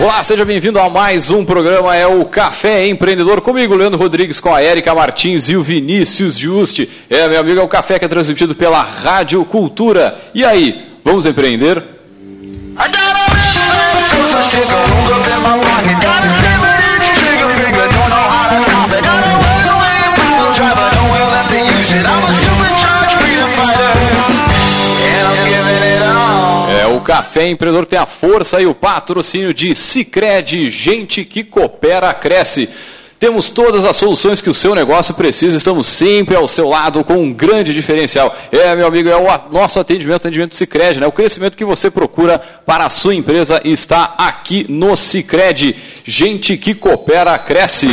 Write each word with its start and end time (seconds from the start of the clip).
Olá, 0.00 0.22
seja 0.22 0.44
bem-vindo 0.44 0.78
a 0.78 0.88
mais 0.88 1.28
um 1.28 1.44
programa, 1.44 1.96
é 1.96 2.06
o 2.06 2.24
Café 2.24 2.86
Empreendedor, 2.86 3.40
comigo, 3.40 3.74
Leandro 3.74 3.98
Rodrigues, 3.98 4.38
com 4.38 4.54
a 4.54 4.62
Érica 4.62 4.94
Martins 4.94 5.48
e 5.48 5.56
o 5.56 5.62
Vinícius 5.62 6.38
Juste. 6.38 6.88
É, 7.10 7.28
meu 7.28 7.40
amigo, 7.40 7.58
é 7.58 7.62
o 7.64 7.68
café 7.68 7.98
que 7.98 8.04
é 8.04 8.08
transmitido 8.08 8.54
pela 8.54 8.80
Rádio 8.80 9.44
Cultura. 9.44 10.16
E 10.32 10.44
aí, 10.44 10.86
vamos 11.04 11.26
empreender? 11.26 11.82
É 15.84 15.97
Café 27.08 27.48
Empreendedor 27.48 27.86
tem 27.86 27.98
a 27.98 28.04
força 28.04 28.60
e 28.60 28.66
o 28.66 28.74
patrocínio 28.74 29.54
de 29.54 29.74
Cicred, 29.74 30.68
gente 30.68 31.24
que 31.24 31.42
coopera, 31.42 32.12
cresce. 32.12 32.68
Temos 33.18 33.48
todas 33.48 33.86
as 33.86 33.96
soluções 33.96 34.42
que 34.42 34.50
o 34.50 34.54
seu 34.54 34.74
negócio 34.74 35.14
precisa, 35.14 35.56
estamos 35.56 35.86
sempre 35.86 36.36
ao 36.36 36.46
seu 36.46 36.68
lado 36.68 37.02
com 37.02 37.14
um 37.14 37.32
grande 37.32 37.72
diferencial. 37.72 38.36
É, 38.52 38.76
meu 38.76 38.86
amigo, 38.86 39.08
é 39.08 39.16
o 39.16 39.24
nosso 39.50 39.80
atendimento, 39.80 40.16
atendimento 40.16 40.54
Cicred, 40.54 41.00
né? 41.00 41.06
O 41.06 41.12
crescimento 41.12 41.56
que 41.56 41.64
você 41.64 41.90
procura 41.90 42.38
para 42.38 42.84
a 42.84 42.90
sua 42.90 43.14
empresa 43.14 43.58
está 43.64 44.14
aqui 44.18 44.66
no 44.68 44.94
Cicred. 44.94 45.76
Gente 46.04 46.58
que 46.58 46.74
coopera, 46.74 47.38
cresce. 47.38 47.88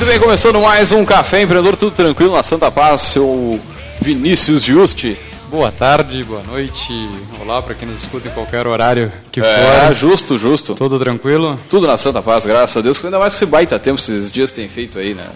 Muito 0.00 0.12
bem, 0.12 0.18
começando 0.18 0.58
mais 0.62 0.92
um 0.92 1.04
Café 1.04 1.42
Empreendedor, 1.42 1.76
tudo 1.76 1.94
tranquilo 1.94 2.34
na 2.34 2.42
Santa 2.42 2.70
Paz, 2.70 3.02
seu 3.02 3.60
Vinícius 4.00 4.62
Juste. 4.62 5.18
Boa 5.50 5.70
tarde, 5.70 6.24
boa 6.24 6.42
noite, 6.42 6.90
olá 7.38 7.60
para 7.60 7.74
quem 7.74 7.86
nos 7.86 8.02
escuta 8.02 8.28
em 8.28 8.30
qualquer 8.30 8.66
horário 8.66 9.12
que 9.30 9.40
É, 9.42 9.88
for. 9.88 9.94
justo, 9.94 10.38
justo. 10.38 10.74
Tudo 10.74 10.98
tranquilo? 10.98 11.60
Tudo 11.68 11.86
na 11.86 11.98
Santa 11.98 12.22
Paz, 12.22 12.46
graças 12.46 12.78
a 12.78 12.80
Deus, 12.80 13.04
ainda 13.04 13.18
mais 13.18 13.34
esse 13.34 13.44
baita 13.44 13.78
tempo 13.78 14.00
esses 14.00 14.32
dias 14.32 14.50
tem 14.50 14.70
feito 14.70 14.98
aí, 14.98 15.12
né? 15.12 15.26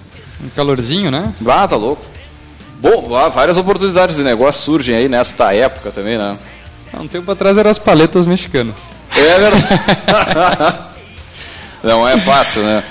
Um 0.42 0.48
calorzinho, 0.48 1.10
né? 1.10 1.34
Ah, 1.46 1.68
tá 1.68 1.76
louco. 1.76 2.02
Bom, 2.80 3.06
várias 3.34 3.58
oportunidades 3.58 4.16
de 4.16 4.24
negócio 4.24 4.62
surgem 4.62 4.96
aí 4.96 5.10
nesta 5.10 5.52
época 5.52 5.90
também, 5.90 6.16
né? 6.16 6.38
Há 6.90 7.02
um 7.02 7.06
tempo 7.06 7.30
atrás 7.30 7.58
eram 7.58 7.70
as 7.70 7.78
paletas 7.78 8.26
mexicanas. 8.26 8.76
É 9.14 9.38
verdade. 9.38 10.78
Não 11.84 12.08
é 12.08 12.18
fácil, 12.18 12.62
né? 12.62 12.82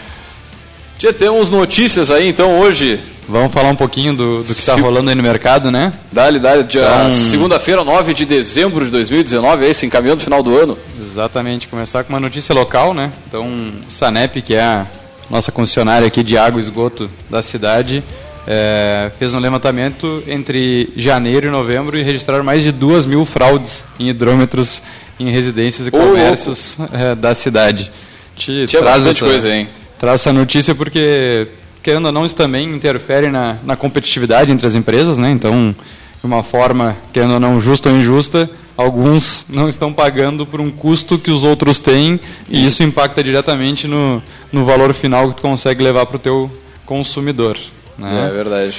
Já 0.99 1.11
temos 1.11 1.49
notícias 1.49 2.09
aí, 2.11 2.27
então, 2.29 2.59
hoje. 2.59 2.99
Vamos 3.27 3.53
falar 3.53 3.69
um 3.69 3.75
pouquinho 3.75 4.13
do, 4.13 4.39
do 4.39 4.43
que 4.45 4.51
está 4.51 4.75
rolando 4.75 5.09
aí 5.09 5.15
no 5.15 5.23
mercado, 5.23 5.71
né? 5.71 5.93
Dali, 6.11 6.39
dali, 6.39 6.63
dia 6.63 6.81
Então- 6.81 7.11
segunda-feira, 7.11 7.81
9 7.83 8.13
de 8.13 8.25
dezembro 8.25 8.83
de 8.83 8.91
2019, 8.91 9.65
aí 9.65 9.73
se 9.73 9.85
encaminhando 9.85 10.17
no 10.19 10.23
final 10.25 10.43
do 10.43 10.57
ano. 10.57 10.77
Exatamente, 11.01 11.69
começar 11.69 12.03
com 12.03 12.11
uma 12.11 12.19
notícia 12.19 12.53
local, 12.53 12.93
né? 12.93 13.11
Então, 13.27 13.49
Sanep, 13.87 14.41
que 14.41 14.53
é 14.55 14.61
a 14.61 14.85
nossa 15.29 15.53
concessionária 15.53 16.05
aqui 16.05 16.21
de 16.21 16.37
água 16.37 16.59
e 16.59 16.63
esgoto 16.63 17.09
da 17.29 17.41
cidade, 17.41 18.03
é, 18.45 19.09
fez 19.17 19.33
um 19.33 19.39
levantamento 19.39 20.21
entre 20.27 20.91
janeiro 20.97 21.47
e 21.47 21.49
novembro 21.49 21.97
e 21.97 22.03
registraram 22.03 22.43
mais 22.43 22.61
de 22.61 22.73
duas 22.73 23.05
mil 23.05 23.23
fraudes 23.25 23.85
em 23.97 24.09
hidrômetros 24.09 24.81
em 25.17 25.29
residências 25.31 25.87
e 25.87 25.91
comércios 25.91 26.75
é, 26.91 27.15
da 27.15 27.33
cidade. 27.33 27.89
Te 28.35 28.67
Tinha 28.67 28.81
traz 28.81 28.97
bastante 28.97 29.15
essa- 29.15 29.25
coisa, 29.25 29.55
hein? 29.55 29.69
Traz 30.03 30.19
essa 30.19 30.33
notícia 30.33 30.75
porque, 30.75 31.47
querendo 31.81 32.07
ou 32.07 32.11
não, 32.11 32.25
isso 32.25 32.35
também 32.35 32.69
interfere 32.75 33.29
na, 33.29 33.55
na 33.63 33.77
competitividade 33.77 34.51
entre 34.51 34.67
as 34.67 34.75
empresas, 34.75 35.17
né? 35.17 35.31
Então, 35.31 35.73
de 35.73 36.25
uma 36.25 36.43
forma, 36.43 36.97
querendo 37.13 37.35
ou 37.35 37.39
não, 37.39 37.57
justa 37.61 37.89
ou 37.89 37.95
injusta, 37.95 38.49
alguns 38.75 39.45
não 39.47 39.69
estão 39.69 39.93
pagando 39.93 40.45
por 40.45 40.59
um 40.59 40.69
custo 40.69 41.17
que 41.17 41.31
os 41.31 41.45
outros 41.45 41.79
têm 41.79 42.19
e 42.49 42.65
isso 42.65 42.83
impacta 42.83 43.23
diretamente 43.23 43.87
no, 43.87 44.21
no 44.51 44.65
valor 44.65 44.93
final 44.93 45.29
que 45.29 45.37
tu 45.37 45.41
consegue 45.41 45.81
levar 45.81 46.05
para 46.05 46.17
o 46.17 46.19
teu 46.19 46.51
consumidor. 46.85 47.57
Né? 47.97 48.27
É 48.27 48.29
verdade. 48.29 48.75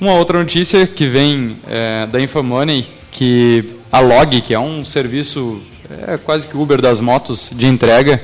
Uma 0.00 0.14
outra 0.14 0.36
notícia 0.36 0.84
que 0.84 1.06
vem 1.06 1.58
é, 1.68 2.06
da 2.06 2.20
Infomoney, 2.20 2.88
que 3.12 3.76
a 3.92 4.00
Log, 4.00 4.40
que 4.40 4.52
é 4.52 4.58
um 4.58 4.84
serviço 4.84 5.62
é, 6.08 6.16
quase 6.16 6.48
que 6.48 6.56
Uber 6.56 6.82
das 6.82 7.00
motos 7.00 7.50
de 7.54 7.66
entrega, 7.66 8.20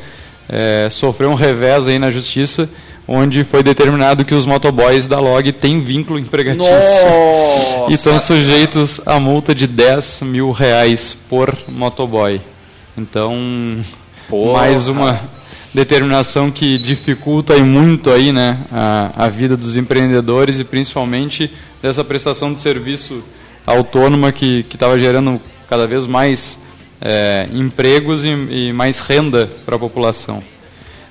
é, 0.52 0.88
sofreu 0.90 1.30
um 1.30 1.34
revés 1.34 1.86
aí 1.86 1.98
na 1.98 2.10
justiça, 2.10 2.68
onde 3.08 3.42
foi 3.42 3.62
determinado 3.62 4.22
que 4.22 4.34
os 4.34 4.44
motoboys 4.44 5.06
da 5.06 5.18
Log 5.18 5.50
têm 5.52 5.80
vínculo 5.80 6.18
empregatício 6.18 6.68
e 7.88 7.94
estão 7.94 8.12
Nossa! 8.12 8.34
sujeitos 8.34 9.00
a 9.06 9.18
multa 9.18 9.54
de 9.54 9.66
10 9.66 10.20
mil 10.22 10.52
reais 10.52 11.16
por 11.28 11.56
motoboy. 11.66 12.38
Então, 12.96 13.82
Porra. 14.28 14.52
mais 14.52 14.86
uma 14.88 15.18
determinação 15.72 16.50
que 16.50 16.76
dificulta 16.76 17.56
e 17.56 17.62
muito 17.62 18.10
aí, 18.10 18.30
né, 18.30 18.58
a, 18.70 19.24
a 19.24 19.28
vida 19.30 19.56
dos 19.56 19.78
empreendedores 19.78 20.58
e 20.58 20.64
principalmente 20.64 21.50
dessa 21.82 22.04
prestação 22.04 22.52
de 22.52 22.60
serviço 22.60 23.24
autônoma 23.66 24.30
que 24.32 24.66
estava 24.70 24.98
gerando 24.98 25.40
cada 25.68 25.86
vez 25.86 26.04
mais 26.04 26.58
é, 27.02 27.48
empregos 27.52 28.24
e, 28.24 28.30
e 28.30 28.72
mais 28.72 29.00
renda 29.00 29.48
para 29.66 29.76
a 29.76 29.78
população. 29.78 30.42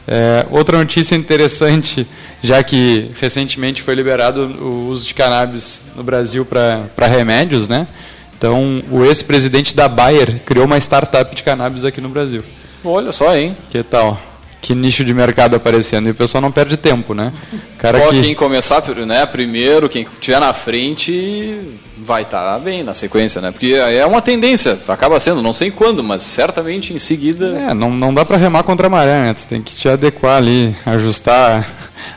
É, 0.08 0.48
outra 0.50 0.78
notícia 0.78 1.16
interessante, 1.16 2.08
já 2.42 2.64
que 2.64 3.12
recentemente 3.20 3.84
foi 3.84 3.94
liberado 3.94 4.46
o 4.46 4.88
uso 4.88 5.08
de 5.08 5.14
cannabis 5.14 5.82
no 5.96 6.04
Brasil 6.04 6.46
para 6.46 7.08
remédios, 7.08 7.68
né? 7.68 7.88
Então, 8.36 8.82
o 8.90 9.06
ex-presidente 9.06 9.76
da 9.76 9.88
Bayer 9.88 10.42
criou 10.44 10.66
uma 10.66 10.78
startup 10.80 11.36
de 11.36 11.44
cannabis 11.44 11.86
aqui 11.86 12.02
no 12.02 12.10
Brasil. 12.10 12.44
Olha 12.84 13.12
só, 13.12 13.36
hein? 13.36 13.56
Que 13.70 13.84
tal? 13.84 14.20
Que 14.62 14.76
nicho 14.76 15.04
de 15.04 15.14
mercado 15.14 15.56
aparecendo. 15.56 16.08
E 16.08 16.12
o 16.12 16.16
pessoal 16.16 16.42
não 16.42 16.52
perde 16.52 16.78
tempo, 16.78 17.16
né? 17.16 17.34
Cara 17.80 17.98
Ó, 17.98 18.10
que... 18.10 18.22
Quem 18.22 18.36
começar 18.36 18.84
né, 19.06 19.26
primeiro, 19.26 19.90
quem 19.90 20.04
estiver 20.04 20.40
na 20.40 20.54
frente, 20.54 21.60
vai 21.98 22.22
estar 22.22 22.60
bem 22.60 22.84
na 22.84 22.94
sequência, 22.94 23.42
né? 23.42 23.52
Porque 23.52 23.74
é 23.74 24.06
uma 24.06 24.22
tendência, 24.22 24.78
acaba 24.88 25.20
sendo, 25.20 25.42
não 25.42 25.54
sei 25.54 25.72
quando, 25.72 26.04
mas 26.04 26.22
certamente 26.22 26.94
em 26.94 27.00
seguida. 27.00 27.48
É, 27.58 27.74
não, 27.74 27.90
não 27.90 28.14
dá 28.14 28.24
para 28.24 28.38
remar 28.38 28.64
contra 28.64 28.88
a 28.88 28.90
maré, 28.90 29.22
né? 29.22 29.34
Tu 29.34 29.48
tem 29.48 29.62
que 29.62 29.76
te 29.76 29.90
adequar 29.90 30.38
ali, 30.38 30.76
ajustar 30.86 31.68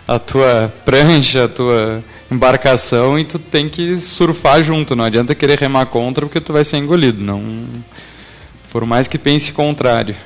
a 0.07 0.19
tua 0.19 0.73
prancha, 0.85 1.45
a 1.45 1.49
tua 1.49 2.05
embarcação 2.31 3.19
e 3.19 3.25
tu 3.25 3.39
tem 3.39 3.69
que 3.69 4.01
surfar 4.01 4.63
junto. 4.63 4.97
Não 4.97 5.05
adianta 5.05 5.35
querer 5.35 5.59
remar 5.59 5.87
contra 5.87 6.27
porque 6.27 6.41
tu 6.41 6.53
vai 6.53 6.65
ser 6.65 6.79
engolido. 6.79 7.23
Não, 7.23 7.65
por 8.71 8.85
mais 8.85 9.09
que 9.09 9.19
pense 9.19 9.53
contrário. 9.53 10.17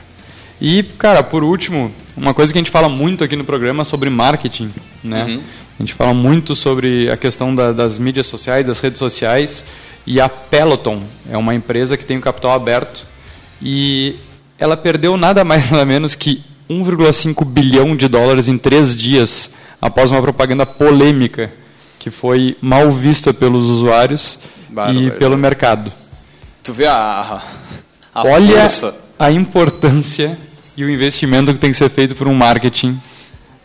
E, 0.61 0.83
cara, 0.83 1.23
por 1.23 1.45
último, 1.45 1.93
uma 2.17 2.35
coisa 2.35 2.53
que 2.53 2.59
a 2.59 2.63
gente 2.63 2.71
fala 2.71 2.89
muito 2.89 3.23
aqui 3.23 3.37
no 3.37 3.45
programa 3.45 3.83
é 3.83 3.85
sobre 3.85 4.11
marketing, 4.11 4.71
né? 5.05 5.25
Uhum. 5.25 5.41
A 5.79 5.83
gente 5.83 5.95
fala 5.95 6.13
muito 6.13 6.57
sobre 6.57 7.11
a 7.11 7.17
questão 7.17 7.55
da- 7.55 7.71
das 7.73 7.99
mídias 7.99 8.27
sociais, 8.27 8.67
das 8.67 8.81
redes 8.81 8.99
sociais, 8.99 9.65
e 10.05 10.21
a 10.21 10.29
Peloton 10.29 11.01
é 11.31 11.37
uma 11.37 11.55
empresa 11.55 11.97
que 11.97 12.05
tem 12.05 12.17
o 12.19 12.21
capital 12.21 12.53
aberto 12.53 13.07
e 13.63 14.17
ela 14.59 14.77
perdeu 14.77 15.17
nada 15.17 15.45
mais 15.45 15.71
nada 15.71 15.85
menos 15.85 16.15
que 16.17 16.43
1,5 16.69 17.45
bilhão 17.45 17.95
de 17.97 18.09
dólares 18.09 18.49
em 18.49 18.59
três 18.59 18.97
dias 18.97 19.53
após 19.81 20.11
uma 20.11 20.21
propaganda 20.21 20.67
polêmica 20.67 21.53
que 22.01 22.11
foi 22.11 22.57
mal 22.61 22.91
vista 22.91 23.33
pelos 23.33 23.67
usuários 23.69 24.39
Bárbaro. 24.69 24.99
e 25.07 25.11
pelo 25.13 25.37
mercado. 25.37 25.93
Tu 26.65 26.73
vê 26.73 26.87
a, 26.87 27.41
a 28.15 28.23
Olha 28.25 28.61
força. 28.61 28.95
A 29.19 29.31
importância 29.31 30.39
e 30.77 30.85
o 30.85 30.91
investimento 30.91 31.53
que 31.53 31.59
tem 31.59 31.71
que 31.71 31.77
ser 31.77 31.91
feito 31.91 32.15
por 32.15 32.29
um 32.29 32.35
marketing 32.35 33.01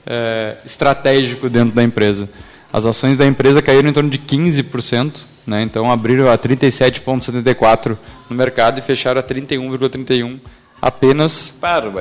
é, 0.06 0.58
estratégico 0.66 1.50
dentro 1.50 1.76
da 1.76 1.84
empresa. 1.84 2.30
As 2.72 2.86
ações 2.86 3.18
da 3.18 3.26
empresa 3.26 3.62
caíram 3.62 3.90
em 3.90 3.94
torno 3.94 4.10
de 4.10 4.18
15%, 4.18 5.20
né? 5.46 5.62
então 5.62 5.92
abriram 5.92 6.30
a 6.32 6.38
37,74 6.38 7.98
no 8.30 8.36
mercado 8.36 8.80
e 8.80 8.82
fecharam 8.82 9.20
a 9.20 9.24
31,31 9.24 10.40
apenas 10.82 11.54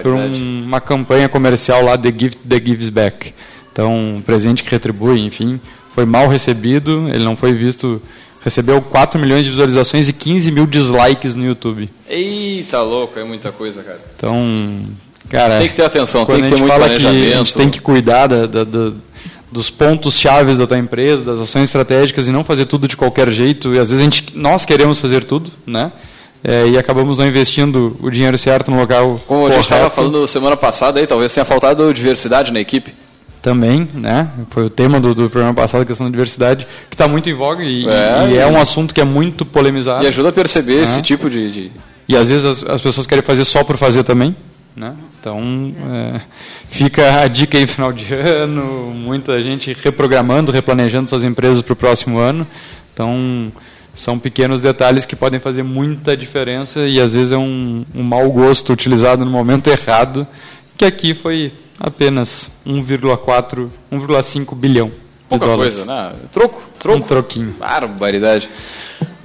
por 0.03 0.13
um, 0.15 0.65
uma 0.65 0.81
campanha 0.81 1.29
comercial 1.29 1.85
lá, 1.85 1.97
The 1.97 2.09
Gift 2.11 2.39
That 2.49 2.65
Gives 2.65 2.89
Back. 2.89 3.35
Então, 3.71 4.17
um 4.17 4.23
presente 4.23 4.63
que 4.65 4.71
retribui, 4.71 5.21
enfim, 5.21 5.61
foi 5.95 6.05
mal 6.05 6.27
recebido, 6.27 7.09
ele 7.09 7.25
não 7.25 7.37
foi 7.37 7.53
visto 7.53 8.03
recebeu 8.45 8.81
4 8.83 9.21
milhões 9.21 9.45
de 9.45 9.51
visualizações 9.51 10.09
e 10.09 10.13
15 10.13 10.51
mil 10.51 10.67
dislikes 10.67 11.35
no 11.35 11.45
YouTube. 11.45 11.89
Eita, 12.09 12.81
louco, 12.81 13.19
é 13.19 13.25
muita 13.25 13.53
coisa, 13.53 13.83
cara. 13.83 14.01
Então, 14.17 14.85
cara. 15.29 15.59
Tem 15.59 15.69
que 15.69 15.75
ter 15.75 15.85
atenção, 15.85 16.25
tem 16.25 16.43
que 16.43 16.49
ter 16.49 16.57
muito 16.57 16.75
planejamento. 16.75 17.25
Que 17.25 17.33
a 17.33 17.37
gente 17.37 17.55
tem 17.55 17.71
que 17.71 17.81
cuidar 17.81 18.27
da, 18.27 18.47
da, 18.47 18.65
da 18.65 18.93
dos 19.51 19.69
pontos 19.69 20.19
chaves 20.19 20.59
da 20.59 20.67
tua 20.67 20.79
empresa, 20.79 21.23
das 21.23 21.41
ações 21.41 21.65
estratégicas 21.65 22.27
e 22.27 22.33
não 22.33 22.43
fazer 22.43 22.65
tudo 22.65 22.89
de 22.89 22.97
qualquer 22.97 23.31
jeito. 23.31 23.75
E 23.75 23.79
às 23.79 23.91
vezes 23.91 24.01
a 24.01 24.05
gente, 24.05 24.27
nós 24.35 24.65
queremos 24.65 24.99
fazer 24.99 25.25
tudo, 25.25 25.51
né? 25.67 25.93
É, 26.43 26.67
e 26.67 26.79
acabamos 26.79 27.19
não 27.19 27.29
investindo 27.29 27.97
o 28.01 28.11
dinheiro 28.11 28.37
certo 28.37 28.71
no 28.71 28.79
local. 28.79 29.21
Como 29.27 29.43
correto. 29.43 29.53
a 29.53 29.63
gente 29.63 29.65
estava 29.65 29.91
falando 29.91 30.27
semana 30.27 30.57
passada, 30.57 30.99
aí, 30.99 31.07
talvez 31.07 31.33
tenha 31.33 31.45
faltado 31.45 31.93
diversidade 31.93 32.53
na 32.53 32.59
equipe 32.61 32.93
também, 33.43 33.89
né? 33.93 34.31
Foi 34.51 34.65
o 34.65 34.71
tema 34.71 35.01
do, 35.01 35.15
do 35.15 35.29
programa 35.29 35.53
passado, 35.53 35.83
a 35.83 35.85
questão 35.85 36.07
da 36.07 36.11
diversidade, 36.11 36.67
que 36.89 36.95
está 36.95 37.09
muito 37.09 37.29
em 37.29 37.35
voga 37.35 37.65
e 37.65 37.89
é, 37.89 38.29
e 38.31 38.39
é, 38.39 38.47
um 38.47 38.57
assunto 38.57 38.95
que 38.95 39.01
é 39.01 39.05
muito 39.05 39.45
polemizado. 39.45 40.05
E 40.05 40.07
ajuda 40.07 40.29
a 40.29 40.33
perceber 40.33 40.77
né? 40.77 40.85
esse 40.85 41.03
tipo 41.03 41.29
de, 41.29 41.51
de, 41.51 41.73
E 42.09 42.17
às 42.17 42.29
vezes 42.29 42.45
as, 42.45 42.63
as, 42.63 42.81
pessoas 42.81 43.07
querem 43.07 43.23
fazer 43.23 43.45
só 43.45 43.65
por 43.65 43.77
fazer 43.77 44.05
também, 44.05 44.37
né? 44.77 44.95
Então 45.21 45.75
é, 45.93 46.21
fica 46.69 47.21
a 47.21 47.29
dica 47.29 47.59
aí 47.59 47.67
final 47.67 47.93
de 47.93 48.15
ano, 48.15 48.93
muita 48.95 49.43
gente 49.43 49.77
reprogramando, 49.83 50.53
replanejando 50.53 51.11
suas 51.11 51.25
empresas 51.25 51.61
para 51.63 51.73
o 51.73 51.77
próximo 51.77 52.19
ano. 52.19 52.47
Então 52.95 53.53
são 53.93 54.19
pequenos 54.19 54.61
detalhes 54.61 55.05
que 55.05 55.17
podem 55.17 55.41
fazer 55.41 55.65
muita 55.65 56.17
diferença 56.17 56.87
e 56.87 57.01
às 57.01 57.13
vezes 57.13 57.33
é 57.33 57.37
um, 57.37 57.85
um 57.93 58.03
mau 58.03 58.31
gosto 58.31 58.73
utilizado 58.73 59.25
no 59.25 59.31
momento 59.31 59.69
errado, 59.69 60.27
que 60.79 60.85
aqui 60.85 61.13
foi 61.13 61.53
apenas 61.83 62.49
1,4, 62.65 63.69
1,5 63.91 64.55
bilhão. 64.55 64.93
Pouca 65.29 65.47
dólares. 65.47 65.75
coisa, 65.75 65.85
né? 65.91 66.13
Troco, 66.31 66.63
troco. 66.79 66.99
Um 66.99 67.03
troquinho. 67.03 67.57
Barbaridade. 67.59 68.49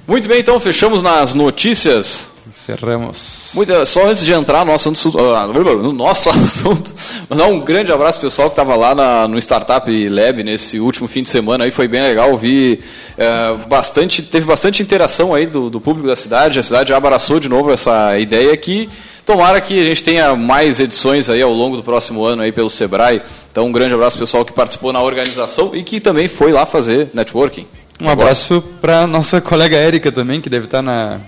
Muito 0.07 0.27
bem, 0.27 0.39
então 0.39 0.59
fechamos 0.59 1.03
nas 1.03 1.35
notícias. 1.35 2.29
Encerramos. 2.47 3.49
Muito, 3.53 3.85
só 3.85 4.07
antes 4.07 4.25
de 4.25 4.31
entrar 4.31 4.65
no 4.65 4.71
nosso 4.71 4.89
assunto, 4.89 5.19
ah, 5.19 5.45
no 5.47 5.93
nosso 5.93 6.29
assunto, 6.31 6.91
mandar 7.29 7.45
um 7.45 7.59
grande 7.59 7.91
abraço 7.91 8.19
pro 8.19 8.27
pessoal 8.27 8.49
que 8.49 8.53
estava 8.53 8.75
lá 8.75 8.95
na, 8.95 9.27
no 9.27 9.37
Startup 9.37 10.09
Lab 10.09 10.43
nesse 10.43 10.79
último 10.79 11.07
fim 11.07 11.21
de 11.21 11.29
semana 11.29 11.65
aí, 11.65 11.71
foi 11.71 11.87
bem 11.87 12.01
legal, 12.01 12.35
vi 12.37 12.79
é, 13.17 13.55
bastante, 13.67 14.21
teve 14.21 14.45
bastante 14.45 14.81
interação 14.81 15.33
aí 15.33 15.45
do, 15.45 15.69
do 15.69 15.79
público 15.79 16.07
da 16.07 16.15
cidade, 16.15 16.57
a 16.57 16.63
cidade 16.63 16.93
abraçou 16.93 17.39
de 17.39 17.47
novo 17.47 17.71
essa 17.71 18.17
ideia 18.17 18.53
aqui 18.53 18.89
Tomara 19.27 19.59
que 19.59 19.77
a 19.77 19.83
gente 19.83 20.01
tenha 20.01 20.33
mais 20.37 20.79
edições 20.79 21.29
aí 21.29 21.41
ao 21.41 21.51
longo 21.51 21.75
do 21.75 21.83
próximo 21.83 22.23
ano 22.23 22.41
aí 22.41 22.51
pelo 22.53 22.69
Sebrae. 22.69 23.21
Então 23.51 23.65
um 23.65 23.73
grande 23.73 23.93
abraço 23.93 24.17
pessoal 24.17 24.45
que 24.45 24.53
participou 24.53 24.93
na 24.93 25.01
organização 25.01 25.75
e 25.75 25.83
que 25.83 25.99
também 25.99 26.29
foi 26.29 26.53
lá 26.53 26.65
fazer 26.65 27.09
networking. 27.13 27.67
Um 27.99 28.07
abraço 28.07 28.63
para 28.79 29.05
nossa 29.05 29.41
colega 29.41 29.75
Érica 29.75 30.13
também, 30.13 30.39
que 30.39 30.49
deve 30.49 30.63
estar 30.63 30.81
na 30.81 31.19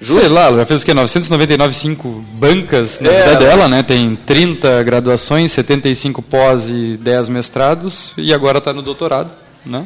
Justo. 0.00 0.26
Sei 0.26 0.28
lá, 0.28 0.44
ela 0.44 0.58
já 0.58 0.66
fez 0.66 0.82
o 0.82 0.86
quê? 0.86 0.94
999,5 0.94 2.22
bancas 2.34 3.00
na 3.00 3.10
é, 3.10 3.22
vida 3.24 3.34
dela, 3.40 3.66
né? 3.66 3.82
Tem 3.82 4.14
30 4.14 4.84
graduações, 4.84 5.50
75 5.50 6.22
pós 6.22 6.68
e 6.68 6.96
10 6.98 7.30
mestrados 7.30 8.12
e 8.16 8.32
agora 8.32 8.58
está 8.58 8.72
no 8.72 8.80
doutorado, 8.80 9.32
né? 9.66 9.84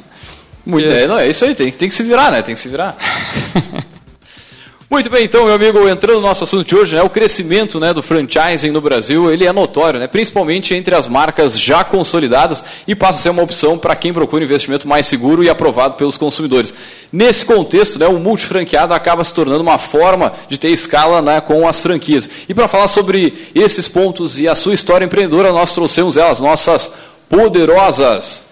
Muito, 0.67 0.87
é, 0.87 1.06
não, 1.06 1.19
é 1.19 1.31
isso 1.31 1.46
aí, 1.46 1.55
tem, 1.55 1.73
tem 1.73 1.88
que 1.88 1.94
se 1.94 2.02
virar, 2.02 2.31
né? 2.31 2.43
Tem 2.43 2.55
que 2.55 2.61
se 2.61 2.69
virar. 2.69 2.94
Muito 4.93 5.09
bem, 5.09 5.25
então, 5.25 5.47
meu 5.47 5.55
amigo, 5.55 5.89
entrando 5.89 6.17
no 6.17 6.27
nosso 6.27 6.44
assunto 6.44 6.67
de 6.67 6.77
hoje, 6.77 6.94
né, 6.94 7.03
o 7.03 7.09
crescimento 7.09 7.81
né, 7.81 7.94
do 7.94 8.03
franchising 8.03 8.71
no 8.71 8.81
Brasil, 8.83 9.33
ele 9.33 9.47
é 9.47 9.50
notório, 9.50 9.99
né, 9.99 10.06
principalmente 10.06 10.75
entre 10.75 10.94
as 10.94 11.09
marcas 11.09 11.59
já 11.59 11.83
consolidadas 11.83 12.62
e 12.87 12.94
passa 12.94 13.19
a 13.19 13.23
ser 13.23 13.31
uma 13.31 13.43
opção 13.43 13.79
para 13.79 13.97
quem 13.97 14.12
procura 14.12 14.44
investimento 14.44 14.87
mais 14.87 15.06
seguro 15.06 15.43
e 15.43 15.49
aprovado 15.49 15.94
pelos 15.94 16.19
consumidores. 16.19 16.75
Nesse 17.11 17.43
contexto, 17.47 17.99
né, 17.99 18.06
o 18.06 18.19
multifranqueado 18.19 18.93
acaba 18.93 19.25
se 19.25 19.33
tornando 19.33 19.62
uma 19.62 19.79
forma 19.79 20.35
de 20.47 20.59
ter 20.59 20.69
escala 20.69 21.23
né, 21.23 21.41
com 21.41 21.67
as 21.67 21.81
franquias. 21.81 22.29
E 22.47 22.53
para 22.53 22.69
falar 22.69 22.87
sobre 22.87 23.33
esses 23.55 23.89
pontos 23.89 24.39
e 24.39 24.47
a 24.47 24.55
sua 24.55 24.75
história 24.75 25.06
empreendedora, 25.06 25.55
nós 25.55 25.73
trouxemos 25.73 26.19
elas, 26.19 26.39
nossas 26.39 26.93
poderosas 27.31 28.52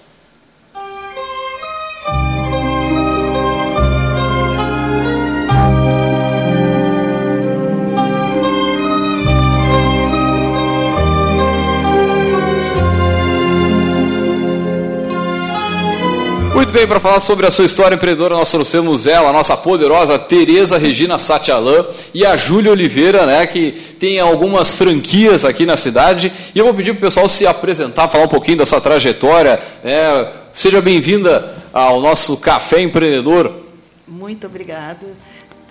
Muito 16.60 16.74
bem, 16.74 16.86
para 16.86 17.00
falar 17.00 17.20
sobre 17.20 17.46
a 17.46 17.50
sua 17.50 17.64
história 17.64 17.94
empreendedora, 17.94 18.34
nós 18.34 18.50
trouxemos 18.50 19.06
ela, 19.06 19.30
a 19.30 19.32
nossa 19.32 19.56
poderosa 19.56 20.18
Tereza 20.18 20.76
Regina 20.76 21.16
Satialan 21.16 21.86
e 22.12 22.22
a 22.26 22.36
Júlia 22.36 22.70
Oliveira, 22.70 23.24
né, 23.24 23.46
que 23.46 23.72
tem 23.98 24.20
algumas 24.20 24.70
franquias 24.74 25.42
aqui 25.42 25.64
na 25.64 25.74
cidade. 25.78 26.30
E 26.54 26.58
eu 26.58 26.66
vou 26.66 26.74
pedir 26.74 26.92
para 26.92 26.98
o 26.98 27.00
pessoal 27.00 27.26
se 27.30 27.46
apresentar, 27.46 28.10
falar 28.10 28.24
um 28.24 28.28
pouquinho 28.28 28.58
dessa 28.58 28.78
trajetória. 28.78 29.58
Né. 29.82 30.30
Seja 30.52 30.82
bem-vinda 30.82 31.50
ao 31.72 31.98
nosso 31.98 32.36
Café 32.36 32.82
Empreendedor. 32.82 33.62
Muito 34.06 34.46
obrigada. 34.46 35.06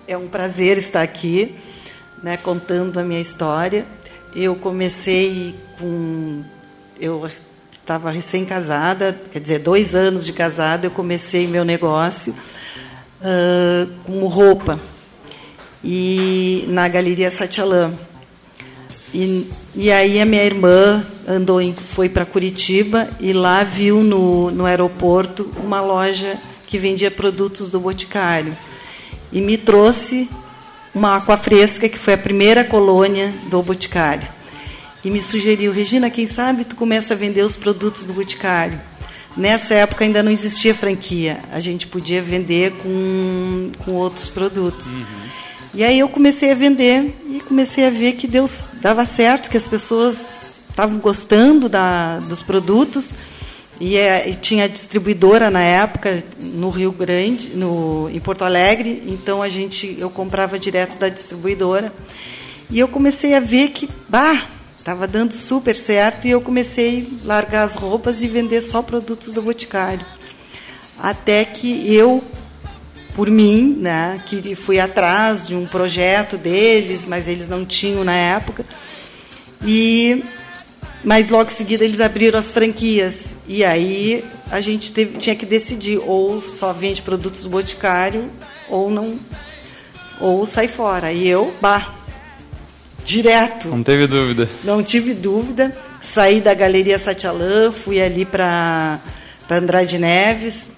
É 0.07 0.18
um 0.18 0.27
prazer 0.27 0.80
estar 0.80 1.03
aqui, 1.03 1.53
né, 2.24 2.35
contando 2.35 3.00
a 3.00 3.03
minha 3.03 3.21
história. 3.21 3.85
Eu 4.35 4.56
comecei 4.56 5.53
com 5.77 6.42
eu 7.00 7.30
estava 7.89 8.12
recém-casada, 8.12 9.19
quer 9.31 9.39
dizer, 9.39 9.57
dois 9.57 9.95
anos 9.95 10.24
de 10.24 10.31
casada, 10.31 10.86
eu 10.86 10.91
comecei 10.91 11.47
meu 11.47 11.65
negócio 11.65 12.36
uh, 13.19 13.91
com 14.03 14.27
roupa 14.27 14.80
e 15.83 16.66
na 16.68 16.87
Galeria 16.87 17.31
Satialã. 17.31 17.95
E, 19.11 19.49
e 19.75 19.92
aí 19.92 20.21
a 20.21 20.25
minha 20.25 20.44
irmã 20.44 21.04
andou 21.28 21.59
em, 21.59 21.73
foi 21.73 22.07
para 22.07 22.28
Curitiba 22.28 23.09
e 23.19 23.33
lá 23.33 23.64
viu 23.64 24.04
no, 24.04 24.52
no 24.52 24.68
aeroporto 24.68 25.52
uma 25.57 25.81
loja 25.81 26.37
que 26.68 26.78
vendia 26.78 27.09
produtos 27.09 27.71
do 27.71 27.80
Boticário 27.80 28.56
e 29.31 29.42
me 29.42 29.57
trouxe 29.57 30.30
uma 30.94 31.16
aqua 31.16 31.37
fresca 31.37 31.90
que 31.90 31.97
foi 31.97 32.14
a 32.14 32.19
primeira 32.19 32.64
colônia 32.64 33.33
do 33.49 33.64
Boticário 33.64 34.39
e 35.03 35.09
me 35.09 35.21
sugeriu, 35.21 35.71
Regina, 35.71 36.09
quem 36.09 36.25
sabe 36.25 36.65
tu 36.65 36.75
começa 36.75 37.13
a 37.13 37.18
vender 37.18 37.44
os 37.44 37.56
produtos 37.56 38.03
do 38.03 38.13
Boticário. 38.13 38.79
Nessa 39.37 39.73
época 39.75 40.03
ainda 40.03 40.21
não 40.21 40.31
existia 40.31 40.75
franquia, 40.75 41.39
a 41.51 41.59
gente 41.59 41.87
podia 41.87 42.21
vender 42.21 42.73
com, 42.73 43.71
com 43.85 43.91
outros 43.94 44.27
produtos. 44.27 44.95
Uhum. 44.95 45.06
E 45.73 45.83
aí 45.83 45.99
eu 45.99 46.09
comecei 46.09 46.51
a 46.51 46.56
vender 46.56 47.15
e 47.29 47.39
comecei 47.39 47.85
a 47.85 47.89
ver 47.89 48.13
que 48.13 48.27
Deus 48.27 48.65
dava 48.81 49.06
certo, 49.06 49.49
que 49.49 49.56
as 49.56 49.68
pessoas 49.68 50.61
estavam 50.69 50.97
gostando 50.97 51.69
da, 51.69 52.19
dos 52.19 52.41
produtos. 52.41 53.13
E, 53.79 53.95
é, 53.95 54.29
e, 54.29 54.35
tinha 54.35 54.68
distribuidora 54.68 55.49
na 55.49 55.63
época 55.63 56.21
no 56.37 56.69
Rio 56.69 56.91
Grande, 56.91 57.51
no, 57.56 58.09
em 58.11 58.19
Porto 58.19 58.44
Alegre, 58.44 59.01
então 59.06 59.41
a 59.41 59.47
gente 59.47 59.95
eu 59.97 60.09
comprava 60.09 60.59
direto 60.59 60.97
da 60.97 61.07
distribuidora. 61.07 61.94
E 62.69 62.77
eu 62.77 62.89
comecei 62.89 63.33
a 63.35 63.39
ver 63.39 63.69
que, 63.69 63.89
bah, 64.09 64.47
Estava 64.90 65.06
dando 65.06 65.34
super 65.34 65.76
certo 65.76 66.26
e 66.26 66.31
eu 66.31 66.42
comecei 66.42 67.08
a 67.24 67.28
largar 67.28 67.62
as 67.62 67.76
roupas 67.76 68.24
e 68.24 68.28
vender 68.28 68.60
só 68.60 68.81
produtos 68.81 69.31
do 69.31 69.40
Boticário. 69.40 70.04
Até 70.98 71.46
que 71.46 71.94
eu, 71.94 72.24
por 73.14 73.30
mim, 73.30 73.78
né, 73.80 74.19
que 74.26 74.56
fui 74.56 74.80
atrás 74.80 75.48
de 75.48 75.54
um 75.54 75.68
projeto 75.68 76.40
deles, 76.40 77.06
mas 77.06 77.28
eles 77.28 77.48
não 77.48 77.68
tinham 77.68 78.04
na 78.04 78.16
época. 78.16 78.66
E 79.64 80.24
mas 81.04 81.30
logo 81.30 81.52
em 81.52 81.54
seguida 81.54 81.84
eles 81.86 82.02
abriram 82.02 82.40
as 82.40 82.50
franquias 82.50 83.36
e 83.48 83.64
aí 83.64 84.26
a 84.50 84.60
gente 84.60 84.92
teve, 84.92 85.19
tinha 85.19 85.36
que 85.36 85.46
decidir 85.46 86.00
ou 86.00 86.42
só 86.42 86.74
vende 86.74 87.04
produtos 87.04 87.44
do 87.44 87.50
Boticário 87.52 88.28
ou 88.68 88.90
não 88.90 89.19
ou 90.19 90.48
sai 90.48 90.68
fora. 90.68 91.14
E 91.14 91.28
eu, 91.28 91.54
bah, 91.62 91.98
direto. 93.09 93.69
Não 93.69 93.81
teve 93.81 94.06
dúvida. 94.06 94.47
Não 94.63 94.83
tive 94.83 95.16
dúvida. 95.16 95.75
Saí 95.99 96.39
da 96.39 96.54
Galeria 96.54 96.97
Satialã, 96.99 97.71
fui 97.71 97.99
ali 97.99 98.23
para 98.23 98.99
Andrade 99.49 99.97
Neves, 99.97 100.69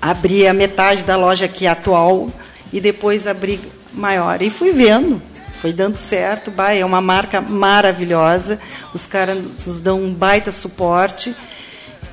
abri 0.00 0.46
a 0.46 0.52
metade 0.52 1.02
da 1.02 1.16
loja 1.16 1.46
aqui 1.46 1.66
atual 1.66 2.28
e 2.70 2.78
depois 2.78 3.26
abri 3.26 3.58
maior. 3.92 4.42
E 4.42 4.50
fui 4.50 4.72
vendo, 4.72 5.20
foi 5.62 5.72
dando 5.72 5.96
certo. 5.96 6.50
Bah, 6.50 6.74
é 6.74 6.84
uma 6.84 7.00
marca 7.00 7.40
maravilhosa. 7.40 8.60
Os 8.92 9.06
caras 9.06 9.38
nos 9.66 9.80
dão 9.80 9.98
um 10.02 10.12
baita 10.12 10.52
suporte. 10.52 11.34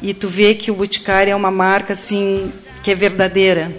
E 0.02 0.14
tu 0.14 0.30
vê 0.30 0.56
que 0.56 0.72
o 0.72 0.76
Boticário 0.76 1.32
é 1.32 1.36
uma 1.36 1.52
marca 1.52 1.92
assim 1.94 2.52
que 2.82 2.92
é 2.92 2.96
verdadeira. 2.96 3.76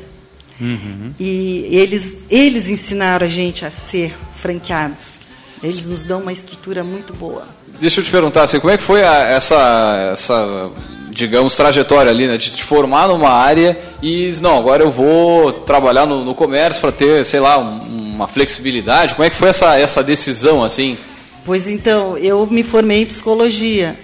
Uhum. 0.61 1.15
E 1.19 1.69
eles, 1.71 2.19
eles 2.29 2.69
ensinaram 2.69 3.25
a 3.27 3.31
gente 3.31 3.65
a 3.65 3.71
ser 3.71 4.15
franqueados. 4.33 5.28
Eles 5.63 5.89
nos 5.89 6.05
dão 6.05 6.21
uma 6.21 6.33
estrutura 6.33 6.85
muito 6.85 7.13
boa. 7.15 7.47
Deixa 7.81 8.01
eu 8.01 8.05
te 8.05 8.11
perguntar, 8.11 8.43
assim, 8.43 8.59
como 8.59 8.73
é 8.73 8.77
que 8.77 8.83
foi 8.83 9.05
a, 9.05 9.23
essa, 9.31 10.11
essa, 10.13 10.71
digamos, 11.11 11.55
trajetória 11.55 12.11
ali, 12.11 12.27
né? 12.27 12.37
De 12.37 12.51
te 12.51 12.65
formar 12.65 13.09
numa 13.09 13.31
área 13.31 13.79
e 14.03 14.33
não, 14.41 14.59
agora 14.59 14.83
eu 14.83 14.91
vou 14.91 15.53
trabalhar 15.53 16.07
no, 16.07 16.25
no 16.25 16.35
comércio 16.35 16.81
para 16.81 16.93
ter, 16.93 17.25
sei 17.25 17.41
lá, 17.41 17.59
um, 17.59 18.15
uma 18.15 18.29
flexibilidade. 18.29 19.15
Como 19.15 19.25
é 19.25 19.31
que 19.31 19.37
foi 19.37 19.49
essa, 19.49 19.77
essa 19.79 20.03
decisão, 20.03 20.65
assim? 20.65 20.99
Pois 21.45 21.69
então, 21.69 22.19
eu 22.19 22.47
me 22.47 22.63
formei 22.63 23.03
em 23.03 23.07
psicologia, 23.07 23.99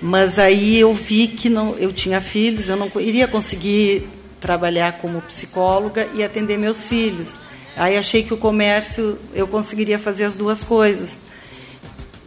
mas 0.00 0.38
aí 0.38 0.78
eu 0.78 0.92
vi 0.92 1.28
que 1.28 1.48
não, 1.48 1.74
eu 1.78 1.92
tinha 1.92 2.20
filhos, 2.20 2.68
eu 2.68 2.76
não 2.76 2.90
iria 2.96 3.26
conseguir 3.26 4.08
trabalhar 4.40 4.98
como 4.98 5.22
psicóloga 5.22 6.06
e 6.14 6.22
atender 6.22 6.58
meus 6.58 6.86
filhos. 6.86 7.40
Aí 7.76 7.96
achei 7.96 8.22
que 8.22 8.32
o 8.32 8.36
comércio 8.36 9.18
eu 9.34 9.46
conseguiria 9.46 9.98
fazer 9.98 10.24
as 10.24 10.36
duas 10.36 10.64
coisas. 10.64 11.22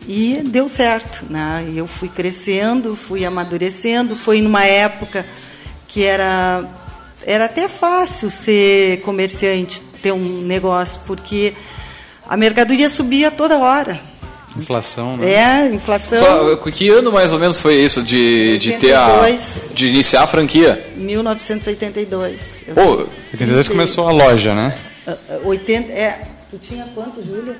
E 0.07 0.41
deu 0.45 0.67
certo, 0.67 1.25
né? 1.29 1.67
Eu 1.75 1.85
fui 1.85 2.07
crescendo, 2.07 2.95
fui 2.95 3.25
amadurecendo, 3.25 4.15
foi 4.15 4.41
numa 4.41 4.65
época 4.65 5.25
que 5.87 6.03
era 6.03 6.67
era 7.25 7.45
até 7.45 7.67
fácil 7.67 8.29
ser 8.29 9.01
comerciante, 9.01 9.81
ter 10.01 10.11
um 10.11 10.41
negócio, 10.41 11.01
porque 11.05 11.53
a 12.27 12.37
mercadoria 12.37 12.89
subia 12.89 13.29
toda 13.29 13.57
hora. 13.57 13.99
Inflação, 14.57 15.15
né? 15.15 15.31
É, 15.31 15.67
inflação. 15.67 16.17
Só, 16.17 16.55
que 16.71 16.89
ano 16.89 17.11
mais 17.11 17.31
ou 17.31 17.39
menos 17.39 17.59
foi 17.59 17.75
isso 17.75 18.01
de, 18.01 18.57
de 18.57 18.73
ter 18.73 18.95
a. 18.95 19.27
de 19.73 19.87
iniciar 19.87 20.23
a 20.23 20.27
franquia? 20.27 20.87
1982. 20.95 22.41
Pô, 22.73 23.07
82 23.31 23.67
começou 23.67 24.07
a 24.07 24.11
loja, 24.11 24.55
né? 24.55 24.75
80, 25.43 25.91
é. 25.91 26.27
Tu 26.49 26.57
tinha 26.57 26.85
quanto, 26.95 27.23
Júlia? 27.23 27.55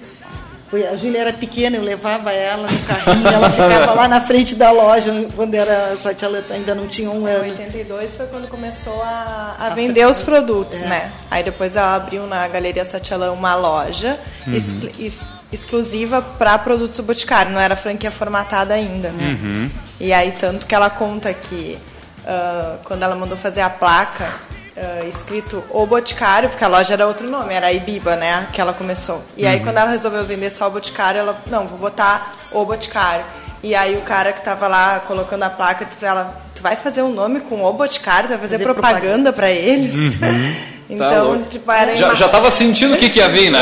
Foi, 0.70 0.86
a 0.86 0.96
Júlia 0.96 1.22
era 1.22 1.34
pequena, 1.34 1.78
eu 1.78 1.82
levava 1.82 2.32
ela 2.32 2.68
no 2.68 2.80
carrinho, 2.84 3.28
ela 3.28 3.50
ficava 3.52 3.94
lá 3.94 4.08
na 4.08 4.22
frente 4.22 4.56
da 4.56 4.70
loja, 4.70 5.12
quando 5.36 5.56
era 5.56 5.98
Satialeta, 5.98 6.54
ainda 6.54 6.76
não 6.76 6.88
tinha 6.88 7.10
um 7.10 7.26
ano. 7.26 7.42
82 7.42 8.16
foi 8.16 8.28
quando 8.28 8.48
começou 8.48 9.02
a, 9.02 9.56
a 9.58 9.70
vender 9.72 10.06
os 10.06 10.22
produtos, 10.22 10.84
é. 10.84 10.88
né? 10.88 11.12
Aí 11.32 11.44
depois 11.44 11.76
ela 11.76 11.96
abriu 11.96 12.28
na 12.28 12.48
Galeria 12.48 12.86
Satialã 12.86 13.32
uma 13.32 13.56
loja 13.56 14.20
uhum. 14.46 14.54
ex, 15.00 15.26
exclusiva 15.52 16.22
para 16.22 16.56
produtos 16.60 16.98
do 16.98 17.04
Boticário, 17.04 17.52
não 17.52 17.60
era 17.60 17.76
franquia 17.76 18.12
formatada 18.12 18.76
ainda, 18.76 19.10
né? 19.10 19.40
Uhum. 19.42 19.72
E 20.00 20.14
aí 20.14 20.32
tanto 20.34 20.68
que 20.68 20.76
ela 20.76 20.92
conta 20.92 21.34
que 21.34 21.80
uh, 22.20 22.78
quando 22.84 23.02
ela 23.02 23.16
mandou 23.16 23.36
fazer 23.36 23.62
a 23.62 23.72
placa, 23.72 24.36
uh, 24.80 25.08
escrito 25.08 25.64
O 25.70 25.86
Boticário, 25.86 26.50
porque 26.50 26.64
a 26.64 26.68
loja 26.68 26.94
era 26.94 27.06
outro 27.06 27.30
nome, 27.30 27.54
era 27.54 27.68
a 27.68 27.74
Ibiba, 27.74 28.16
né? 28.16 28.48
Que 28.54 28.62
ela 28.62 28.74
começou. 28.74 29.22
E 29.36 29.44
uhum. 29.44 29.52
aí, 29.52 29.60
quando 29.60 29.78
ela 29.78 29.92
resolveu 29.92 30.26
vender 30.26 30.50
só 30.50 30.68
o 30.68 30.72
Boticário, 30.72 31.20
ela, 31.20 31.38
não, 31.48 31.68
vou 31.68 31.78
botar 31.78 32.36
O 32.52 32.66
Boticário. 32.66 33.26
E 33.62 33.76
aí, 33.76 33.96
o 33.98 34.02
cara 34.02 34.32
que 34.32 34.42
tava 34.42 34.68
lá 34.68 35.02
colocando 35.06 35.44
a 35.44 35.50
placa 35.50 35.84
disse 35.84 35.98
pra 35.98 36.10
ela: 36.10 36.42
Tu 36.56 36.62
vai 36.62 36.76
fazer 36.76 37.02
um 37.02 37.14
nome 37.14 37.42
com 37.42 37.64
O 37.64 37.74
Boticário? 37.74 38.28
Tu 38.28 38.32
vai 38.32 38.40
fazer, 38.40 38.58
fazer 38.58 38.64
propaganda, 38.64 39.00
propaganda 39.00 39.34
para 39.34 39.52
eles? 39.52 39.94
Uhum. 39.94 40.56
Então, 40.90 41.38
tá 41.38 41.46
tipo, 41.48 41.72
era 41.72 41.96
já, 41.96 42.16
já 42.16 42.28
tava 42.28 42.50
sentindo 42.50 42.96
o 42.96 42.98
que, 42.98 43.10
que 43.10 43.20
ia 43.20 43.30
vir, 43.30 43.52
né? 43.52 43.60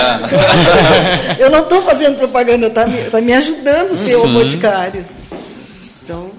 eu 1.38 1.50
não 1.50 1.60
estou 1.60 1.82
fazendo 1.82 2.18
propaganda, 2.18 2.70
tá 2.70 2.86
me, 2.86 3.04
tá 3.10 3.20
me 3.20 3.34
ajudando 3.34 3.92
a 3.92 3.96
ser 3.96 4.16
o 4.16 4.30
Boticário. 4.30 5.06
Então, 6.02 6.32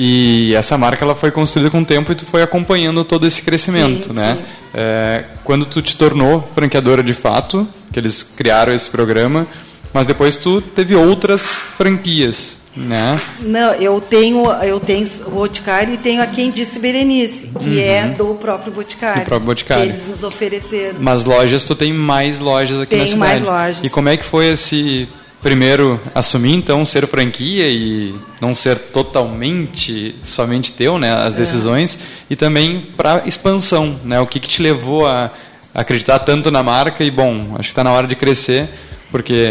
e 0.00 0.54
essa 0.54 0.78
marca 0.78 1.04
ela 1.04 1.16
foi 1.16 1.32
construída 1.32 1.70
com 1.72 1.80
o 1.80 1.84
tempo 1.84 2.12
e 2.12 2.14
tu 2.14 2.24
foi 2.24 2.40
acompanhando 2.40 3.02
todo 3.02 3.26
esse 3.26 3.42
crescimento, 3.42 4.10
sim, 4.10 4.12
né? 4.12 4.34
Sim. 4.36 4.42
É, 4.72 5.24
quando 5.42 5.66
tu 5.66 5.82
te 5.82 5.96
tornou 5.96 6.48
franqueadora 6.54 7.02
de 7.02 7.12
fato, 7.12 7.66
que 7.92 7.98
eles 7.98 8.22
criaram 8.22 8.72
esse 8.72 8.88
programa, 8.88 9.44
mas 9.92 10.06
depois 10.06 10.36
tu 10.36 10.60
teve 10.60 10.94
outras 10.94 11.46
franquias, 11.76 12.58
né? 12.76 13.20
Não, 13.40 13.72
eu 13.72 14.00
tenho, 14.00 14.48
eu 14.62 14.78
tenho 14.78 15.04
o 15.26 15.30
Boticário 15.30 15.94
e 15.94 15.98
tenho 15.98 16.22
a 16.22 16.28
Quem 16.28 16.52
Disse 16.52 16.78
Berenice, 16.78 17.50
que 17.58 17.82
é 17.82 18.04
uhum. 18.04 18.10
é 18.12 18.14
do 18.14 18.34
próprio 18.36 18.72
Boticário. 18.72 19.22
Do 19.22 19.26
próprio 19.26 19.46
Boticário. 19.46 19.82
Que 19.82 19.90
eles 19.90 20.06
nos 20.06 20.22
ofereceram. 20.22 21.00
Mas 21.00 21.24
lojas, 21.24 21.64
tu 21.64 21.74
tem 21.74 21.92
mais 21.92 22.38
lojas 22.38 22.80
aqui 22.82 22.94
na 22.94 23.04
cidade. 23.04 23.10
Tem 23.10 23.18
mais 23.18 23.42
lojas. 23.42 23.84
E 23.84 23.90
como 23.90 24.08
é 24.08 24.16
que 24.16 24.24
foi 24.24 24.52
esse 24.52 25.08
primeiro 25.42 26.00
assumir 26.14 26.54
então 26.54 26.84
ser 26.84 27.06
franquia 27.06 27.68
e 27.68 28.14
não 28.40 28.54
ser 28.54 28.78
totalmente 28.78 30.14
somente 30.22 30.72
teu, 30.72 30.98
né, 30.98 31.12
as 31.12 31.34
é. 31.34 31.36
decisões 31.36 31.96
é. 31.96 31.98
e 32.30 32.36
também 32.36 32.82
para 32.96 33.22
expansão, 33.26 33.98
né, 34.04 34.20
o 34.20 34.26
que, 34.26 34.40
que 34.40 34.48
te 34.48 34.62
levou 34.62 35.06
a 35.06 35.30
acreditar 35.74 36.18
tanto 36.20 36.50
na 36.50 36.62
marca 36.62 37.04
e 37.04 37.10
bom, 37.10 37.54
acho 37.54 37.68
que 37.68 37.72
está 37.72 37.84
na 37.84 37.92
hora 37.92 38.06
de 38.06 38.16
crescer 38.16 38.68
porque 39.10 39.48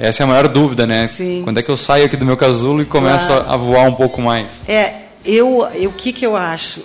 essa 0.00 0.22
é 0.22 0.24
a 0.24 0.26
maior 0.26 0.48
dúvida, 0.48 0.86
né? 0.86 1.06
Sim. 1.06 1.40
Quando 1.42 1.58
é 1.58 1.62
que 1.62 1.70
eu 1.70 1.76
saio 1.76 2.04
aqui 2.04 2.16
do 2.16 2.26
meu 2.26 2.36
casulo 2.36 2.82
e 2.82 2.84
começo 2.84 3.28
claro. 3.28 3.50
a 3.50 3.56
voar 3.56 3.84
um 3.84 3.94
pouco 3.94 4.20
mais? 4.20 4.60
É, 4.68 4.94
eu, 5.24 5.66
eu 5.74 5.90
o 5.90 5.92
que 5.92 6.12
que 6.12 6.26
eu 6.26 6.36
acho? 6.36 6.82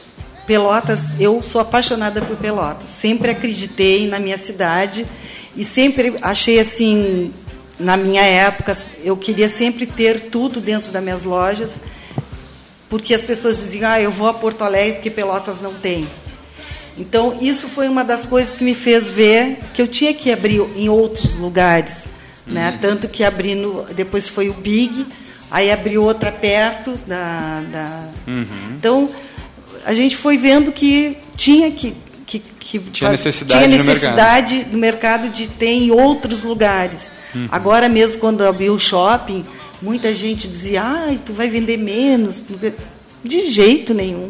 Pelotas, 0.47 1.13
eu 1.19 1.41
sou 1.41 1.61
apaixonada 1.61 2.21
por 2.21 2.35
Pelotas. 2.37 2.87
Sempre 2.87 3.31
acreditei 3.31 4.07
na 4.07 4.19
minha 4.19 4.37
cidade 4.37 5.05
e 5.55 5.63
sempre 5.63 6.15
achei 6.21 6.59
assim 6.59 7.33
na 7.83 7.97
minha 7.97 8.21
época, 8.21 8.75
eu 9.03 9.15
queria 9.17 9.49
sempre 9.49 9.85
ter 9.85 10.29
tudo 10.29 10.59
dentro 10.59 10.91
das 10.91 11.03
minhas 11.03 11.23
lojas, 11.23 11.81
porque 12.89 13.13
as 13.13 13.25
pessoas 13.25 13.57
diziam, 13.57 13.89
ah, 13.89 14.01
eu 14.01 14.11
vou 14.11 14.27
a 14.27 14.33
Porto 14.33 14.63
Alegre 14.63 14.93
porque 14.93 15.09
Pelotas 15.09 15.59
não 15.59 15.73
tem. 15.73 16.07
Então, 16.97 17.37
isso 17.41 17.67
foi 17.67 17.87
uma 17.87 18.03
das 18.03 18.25
coisas 18.25 18.53
que 18.53 18.63
me 18.63 18.75
fez 18.75 19.09
ver 19.09 19.57
que 19.73 19.81
eu 19.81 19.87
tinha 19.87 20.13
que 20.13 20.31
abrir 20.31 20.61
em 20.75 20.89
outros 20.89 21.33
lugares. 21.33 22.11
Né? 22.45 22.71
Uhum. 22.71 22.77
Tanto 22.77 23.07
que 23.07 23.23
abri 23.23 23.55
no, 23.55 23.83
depois 23.93 24.27
foi 24.29 24.49
o 24.49 24.53
Big, 24.53 25.07
aí 25.49 25.71
abriu 25.71 26.03
outra 26.03 26.31
perto 26.31 26.91
da. 27.07 27.61
da... 27.71 28.09
Uhum. 28.27 28.75
Então, 28.77 29.09
a 29.85 29.93
gente 29.93 30.15
foi 30.15 30.37
vendo 30.37 30.71
que 30.71 31.17
tinha 31.35 31.71
que. 31.71 31.95
Que, 32.39 32.79
que 32.79 32.79
tinha 32.91 33.11
necessidade, 33.11 33.65
tinha 33.65 33.77
necessidade 33.77 34.55
mercado. 34.55 34.73
no 34.73 34.79
mercado 34.79 35.29
de 35.29 35.47
ter 35.47 35.67
em 35.67 35.91
outros 35.91 36.43
lugares. 36.43 37.11
Uhum. 37.33 37.47
Agora 37.51 37.89
mesmo 37.89 38.21
quando 38.21 38.45
abriu 38.45 38.73
o 38.73 38.79
shopping, 38.79 39.45
muita 39.81 40.13
gente 40.13 40.47
dizia, 40.47 40.83
ai, 40.83 41.19
tu 41.23 41.33
vai 41.33 41.49
vender 41.49 41.77
menos. 41.77 42.43
De 43.23 43.51
jeito 43.51 43.93
nenhum. 43.93 44.27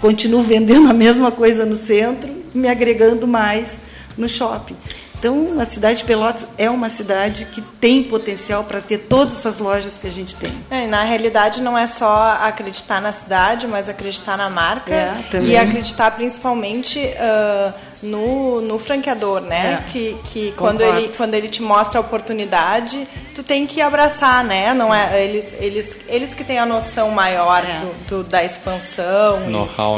Continuo 0.00 0.42
vendendo 0.42 0.88
a 0.88 0.92
mesma 0.94 1.30
coisa 1.30 1.64
no 1.64 1.76
centro, 1.76 2.32
me 2.54 2.68
agregando 2.68 3.26
mais 3.26 3.78
no 4.16 4.28
shopping. 4.28 4.76
Então, 5.22 5.60
a 5.60 5.64
cidade 5.64 5.98
de 5.98 6.04
Pelotas 6.04 6.44
é 6.58 6.68
uma 6.68 6.88
cidade 6.88 7.44
que 7.44 7.62
tem 7.62 8.02
potencial 8.02 8.64
para 8.64 8.80
ter 8.80 8.98
todas 8.98 9.34
essas 9.34 9.60
lojas 9.60 9.96
que 9.96 10.08
a 10.08 10.10
gente 10.10 10.34
tem. 10.34 10.52
É, 10.68 10.88
na 10.88 11.04
realidade, 11.04 11.62
não 11.62 11.78
é 11.78 11.86
só 11.86 12.38
acreditar 12.40 13.00
na 13.00 13.12
cidade, 13.12 13.68
mas 13.68 13.88
acreditar 13.88 14.36
na 14.36 14.50
marca 14.50 14.92
é, 14.92 15.14
e 15.44 15.56
acreditar 15.56 16.10
principalmente 16.10 16.98
uh, 16.98 17.72
no, 18.02 18.60
no 18.60 18.78
franqueador, 18.78 19.40
né? 19.40 19.84
É, 19.86 19.90
que 19.90 20.16
que 20.24 20.52
quando, 20.52 20.80
ele, 20.80 21.12
quando 21.16 21.34
ele 21.34 21.48
te 21.48 21.62
mostra 21.62 21.98
a 21.98 22.00
oportunidade, 22.00 23.06
tu 23.34 23.42
tem 23.42 23.66
que 23.66 23.80
abraçar, 23.80 24.44
né? 24.44 24.74
Não 24.74 24.94
é, 24.94 25.24
eles, 25.24 25.54
eles, 25.58 25.96
eles 26.08 26.34
que 26.34 26.44
têm 26.44 26.58
a 26.58 26.66
noção 26.66 27.10
maior 27.10 27.64
é. 27.64 27.78
do, 27.78 28.08
do, 28.08 28.24
da 28.24 28.44
expansão 28.44 29.40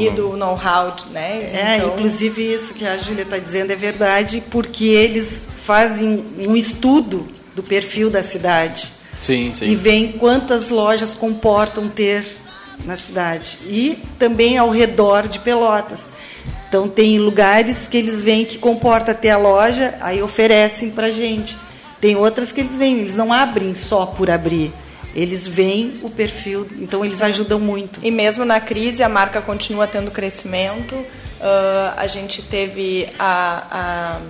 e, 0.01 0.07
e, 0.07 0.11
do 0.11 0.37
know-how, 0.37 0.95
né? 1.11 1.51
É, 1.53 1.77
então... 1.79 1.95
inclusive 1.95 2.55
isso 2.55 2.75
que 2.75 2.87
a 2.87 2.99
Júlia 2.99 3.23
está 3.23 3.39
dizendo 3.39 3.73
é 3.73 3.77
verdade, 3.77 4.43
porque 4.51 4.85
eles 4.85 5.47
fazem 5.65 6.25
um 6.39 6.57
estudo 6.57 7.29
do 7.55 7.63
perfil 7.63 8.11
da 8.11 8.23
cidade. 8.23 8.93
Sim, 9.21 9.55
sim. 9.55 9.71
E 9.71 9.75
veem 9.75 10.13
quantas 10.13 10.69
lojas 10.71 11.15
comportam 11.15 11.89
ter 11.89 12.25
na 12.85 12.97
cidade. 12.97 13.59
E 13.67 13.99
também 14.19 14.59
ao 14.59 14.71
redor 14.71 15.29
de 15.29 15.39
Pelotas. 15.39 16.09
Então 16.69 16.89
tem 16.89 17.19
lugares 17.19 17.87
que 17.87 17.97
eles 17.97 18.21
veem 18.21 18.45
que 18.45 18.59
comporta 18.59 19.13
até 19.13 19.31
a 19.31 19.39
loja, 19.39 19.95
aí 20.01 20.23
oferecem 20.23 20.91
para 20.91 21.11
gente. 21.11 21.57
Tem 22.01 22.17
outras 22.17 22.53
que 22.53 22.61
eles 22.61 22.75
vêm, 22.75 22.99
eles 22.99 23.17
não 23.17 23.33
abrem 23.33 23.75
só 23.75 24.07
por 24.07 24.31
abrir. 24.31 24.73
Eles 25.15 25.47
veem 25.47 26.01
o 26.03 26.11
perfil, 26.11 26.67
então 26.79 27.05
eles 27.05 27.23
ajudam 27.23 27.61
muito. 27.61 28.01
E 28.03 28.11
mesmo 28.11 28.45
na 28.45 28.61
crise 28.61 29.03
a 29.03 29.09
marca 29.09 29.41
continua 29.41 29.87
tendo 29.87 30.11
crescimento. 30.11 30.95
Uh, 30.97 31.95
a 31.97 32.07
gente 32.09 32.43
teve 32.43 33.09
a, 33.19 33.63
a 33.71 34.21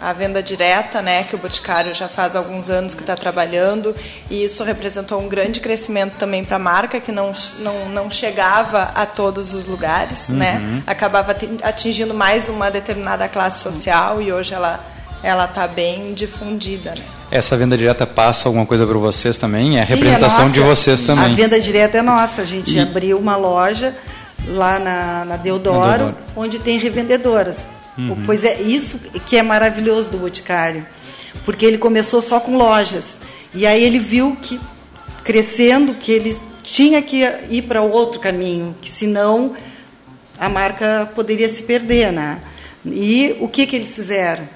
a 0.00 0.12
venda 0.12 0.42
direta, 0.42 1.02
né, 1.02 1.24
que 1.24 1.34
o 1.34 1.38
Boticário 1.38 1.92
já 1.94 2.08
faz 2.08 2.34
alguns 2.34 2.70
anos 2.70 2.94
que 2.94 3.02
está 3.02 3.14
trabalhando, 3.14 3.94
e 4.30 4.44
isso 4.44 4.64
representou 4.64 5.20
um 5.20 5.28
grande 5.28 5.60
crescimento 5.60 6.16
também 6.16 6.42
para 6.44 6.56
a 6.56 6.58
marca, 6.58 6.98
que 7.00 7.12
não, 7.12 7.32
não, 7.58 7.88
não 7.88 8.10
chegava 8.10 8.90
a 8.94 9.04
todos 9.04 9.52
os 9.52 9.66
lugares, 9.66 10.28
né, 10.28 10.54
uhum. 10.54 10.76
né, 10.76 10.82
acabava 10.86 11.36
atingindo 11.62 12.14
mais 12.14 12.48
uma 12.48 12.70
determinada 12.70 13.28
classe 13.28 13.62
social, 13.62 14.22
e 14.22 14.32
hoje 14.32 14.54
ela 14.54 14.80
ela 15.22 15.44
está 15.44 15.68
bem 15.68 16.14
difundida. 16.14 16.92
Né? 16.92 17.02
Essa 17.30 17.54
venda 17.54 17.76
direta 17.76 18.06
passa 18.06 18.48
alguma 18.48 18.64
coisa 18.64 18.86
para 18.86 18.96
vocês 18.96 19.36
também? 19.36 19.78
É 19.78 19.82
a 19.82 19.86
Sim, 19.86 19.92
representação 19.92 20.44
nossa. 20.44 20.54
de 20.54 20.60
vocês 20.60 21.02
também. 21.02 21.32
A 21.32 21.36
venda 21.36 21.60
direta 21.60 21.98
é 21.98 22.02
nossa. 22.02 22.40
A 22.40 22.44
gente 22.46 22.74
E- 22.74 22.80
abriu 22.80 23.18
uma 23.18 23.36
loja 23.36 23.94
lá 24.46 24.78
na, 24.78 25.24
na 25.26 25.36
Deodoro, 25.36 25.78
Na 25.78 25.96
Deodoro. 25.96 26.16
onde 26.34 26.58
tem 26.58 26.78
revendedoras. 26.78 27.66
Uhum. 28.08 28.22
Pois 28.24 28.44
é 28.44 28.60
isso 28.62 28.98
que 29.26 29.36
é 29.36 29.42
maravilhoso 29.42 30.10
do 30.10 30.18
Boticário. 30.18 30.86
Porque 31.44 31.64
ele 31.66 31.78
começou 31.78 32.20
só 32.22 32.40
com 32.40 32.56
lojas. 32.56 33.20
E 33.54 33.66
aí 33.66 33.82
ele 33.82 33.98
viu 33.98 34.36
que, 34.40 34.60
crescendo, 35.24 35.94
que 35.94 36.12
ele 36.12 36.36
tinha 36.62 37.00
que 37.02 37.22
ir 37.50 37.62
para 37.62 37.82
outro 37.82 38.20
caminho, 38.20 38.74
que 38.80 38.88
senão 38.88 39.52
a 40.38 40.48
marca 40.48 41.10
poderia 41.14 41.48
se 41.48 41.62
perder. 41.62 42.12
Né? 42.12 42.40
E 42.84 43.36
o 43.40 43.48
que, 43.48 43.66
que 43.66 43.76
eles 43.76 43.94
fizeram? 43.94 44.48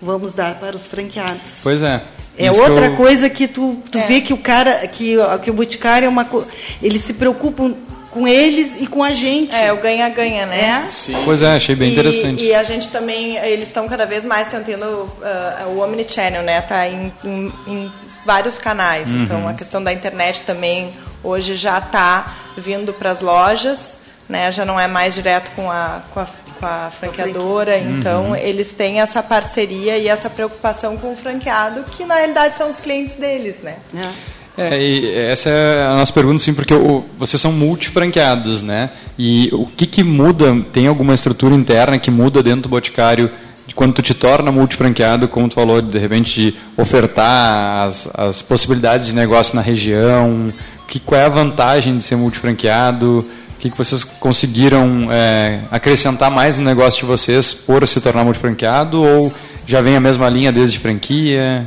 Vamos 0.00 0.32
dar 0.32 0.58
para 0.58 0.74
os 0.74 0.86
franqueados. 0.86 1.60
Pois 1.62 1.82
é. 1.82 2.02
É 2.38 2.46
Isso 2.46 2.62
que 2.62 2.70
outra 2.70 2.86
eu- 2.86 2.96
coisa 2.96 3.28
que 3.28 3.46
tu, 3.46 3.82
tu 3.90 3.98
É. 3.98 4.06
vê 4.06 4.20
que 4.22 4.32
o 4.32 4.38
cara, 4.38 4.86
que, 4.88 5.16
que 5.42 5.50
o 5.50 5.54
Boticário 5.54 6.06
é 6.06 6.08
uma 6.08 6.24
co- 6.24 6.44
eles 6.82 7.02
se 7.02 7.12
preocupam 7.14 7.74
com 8.10 8.26
eles 8.26 8.76
e 8.80 8.86
com 8.86 9.02
a 9.04 9.12
gente. 9.12 9.54
É, 9.54 9.72
o 9.72 9.76
ganha-ganha, 9.76 10.46
né? 10.46 10.82
É. 10.86 10.88
Sim. 10.88 11.16
Pois 11.24 11.42
é, 11.42 11.54
achei 11.56 11.74
bem 11.74 11.90
E- 11.90 11.92
interessante. 11.92 12.42
E, 12.42 12.54
a 12.54 12.62
gente 12.64 12.88
também, 12.88 13.36
eles 13.36 13.68
estão 13.68 13.88
cada 13.88 14.04
vez 14.06 14.24
mais 14.24 14.48
tentando 14.48 15.10
ah, 15.22 15.66
o 15.68 15.78
omnichannel, 15.80 16.42
né? 16.42 16.60
Tá 16.62 16.88
em, 16.88 17.12
em- 17.24 17.52
em 17.66 17.92
vários 18.26 18.58
canais. 18.58 19.12
Uhum. 19.12 19.22
Então 19.22 19.48
a 19.48 19.54
questão 19.54 19.82
da 19.82 19.92
internet 19.92 20.42
também 20.42 20.92
hoje 21.22 21.54
já 21.54 21.78
está 21.78 22.34
vindo 22.56 22.92
para 22.92 23.10
as 23.12 23.20
lojas, 23.20 23.98
né? 24.28 24.50
Já 24.50 24.64
não 24.64 24.78
é 24.78 24.86
mais 24.86 25.14
direto 25.14 25.50
com 25.52 25.70
a, 25.70 26.02
com 26.12 26.20
a, 26.20 26.26
com 26.58 26.66
a 26.66 26.90
franqueadora. 26.90 27.76
Uhum. 27.76 27.96
Então 27.98 28.36
eles 28.36 28.72
têm 28.72 29.00
essa 29.00 29.22
parceria 29.22 29.96
e 29.98 30.08
essa 30.08 30.28
preocupação 30.28 30.96
com 30.96 31.12
o 31.12 31.16
franqueado, 31.16 31.84
que 31.84 32.04
na 32.04 32.16
realidade 32.16 32.56
são 32.56 32.68
os 32.68 32.76
clientes 32.76 33.16
deles, 33.16 33.58
né? 33.62 33.76
É. 33.96 34.39
É, 34.62 34.82
e 34.82 35.14
essa 35.14 35.48
é 35.48 35.84
a 35.86 35.94
nossa 35.94 36.12
pergunta, 36.12 36.38
sim, 36.42 36.52
porque 36.54 36.74
o- 36.74 37.04
vocês 37.18 37.40
são 37.40 37.52
multifranqueados, 37.52 38.62
né? 38.62 38.90
E 39.18 39.48
o 39.52 39.64
que, 39.66 39.86
que 39.86 40.02
muda? 40.02 40.56
Tem 40.72 40.86
alguma 40.86 41.14
estrutura 41.14 41.54
interna 41.54 41.98
que 41.98 42.10
muda 42.10 42.42
dentro 42.42 42.62
do 42.62 42.68
Boticário 42.68 43.30
quando 43.74 43.94
tu 43.94 44.02
te 44.02 44.12
torna 44.14 44.50
multifranqueado, 44.52 45.28
como 45.28 45.48
tu 45.48 45.54
falou, 45.54 45.80
de 45.80 45.98
repente 45.98 46.34
de 46.40 46.54
ofertar 46.76 47.86
as, 47.86 48.08
as 48.14 48.42
possibilidades 48.42 49.06
de 49.06 49.14
negócio 49.14 49.54
na 49.56 49.62
região? 49.62 50.52
Que, 50.88 50.98
qual 50.98 51.20
é 51.20 51.24
a 51.24 51.28
vantagem 51.28 51.96
de 51.96 52.02
ser 52.02 52.16
multifranqueado? 52.16 53.24
O 53.54 53.58
que, 53.60 53.70
que 53.70 53.78
vocês 53.78 54.02
conseguiram 54.04 55.08
é, 55.10 55.60
acrescentar 55.70 56.30
mais 56.30 56.58
no 56.58 56.64
negócio 56.64 57.00
de 57.00 57.06
vocês 57.06 57.54
por 57.54 57.86
se 57.86 58.00
tornar 58.00 58.24
multifranqueado? 58.24 59.02
Ou 59.02 59.32
já 59.66 59.80
vem 59.80 59.94
a 59.96 60.00
mesma 60.00 60.28
linha 60.28 60.50
desde 60.50 60.78
franquia? 60.78 61.66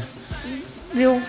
Eu, 0.95 1.21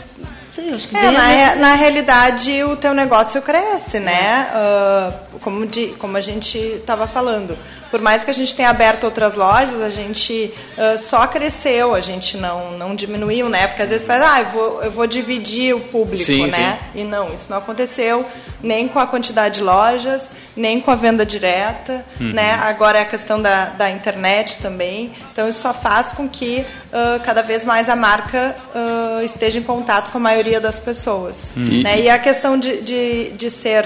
sei, 0.54 0.70
acho 0.74 0.88
que 0.88 0.96
É, 0.96 1.10
na, 1.10 1.26
rea- 1.26 1.46
mesma- 1.50 1.56
na 1.68 1.74
realidade 1.74 2.62
o 2.64 2.76
teu 2.76 2.94
negócio 2.94 3.40
cresce, 3.42 3.98
né? 4.00 4.48
Ah, 4.52 5.12
como, 5.40 5.66
de, 5.66 5.88
como 5.98 6.16
a 6.16 6.20
gente 6.20 6.58
estava 6.58 7.06
falando. 7.06 7.56
Por 7.90 8.00
mais 8.00 8.24
que 8.24 8.30
a 8.30 8.34
gente 8.34 8.54
tenha 8.54 8.70
aberto 8.70 9.04
outras 9.04 9.34
lojas, 9.36 9.80
a 9.80 9.90
gente 9.90 10.52
ah, 10.76 10.96
só 10.98 11.26
cresceu, 11.26 11.94
a 11.94 12.00
gente 12.00 12.36
não, 12.36 12.72
não 12.72 12.94
diminuiu, 12.94 13.48
né? 13.48 13.66
Porque 13.66 13.82
às 13.82 13.90
vezes 13.90 14.04
tu 14.04 14.08
faz, 14.08 14.22
ah, 14.22 14.40
eu 14.40 14.46
vou, 14.50 14.82
eu 14.82 14.90
vou 14.90 15.06
dividir 15.06 15.74
o 15.74 15.80
público, 15.80 16.24
Sim, 16.24 16.46
né? 16.48 16.78
E 16.94 17.04
não, 17.04 17.32
isso 17.32 17.50
não 17.50 17.58
aconteceu 17.58 18.26
nem 18.62 18.88
com 18.88 18.98
a 18.98 19.06
quantidade 19.06 19.56
de 19.56 19.62
lojas, 19.62 20.32
nem 20.56 20.80
com 20.80 20.90
a 20.90 20.94
venda 20.94 21.24
direta, 21.24 22.04
né? 22.18 22.54
Agora 22.54 22.98
é 22.98 23.02
a 23.02 23.04
questão 23.04 23.40
da, 23.40 23.66
da 23.66 23.90
internet 23.90 24.58
também. 24.58 25.12
Então 25.32 25.48
isso 25.48 25.60
só 25.60 25.74
faz 25.74 26.12
com 26.12 26.28
que 26.28 26.64
ah, 26.92 27.20
cada 27.22 27.42
vez 27.42 27.64
mais 27.64 27.88
a 27.88 27.96
marca 27.96 28.56
ah, 28.74 29.22
esteja 29.22 29.58
em 29.58 29.62
contato 29.62 30.10
com 30.10 30.18
a 30.18 30.20
maioria 30.20 30.60
das 30.60 30.78
pessoas. 30.78 31.52
Né? 31.82 32.00
E 32.00 32.08
a 32.08 32.18
questão 32.18 32.58
de, 32.58 32.80
de, 32.80 33.30
de 33.32 33.50
ser 33.50 33.84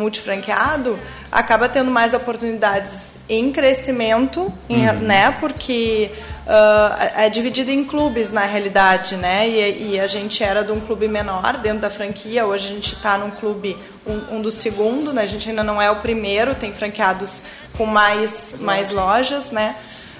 multifranqueado 0.00 0.98
acaba 1.30 1.68
tendo 1.68 1.90
mais 1.90 2.12
oportunidades 2.14 3.16
em 3.28 3.52
crescimento, 3.52 4.52
em- 4.68 4.86
né? 5.02 5.36
Porque 5.38 6.10
ah, 6.52 7.12
é 7.16 7.30
dividido 7.30 7.70
em 7.70 7.84
clubes 7.84 8.30
na 8.32 8.44
realidade, 8.44 9.14
né? 9.14 9.48
E, 9.48 9.92
e 9.92 10.00
a 10.00 10.08
gente 10.08 10.42
era 10.42 10.64
de 10.64 10.72
um 10.72 10.80
clube 10.80 11.06
menor 11.06 11.58
dentro 11.58 11.78
da 11.78 11.90
franquia. 11.90 12.44
Hoje 12.44 12.66
a 12.66 12.70
gente 12.70 12.94
está 12.94 13.16
num 13.16 13.30
clube 13.30 13.76
um, 14.04 14.36
um 14.36 14.42
do 14.42 14.50
segundo, 14.50 15.12
né? 15.12 15.22
A 15.22 15.26
gente 15.26 15.48
ainda 15.48 15.62
não 15.62 15.80
é 15.80 15.88
o 15.88 15.96
primeiro. 15.96 16.52
Tem 16.56 16.72
franqueados 16.72 17.44
com 17.78 17.86
mais 17.86 18.56
mais 18.58 18.90
lojas, 18.90 19.52
né? 19.52 19.76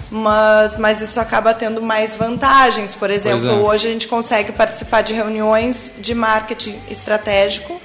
Mas, 0.09 0.77
mas 0.77 1.01
isso 1.01 1.19
acaba 1.19 1.53
tendo 1.53 1.83
mais 1.83 2.15
vantagens. 2.15 2.95
Por 2.95 3.11
exemplo, 3.11 3.49
é. 3.49 3.53
hoje 3.55 3.89
a 3.89 3.91
gente 3.91 4.07
consegue 4.07 4.53
participar 4.53 5.03
de 5.03 5.13
reuniões 5.15 5.93
de 5.99 6.15
marketing 6.15 6.81
estratégico 6.89 7.81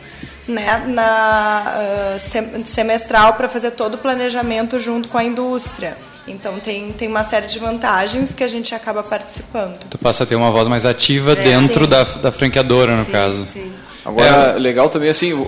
né, 0.47 0.83
na 0.87 2.15
sem- 2.19 2.63
semestral 2.65 3.33
para 3.33 3.47
fazer 3.49 3.71
todo 3.71 3.95
o 3.95 3.97
planejamento 3.97 4.79
junto 4.79 5.09
com 5.09 5.17
a 5.17 5.23
indústria. 5.23 5.97
Então 6.27 6.59
tem, 6.59 6.91
tem 6.91 7.07
uma 7.07 7.23
série 7.23 7.45
de 7.45 7.59
vantagens 7.59 8.33
que 8.33 8.43
a 8.43 8.47
gente 8.47 8.73
acaba 8.73 9.03
participando. 9.03 9.77
Tu 9.89 9.97
passa 9.97 10.23
a 10.23 10.25
ter 10.25 10.35
uma 10.35 10.49
voz 10.51 10.67
mais 10.67 10.85
ativa 10.85 11.33
É, 11.33 11.35
dentro 11.35 11.83
sim. 11.83 11.89
da, 11.89 12.03
da 12.03 12.31
franqueadora, 12.31 12.95
no 12.95 13.05
Sim, 13.05 13.11
caso. 13.11 13.45
sim. 13.45 13.71
Agora, 14.05 14.53
É. 14.55 14.59
legal 14.59 14.87
também, 14.87 15.09
assim, 15.09 15.33
uh, 15.33 15.47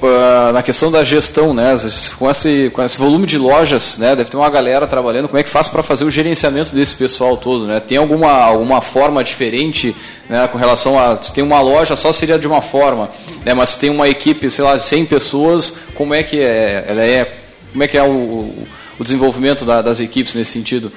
na 0.51 0.63
questão 0.63 0.89
da 0.89 1.03
gestão, 1.03 1.53
né? 1.53 1.75
Com 2.17 2.27
esse, 2.29 2.71
com 2.73 2.83
esse 2.83 2.97
volume 2.97 3.27
de 3.27 3.37
lojas, 3.37 3.99
né? 3.99 4.15
Deve 4.15 4.31
ter 4.31 4.37
uma 4.37 4.49
galera 4.49 4.87
trabalhando. 4.87 5.27
Como 5.27 5.37
é 5.37 5.43
que 5.43 5.49
faz 5.49 5.67
para 5.67 5.83
fazer 5.83 6.03
o 6.05 6.09
gerenciamento 6.09 6.73
desse 6.73 6.95
pessoal 6.95 7.37
todo, 7.37 7.67
né? 7.67 7.79
Tem 7.79 7.97
alguma, 7.99 8.31
alguma 8.31 8.81
forma 8.81 9.23
diferente, 9.23 9.95
né? 10.27 10.47
Com 10.47 10.57
relação 10.57 10.97
a... 10.99 11.21
Se 11.21 11.31
tem 11.31 11.43
uma 11.43 11.61
loja, 11.61 11.95
só 11.95 12.11
seria 12.11 12.39
de 12.39 12.47
uma 12.47 12.61
forma, 12.63 13.09
né? 13.45 13.53
Mas 13.53 13.69
se 13.71 13.79
tem 13.79 13.91
uma 13.91 14.09
equipe, 14.09 14.49
sei 14.49 14.63
lá, 14.65 14.75
de 14.75 14.81
100 14.81 15.05
pessoas, 15.05 15.77
como 15.93 16.15
é 16.15 16.23
que 16.23 16.39
é? 16.39 16.85
Ela 16.87 17.03
é... 17.03 17.37
Como 17.71 17.83
é 17.83 17.87
que 17.87 17.95
é 17.97 18.01
o, 18.03 18.07
o- 18.07 18.67
o 18.97 19.03
desenvolvimento 19.03 19.65
da- 19.65 19.83
das 19.83 19.99
equipes 19.99 20.33
nesse 20.33 20.51
sentido? 20.53 20.91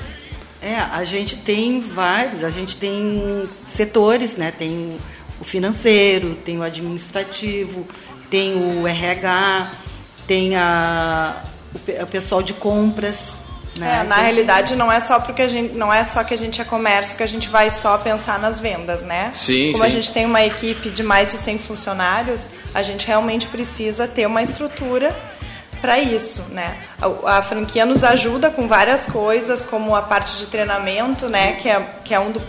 É, 0.63 0.77
a 0.77 1.05
gente 1.05 1.37
tem 1.37 1.81
vários, 1.81 2.43
a 2.45 2.49
gente 2.51 2.77
tem 2.77 3.43
setores, 3.67 4.37
né? 4.39 4.51
Tem 4.57 4.97
o 5.41 5.45
financeiro, 5.45 6.35
tem 6.45 6.59
o 6.59 6.63
administrativo, 6.63 7.87
tem 8.31 8.55
o 8.55 8.87
RH, 8.87 9.71
tem 10.27 10.55
a, 10.57 11.43
o, 11.75 12.03
o 12.03 12.07
pessoal 12.07 12.43
de 12.43 12.53
compras. 12.53 13.35
Né? 13.79 14.01
É, 14.01 14.05
na 14.05 14.17
Tem- 14.17 14.25
realidade 14.25 14.77
não 14.77 14.93
é 14.93 15.01
só 15.01 15.19
porque 15.19 15.41
a 15.43 15.49
gente 15.49 15.75
não 15.75 15.93
é 15.93 16.05
só 16.05 16.23
que 16.23 16.35
a 16.35 16.37
gente 16.37 16.61
é 16.61 16.65
comércio 16.65 17.17
que 17.17 17.23
a 17.23 17.27
gente 17.27 17.49
vai 17.49 17.71
só 17.71 17.97
pensar 17.97 18.39
nas 18.39 18.61
vendas, 18.61 19.01
né? 19.01 19.31
Sim, 19.33 19.73
Como 19.73 19.85
a 19.85 19.89
sim. 19.89 19.95
gente 19.97 20.13
tem 20.13 20.27
uma 20.27 20.45
equipe 20.45 20.91
de 20.91 21.03
mais 21.03 21.31
de 21.31 21.39
100 21.39 21.59
funcionários, 21.59 22.51
a 22.75 22.83
gente 22.83 23.07
realmente 23.07 23.47
precisa 23.47 24.07
ter 24.07 24.27
uma 24.27 24.43
estrutura 24.43 25.17
para 25.81 25.99
isso, 25.99 26.43
né? 26.51 26.77
A, 27.01 27.39
a 27.39 27.43
franquia 27.43 27.87
nos 27.87 28.05
ajuda 28.05 28.51
com 28.51 28.69
várias 28.69 29.07
coisas, 29.07 29.65
como 29.65 29.97
a 29.97 30.03
parte 30.03 30.37
de 30.39 30.47
treinamento, 30.47 31.29
né? 31.29 31.53
Que 31.53 31.69
é, 31.71 31.87
que 32.05 32.13
é 32.13 32.21
um 32.21 32.31
do 32.33 32.43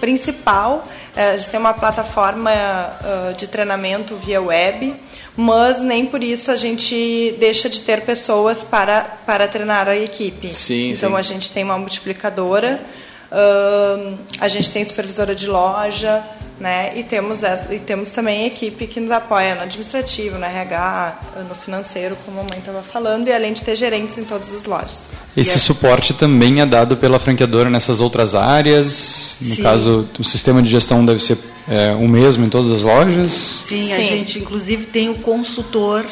principal. 0.00 0.88
É, 1.14 1.30
eles 1.30 1.46
têm 1.46 1.60
uma 1.60 1.74
plataforma 1.74 2.50
ah, 2.50 3.32
de 3.36 3.46
treinamento 3.46 4.16
via 4.16 4.40
web, 4.40 4.94
mas 5.36 5.80
nem 5.80 6.06
por 6.06 6.22
isso 6.22 6.50
a 6.50 6.56
gente 6.56 7.36
deixa 7.38 7.68
de 7.68 7.82
ter 7.82 8.02
pessoas 8.02 8.64
para, 8.64 9.02
para 9.24 9.46
treinar 9.46 9.88
a 9.88 9.96
equipe. 9.96 10.48
Sim, 10.48 10.92
então 10.92 11.10
sim. 11.10 11.16
a 11.16 11.22
gente 11.22 11.50
tem 11.50 11.62
uma 11.64 11.78
multiplicadora, 11.78 12.80
a 14.40 14.48
gente 14.48 14.70
tem 14.70 14.84
supervisora 14.84 15.34
de 15.34 15.46
loja, 15.46 16.24
né? 16.60 16.92
E 16.94 17.02
temos, 17.02 17.42
essa- 17.42 17.74
e 17.74 17.78
temos 17.80 18.10
também 18.10 18.46
equipe 18.46 18.86
que 18.86 19.00
nos 19.00 19.10
apoia 19.10 19.54
no 19.54 19.62
administrativo, 19.62 20.38
no 20.38 20.44
RH, 20.44 21.18
no 21.48 21.54
financeiro, 21.54 22.16
como 22.26 22.40
a 22.40 22.44
mãe 22.44 22.58
estava 22.58 22.82
falando, 22.82 23.26
e 23.28 23.32
além 23.32 23.52
de 23.54 23.62
ter 23.62 23.74
gerentes 23.74 24.18
em 24.18 24.24
todas 24.24 24.52
as 24.52 24.64
lojas. 24.66 25.12
Esse 25.36 25.52
E 25.52 25.54
a- 25.54 25.58
suporte 25.58 26.12
também 26.12 26.60
é 26.60 26.66
dado 26.66 26.96
pela 26.98 27.18
franqueadora 27.18 27.70
nessas 27.70 27.98
outras 27.98 28.34
áreas? 28.34 29.36
No 29.40 29.54
Sim. 29.56 29.62
caso, 29.62 30.08
o 30.18 30.22
sistema 30.24 30.62
de 30.62 30.68
gestão 30.68 31.04
deve 31.04 31.20
ser 31.22 31.38
é, 31.68 31.92
o 31.92 32.08
mesmo 32.08 32.44
em 32.44 32.48
todas 32.48 32.70
as 32.70 32.82
lojas? 32.82 33.32
Sim, 33.32 33.92
a 33.92 33.96
Sim. 33.96 34.02
gente 34.04 34.38
inclusive 34.40 34.86
tem 34.86 35.08
o 35.08 35.14
consultor, 35.16 36.04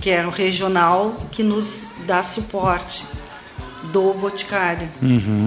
que 0.00 0.10
é 0.10 0.26
o 0.26 0.30
regional, 0.30 1.14
que 1.30 1.42
nos 1.44 1.84
dá 2.06 2.22
suporte 2.22 3.04
do 3.92 4.14
Boticário. 4.14 4.88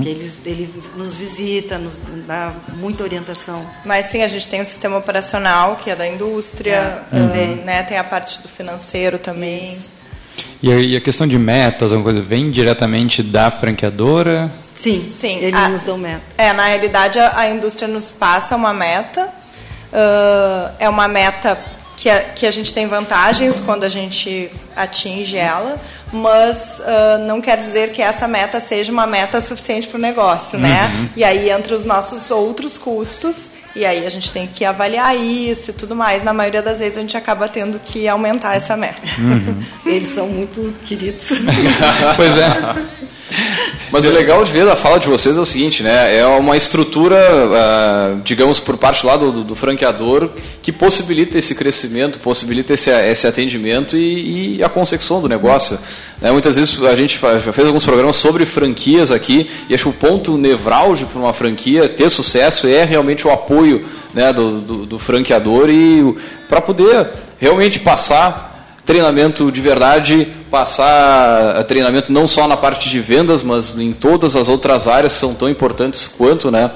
Que 0.01 0.09
eles, 0.09 0.39
ele 0.45 0.69
nos 0.95 1.15
visita, 1.15 1.77
nos 1.77 1.99
dá 2.27 2.53
muita 2.77 3.03
orientação. 3.03 3.65
Mas 3.85 4.07
sim, 4.07 4.21
a 4.23 4.27
gente 4.27 4.47
tem 4.47 4.61
o 4.61 4.65
sistema 4.65 4.97
operacional, 4.97 5.75
que 5.75 5.89
é 5.89 5.95
da 5.95 6.07
indústria, 6.07 7.03
É, 7.11 7.17
ah, 7.17 7.63
né? 7.65 7.83
tem 7.83 7.97
a 7.97 8.03
parte 8.03 8.41
do 8.41 8.47
financeiro 8.47 9.17
também. 9.17 9.77
E 10.61 10.71
a, 10.71 10.75
e 10.77 10.95
a 10.97 11.01
questão 11.01 11.27
de 11.27 11.37
metas, 11.37 11.91
alguma 11.91 12.05
coisa, 12.11 12.21
vem 12.21 12.49
diretamente 12.49 13.21
da 13.21 13.51
franqueadora? 13.51 14.49
Sim, 14.73 14.99
Sim, 14.99 15.37
eles 15.39 15.59
a- 15.59 15.69
nos 15.69 15.83
dão 15.83 15.97
meta. 15.97 16.21
É, 16.37 16.51
na 16.53 16.65
realidade 16.67 17.19
a, 17.19 17.37
a 17.37 17.49
indústria 17.49 17.87
nos 17.87 18.11
passa 18.11 18.55
uma 18.55 18.73
meta. 18.73 19.29
ah, 19.91 20.71
é 20.79 20.89
uma 20.89 21.07
meta 21.07 21.57
que 22.03 22.09
a, 22.09 22.19
que 22.19 22.45
a 22.45 22.51
gente 22.51 22.73
tem 22.73 22.85
vantagens 22.85 23.61
quando 23.61 23.85
a 23.85 23.89
gente 23.89 24.51
atinge 24.75 25.37
ela, 25.37 25.79
mas 26.11 26.81
uh, 26.81 27.17
não 27.25 27.39
quer 27.39 27.55
dizer 27.55 27.93
que 27.93 28.01
essa 28.01 28.27
meta 28.27 28.59
seja 28.59 28.91
uma 28.91 29.07
meta 29.07 29.39
suficiente 29.39 29.87
para 29.87 29.97
o 29.97 30.01
negócio, 30.01 30.59
né? 30.59 30.91
Uhum. 30.93 31.09
E 31.15 31.23
aí 31.23 31.49
entra 31.49 31.73
os 31.73 31.85
nossos 31.85 32.29
outros 32.29 32.77
custos 32.77 33.51
e 33.73 33.85
aí 33.85 34.05
a 34.05 34.09
gente 34.09 34.33
tem 34.33 34.45
que 34.47 34.65
avaliar 34.65 35.15
isso 35.15 35.71
e 35.71 35.73
tudo 35.73 35.95
mais. 35.95 36.25
Na 36.25 36.33
maioria 36.33 36.61
das 36.61 36.79
vezes 36.79 36.97
a 36.97 36.99
gente 36.99 37.15
acaba 37.15 37.47
tendo 37.47 37.79
que 37.79 38.05
aumentar 38.05 38.57
essa 38.57 38.75
meta. 38.75 39.01
Uhum. 39.17 39.63
Eles 39.85 40.09
são 40.09 40.27
muito 40.27 40.75
queridos. 40.83 41.29
pois 42.17 42.35
é. 42.35 42.83
Mas 43.93 44.07
o 44.07 44.11
legal 44.11 44.43
de 44.43 44.51
ver 44.51 44.67
a 44.67 44.75
fala 44.75 44.97
de 44.97 45.07
vocês 45.07 45.37
é 45.37 45.39
o 45.39 45.45
seguinte, 45.45 45.83
né? 45.83 46.17
É 46.17 46.25
uma 46.25 46.57
estrutura, 46.57 47.15
uh, 47.15 48.21
digamos, 48.23 48.59
por 48.59 48.75
parte 48.75 49.05
lá 49.05 49.15
do, 49.15 49.43
do, 49.43 49.55
franqueador 49.55 50.31
que 50.63 50.71
possibilita 50.71 51.37
esse 51.37 51.53
crescimento, 51.53 52.17
possibilita 52.17 52.73
esse, 52.73 52.89
esse 52.89 53.27
atendimento 53.27 53.95
e, 53.95 54.57
e 54.57 54.63
a 54.63 54.67
consecução 54.67 55.21
do 55.21 55.29
negócio. 55.29 55.77
Né? 56.19 56.31
Muitas 56.31 56.55
vezes 56.55 56.81
a 56.81 56.95
gente 56.95 57.19
já 57.21 57.53
fez 57.53 57.67
alguns 57.67 57.85
programas 57.85 58.15
sobre 58.15 58.47
franquias 58.47 59.11
aqui 59.11 59.47
e 59.69 59.75
acho 59.75 59.83
que 59.83 59.89
o 59.91 59.93
ponto 59.93 60.39
nevrálgico 60.39 61.11
para 61.11 61.21
uma 61.21 61.33
franquia 61.33 61.87
ter 61.87 62.09
sucesso 62.09 62.65
é 62.65 62.83
realmente 62.85 63.27
o 63.27 63.31
apoio 63.31 63.85
né, 64.11 64.33
do, 64.33 64.59
do, 64.59 64.85
do 64.87 64.97
franqueador 64.97 65.69
e 65.69 66.15
para 66.49 66.59
poder 66.59 67.11
realmente 67.39 67.79
passar 67.79 68.53
treinamento 68.85 69.51
de 69.51 69.61
verdade, 69.61 70.27
passar 70.53 71.63
treinamento 71.63 72.13
não 72.13 72.27
só 72.27 72.47
na 72.47 72.55
parte 72.55 72.87
de 72.87 72.99
vendas, 72.99 73.41
mas 73.41 73.75
em 73.75 73.91
todas 73.91 74.35
as 74.35 74.47
outras 74.47 74.87
áreas 74.87 75.11
são 75.11 75.33
tão 75.33 75.49
importantes 75.49 76.05
quanto, 76.05 76.51
né? 76.51 76.69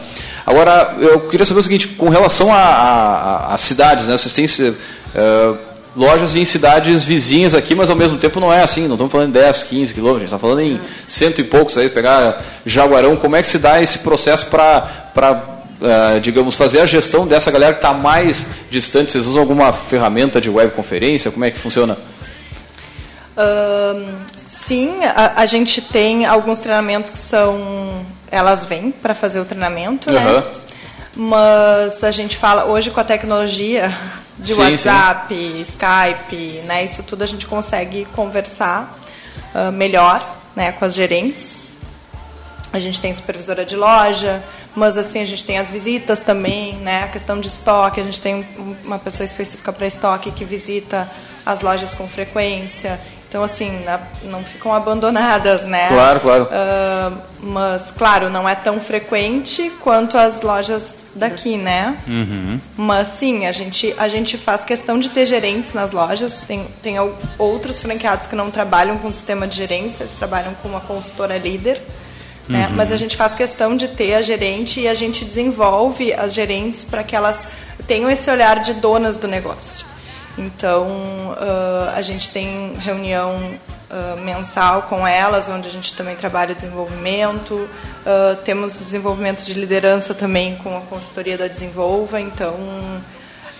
Agora, 0.48 0.96
eu 1.00 1.20
queria 1.30 1.46
saber 1.46 1.60
o 1.60 1.64
seguinte, 1.64 1.90
com 1.90 2.10
relação 2.10 2.52
a, 2.52 3.54
cidades, 3.60 4.08
né? 4.08 4.18
Vocês 4.18 4.34
têm 4.34 4.70
uh, 4.72 5.58
lojas 5.96 6.36
em 6.36 6.44
cidades 6.44 7.04
vizinhas 7.04 7.54
aqui, 7.54 7.76
mas 7.76 7.92
ao 7.92 7.96
mesmo 7.96 8.18
tempo 8.18 8.40
não 8.40 8.52
é 8.52 8.64
assim, 8.64 8.88
não 8.88 8.96
estamos 8.96 9.12
falando 9.12 9.28
em 9.28 9.34
10, 9.34 9.64
15 9.66 9.94
quilômetros, 9.94 10.24
está 10.24 10.40
falando 10.40 10.62
em 10.62 10.82
cento 11.08 11.40
e 11.40 11.44
poucos 11.44 11.78
aí, 11.78 11.88
pegar 11.88 12.42
Jaguarão, 12.66 13.16
como 13.16 13.36
é 13.36 13.44
que 13.44 13.48
se 13.48 13.60
dá 13.60 13.80
esse 13.80 14.00
processo 14.00 14.48
para 14.48 15.12
uh, 15.16 16.20
digamos, 16.20 16.56
fazer 16.56 16.82
a 16.82 16.88
gestão 16.88 17.28
dessa 17.28 17.52
galera 17.52 17.74
que 17.74 17.80
está 17.80 17.94
mais 17.94 18.48
distante? 18.72 19.12
Vocês 19.12 19.28
usam 19.28 19.40
alguma 19.40 19.72
ferramenta 19.72 20.42
de 20.42 20.50
webconferência? 20.50 21.30
Como 21.30 21.46
é 21.46 21.52
que 21.52 21.60
funciona? 21.60 21.96
Uh, 23.38 24.18
sim, 24.48 25.04
a, 25.04 25.42
a, 25.42 25.46
gente 25.46 25.80
tem 25.80 26.26
alguns 26.26 26.60
treinamentos 26.60 27.12
que 27.12 27.20
são. 27.20 28.04
Elas 28.32 28.66
vêm 28.66 28.92
para 28.92 29.14
fazer 29.14 29.40
o 29.40 29.46
treinamento, 29.46 30.12
uhum. 30.12 30.20
né? 30.20 30.44
Mas 31.16 32.04
a 32.04 32.12
gente 32.12 32.36
fala, 32.36 32.66
hoje 32.66 32.90
com 32.90 33.00
a 33.00 33.04
tecnologia 33.04 33.96
de 34.40 34.54
sim, 34.54 34.62
WhatsApp, 34.62 35.36
sim. 35.36 35.62
Skype, 35.62 36.62
né? 36.66 36.84
Isso 36.84 37.04
tudo 37.04 37.24
a 37.24 37.28
gente 37.28 37.46
consegue 37.46 38.06
conversar 38.16 39.00
uh, 39.54 39.72
melhor 39.72 40.36
né, 40.56 40.72
com 40.72 40.86
as 40.86 40.94
gerentes. 40.94 41.60
A 42.74 42.80
gente 42.80 43.00
tem 43.00 43.14
supervisora 43.14 43.64
de 43.64 43.76
loja, 43.76 44.44
mas 44.76 44.98
assim 44.98 45.22
a 45.22 45.26
gente 45.26 45.46
tem 45.46 45.58
as 45.58 45.70
visitas 45.70 46.20
também, 46.20 46.74
né? 46.78 47.04
A 47.04 47.08
questão 47.08 47.40
de 47.40 47.48
estoque, 47.48 48.02
a 48.02 48.04
gente 48.04 48.20
tem 48.20 48.48
uma 48.84 49.00
pessoa 49.00 49.26
específica 49.26 49.72
para 49.72 49.88
estoque 49.88 50.32
que 50.32 50.44
visita 50.44 51.10
as 51.46 51.62
lojas 51.62 51.94
com 51.94 52.08
frequência. 52.08 53.00
Então, 53.28 53.44
assim, 53.44 53.84
não 54.24 54.42
ficam 54.44 54.74
abandonadas, 54.74 55.66
né? 55.66 55.90
Claro, 55.90 56.20
claro. 56.22 56.44
Uh, 56.46 57.18
mas, 57.42 57.92
claro, 57.92 58.30
não 58.30 58.48
é 58.48 58.56
tão 58.56 58.80
frequente 58.80 59.70
quanto 59.82 60.18
as 60.18 60.42
lojas 60.42 61.06
daqui, 61.14 61.58
né? 61.58 61.98
Uhum. 62.08 62.58
Mas, 62.78 63.10
sim, 63.10 63.46
a 63.46 63.52
gente, 63.52 63.94
a 63.98 64.08
gente 64.08 64.38
faz 64.38 64.64
questão 64.64 64.98
de 64.98 65.10
ter 65.10 65.26
gerentes 65.26 65.74
nas 65.74 65.92
lojas. 65.92 66.38
Tem, 66.48 66.68
tem 66.82 66.96
outros 67.38 67.82
franqueados 67.82 68.28
que 68.28 68.36
não 68.36 68.50
trabalham 68.50 68.98
com 68.98 69.12
sistema 69.12 69.46
de 69.46 69.58
gerência, 69.58 70.04
eles 70.04 70.14
trabalham 70.14 70.54
com 70.64 70.70
uma 70.70 70.80
consultora 70.80 71.38
líder. 71.38 71.82
Né? 72.48 72.68
Uhum. 72.68 72.76
Mas 72.78 72.94
a 72.94 72.98
gente 72.98 73.18
faz 73.18 73.36
questão 73.36 73.76
de 73.76 73.90
ter 73.90 74.14
a 74.14 74.22
gerente 74.22 74.80
e 74.80 74.88
a 74.88 74.94
gente 74.94 75.26
desenvolve 75.26 76.14
as 76.14 76.34
gerentes 76.34 76.86
para 76.86 77.04
que 77.04 77.14
elas 77.14 77.46
tenham 77.86 78.10
esse 78.10 78.32
olhar 78.32 78.62
de 78.62 78.76
donas 78.76 79.18
do 79.18 79.28
negócio. 79.28 79.86
Então, 80.38 80.88
uh, 80.88 81.90
a 81.96 82.02
gente 82.02 82.30
tem 82.30 82.74
reunião 82.78 83.60
uh, 83.90 84.22
mensal 84.22 84.84
com 84.84 85.08
elas, 85.08 85.50
onde 85.50 85.68
a 85.68 85.72
gente 85.72 85.94
também 85.96 86.16
trabalha 86.16 86.54
desenvolvimento. 86.54 87.54
Uh, 87.56 88.36
temos 88.44 88.80
desenvolvimento 88.80 89.44
de 89.44 89.54
liderança 89.54 90.14
também 90.14 90.56
com 90.58 90.78
a 90.78 90.82
consultoria 90.82 91.38
da 91.38 91.48
Desenvolva. 91.48 92.22
Então, 92.22 92.56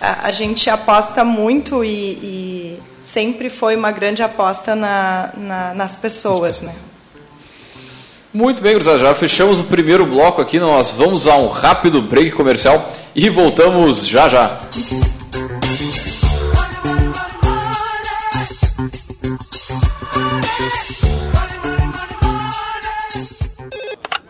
a, 0.00 0.28
a 0.28 0.32
gente 0.32 0.70
aposta 0.70 1.24
muito 1.24 1.84
e, 1.84 1.88
e, 1.90 2.82
sempre 3.00 3.50
foi 3.50 3.74
uma 3.74 3.90
grande 3.90 4.22
aposta 4.22 4.76
na, 4.76 5.32
na, 5.36 5.74
nas 5.74 5.96
pessoas, 5.96 6.60
né? 6.62 6.74
Muito 8.32 8.60
bem, 8.60 8.72
gurizada, 8.72 8.98
já 8.98 9.14
fechamos 9.14 9.58
o 9.58 9.64
primeiro 9.64 10.04
bloco 10.04 10.40
aqui, 10.40 10.60
nós 10.60 10.90
vamos 10.90 11.26
a 11.26 11.34
um 11.36 11.48
rápido 11.48 12.02
break 12.02 12.32
comercial 12.32 12.92
e 13.14 13.30
voltamos 13.30 14.06
já 14.06 14.28
já. 14.28 14.60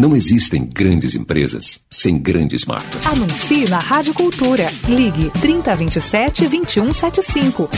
Não 0.00 0.16
existem 0.16 0.64
grandes 0.64 1.14
empresas 1.14 1.78
sem 1.90 2.18
grandes 2.18 2.64
marcas. 2.64 3.06
Anuncie 3.06 3.68
na 3.68 3.78
Rádio 3.78 4.14
Cultura. 4.14 4.66
Ligue 4.88 5.28
3027 5.42 6.48
2175. 6.48 7.68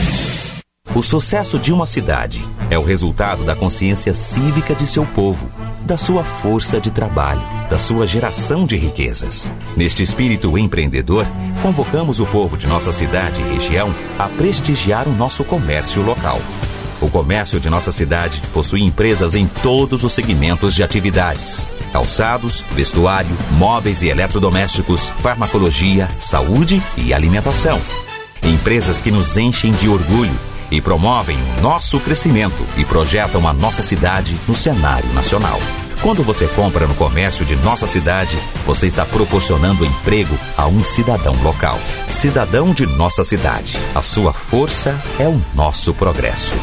O 0.95 1.03
sucesso 1.03 1.59
de 1.59 1.73
uma 1.73 1.85
cidade 1.85 2.41
é 2.69 2.79
o 2.79 2.81
resultado 2.81 3.43
da 3.43 3.53
consciência 3.57 4.13
cívica 4.13 4.73
de 4.73 4.87
seu 4.87 5.05
povo, 5.05 5.51
da 5.85 5.97
sua 5.97 6.23
força 6.23 6.79
de 6.79 6.91
trabalho, 6.91 7.41
da 7.69 7.77
sua 7.77 8.07
geração 8.07 8.65
de 8.65 8.77
riquezas. 8.77 9.51
Neste 9.75 10.01
espírito 10.01 10.57
empreendedor, 10.57 11.27
convocamos 11.61 12.21
o 12.21 12.25
povo 12.25 12.57
de 12.57 12.67
nossa 12.67 12.93
cidade 12.93 13.41
e 13.41 13.53
região 13.55 13.93
a 14.17 14.29
prestigiar 14.29 15.09
o 15.09 15.13
nosso 15.13 15.43
comércio 15.43 16.01
local. 16.01 16.41
O 17.01 17.11
comércio 17.11 17.59
de 17.59 17.69
nossa 17.69 17.91
cidade 17.91 18.41
possui 18.53 18.81
empresas 18.81 19.35
em 19.35 19.45
todos 19.61 20.05
os 20.05 20.13
segmentos 20.13 20.73
de 20.73 20.83
atividades: 20.83 21.67
calçados, 21.93 22.65
vestuário, 22.71 23.37
móveis 23.51 24.01
e 24.01 24.09
eletrodomésticos, 24.09 25.09
farmacologia, 25.09 26.09
saúde 26.19 26.81
e 26.97 27.13
alimentação. 27.13 27.79
Empresas 28.41 28.99
que 28.99 29.11
nos 29.11 29.37
enchem 29.37 29.71
de 29.71 29.87
orgulho 29.87 30.37
e 30.71 30.81
promovem 30.81 31.37
o 31.37 31.61
nosso 31.61 31.99
crescimento 31.99 32.65
e 32.75 32.83
projetam 32.83 33.47
a 33.47 33.53
nossa 33.53 33.83
cidade 33.83 34.35
no 34.47 34.55
cenário 34.55 35.07
nacional. 35.13 35.59
Quando 36.01 36.23
você 36.23 36.47
compra 36.47 36.85
no 36.87 36.95
comércio 36.95 37.45
de 37.45 37.55
nossa 37.57 37.87
cidade, 37.87 38.35
você 38.65 38.87
está 38.87 39.05
proporcionando 39.05 39.85
emprego 39.85 40.37
a 40.57 40.67
um 40.67 40.83
cidadão 40.83 41.33
local. 41.43 41.79
Cidadão 42.09 42.73
de 42.73 42.85
nossa 42.85 43.23
cidade. 43.23 43.77
A 43.95 44.01
sua 44.01 44.33
força 44.33 44.99
é 45.19 45.27
o 45.27 45.39
nosso 45.55 45.93
progresso. 45.93 46.55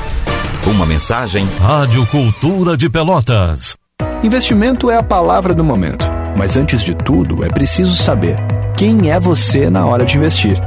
Uma 0.66 0.84
mensagem. 0.84 1.48
Rádio 1.58 2.04
Cultura 2.08 2.76
de 2.76 2.90
Pelotas. 2.90 3.78
Investimento 4.22 4.90
é 4.90 4.96
a 4.96 5.02
palavra 5.02 5.54
do 5.54 5.64
momento. 5.64 6.06
Mas 6.36 6.58
antes 6.58 6.82
de 6.82 6.94
tudo, 6.94 7.42
é 7.42 7.48
preciso 7.48 7.96
saber 7.96 8.36
quem 8.76 9.10
é 9.10 9.18
você 9.18 9.70
na 9.70 9.86
hora 9.86 10.04
de 10.04 10.18
investir. 10.18 10.60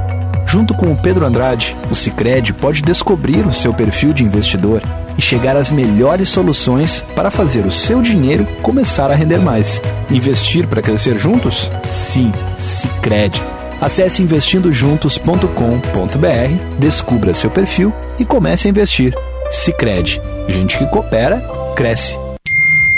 Junto 0.44 0.74
com 0.74 0.90
o 0.90 0.96
Pedro 0.96 1.24
Andrade, 1.24 1.74
o 1.90 1.94
Cicred 1.94 2.52
pode 2.54 2.82
descobrir 2.82 3.46
o 3.46 3.52
seu 3.52 3.72
perfil 3.72 4.12
de 4.12 4.24
investidor 4.24 4.82
e 5.16 5.22
chegar 5.22 5.56
às 5.56 5.70
melhores 5.70 6.28
soluções 6.28 7.04
para 7.14 7.30
fazer 7.30 7.64
o 7.64 7.70
seu 7.70 8.02
dinheiro 8.02 8.44
começar 8.60 9.08
a 9.10 9.14
render 9.14 9.38
mais. 9.38 9.80
Investir 10.10 10.66
para 10.66 10.82
crescer 10.82 11.16
juntos? 11.16 11.70
Sim, 11.92 12.32
Cicred. 12.58 13.40
Acesse 13.80 14.20
investindojuntos.com.br, 14.22 16.78
descubra 16.78 17.34
seu 17.34 17.50
perfil 17.50 17.92
e 18.18 18.24
comece 18.24 18.66
a 18.66 18.70
investir. 18.70 19.14
Cicred. 19.50 20.20
Gente 20.48 20.76
que 20.76 20.86
coopera, 20.86 21.40
cresce. 21.76 22.23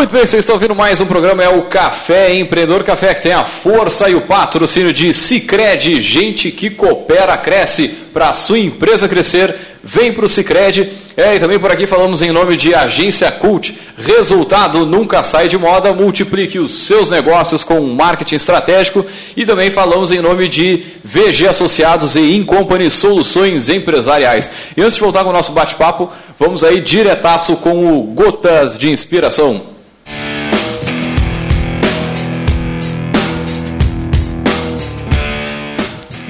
Muito 0.00 0.14
bem, 0.14 0.22
vocês 0.22 0.40
estão 0.40 0.54
ouvindo 0.54 0.74
mais 0.74 0.98
um 1.02 1.04
programa, 1.04 1.44
é 1.44 1.48
o 1.50 1.64
Café 1.64 2.34
Empreendedor 2.34 2.82
Café, 2.82 3.12
que 3.12 3.20
tem 3.20 3.34
a 3.34 3.44
força 3.44 4.08
e 4.08 4.14
o 4.14 4.22
patrocínio 4.22 4.94
de 4.94 5.12
Cicred, 5.12 6.00
gente 6.00 6.50
que 6.50 6.70
coopera, 6.70 7.36
cresce, 7.36 7.88
para 8.10 8.30
a 8.30 8.32
sua 8.32 8.58
empresa 8.58 9.06
crescer, 9.06 9.54
vem 9.84 10.10
para 10.10 10.24
o 10.24 10.28
Cicred. 10.28 10.90
É, 11.14 11.36
e 11.36 11.38
também 11.38 11.58
por 11.58 11.70
aqui 11.70 11.86
falamos 11.86 12.22
em 12.22 12.32
nome 12.32 12.56
de 12.56 12.74
Agência 12.74 13.30
Cult, 13.30 13.78
resultado 13.98 14.86
nunca 14.86 15.22
sai 15.22 15.48
de 15.48 15.58
moda, 15.58 15.92
multiplique 15.92 16.58
os 16.58 16.86
seus 16.86 17.10
negócios 17.10 17.62
com 17.62 17.78
marketing 17.82 18.36
estratégico 18.36 19.04
e 19.36 19.44
também 19.44 19.70
falamos 19.70 20.10
em 20.10 20.22
nome 20.22 20.48
de 20.48 20.82
VG 21.04 21.48
Associados 21.48 22.16
e 22.16 22.36
Incompany 22.36 22.90
Soluções 22.90 23.68
Empresariais. 23.68 24.48
E 24.74 24.80
antes 24.80 24.94
de 24.94 25.00
voltar 25.02 25.24
com 25.24 25.30
o 25.30 25.34
nosso 25.34 25.52
bate-papo, 25.52 26.10
vamos 26.38 26.64
aí 26.64 26.80
diretaço 26.80 27.58
com 27.58 27.98
o 27.98 28.02
Gotas 28.02 28.78
de 28.78 28.90
Inspiração. 28.90 29.78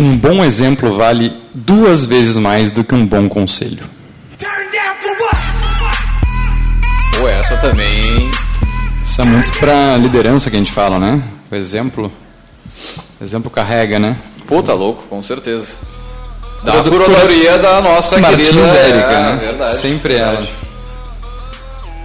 Um 0.00 0.16
bom 0.16 0.42
exemplo 0.42 0.96
vale 0.96 1.30
duas 1.52 2.06
vezes 2.06 2.34
mais 2.34 2.70
do 2.70 2.82
que 2.82 2.94
um 2.94 3.04
bom 3.04 3.28
conselho. 3.28 3.84
Pô, 7.18 7.28
essa 7.28 7.58
também. 7.58 8.30
Isso 9.04 9.20
é 9.20 9.24
muito 9.26 9.52
pra 9.58 9.98
liderança 9.98 10.48
que 10.48 10.56
a 10.56 10.58
gente 10.58 10.72
fala, 10.72 10.98
né? 10.98 11.22
O 11.50 11.54
exemplo. 11.54 12.10
O 13.20 13.22
exemplo 13.22 13.50
carrega, 13.50 13.98
né? 13.98 14.16
Pô, 14.46 14.62
tá 14.62 14.72
louco, 14.72 15.02
com 15.02 15.20
certeza. 15.20 15.74
Da 16.64 16.82
curadoria 16.82 17.58
da 17.58 17.82
nossa 17.82 18.16
Martins 18.16 18.48
querida 18.48 18.68
Érica, 18.68 19.12
é, 19.12 19.22
né? 19.22 19.38
Verdade, 19.38 19.76
Sempre 19.76 20.14
verdade. 20.14 20.50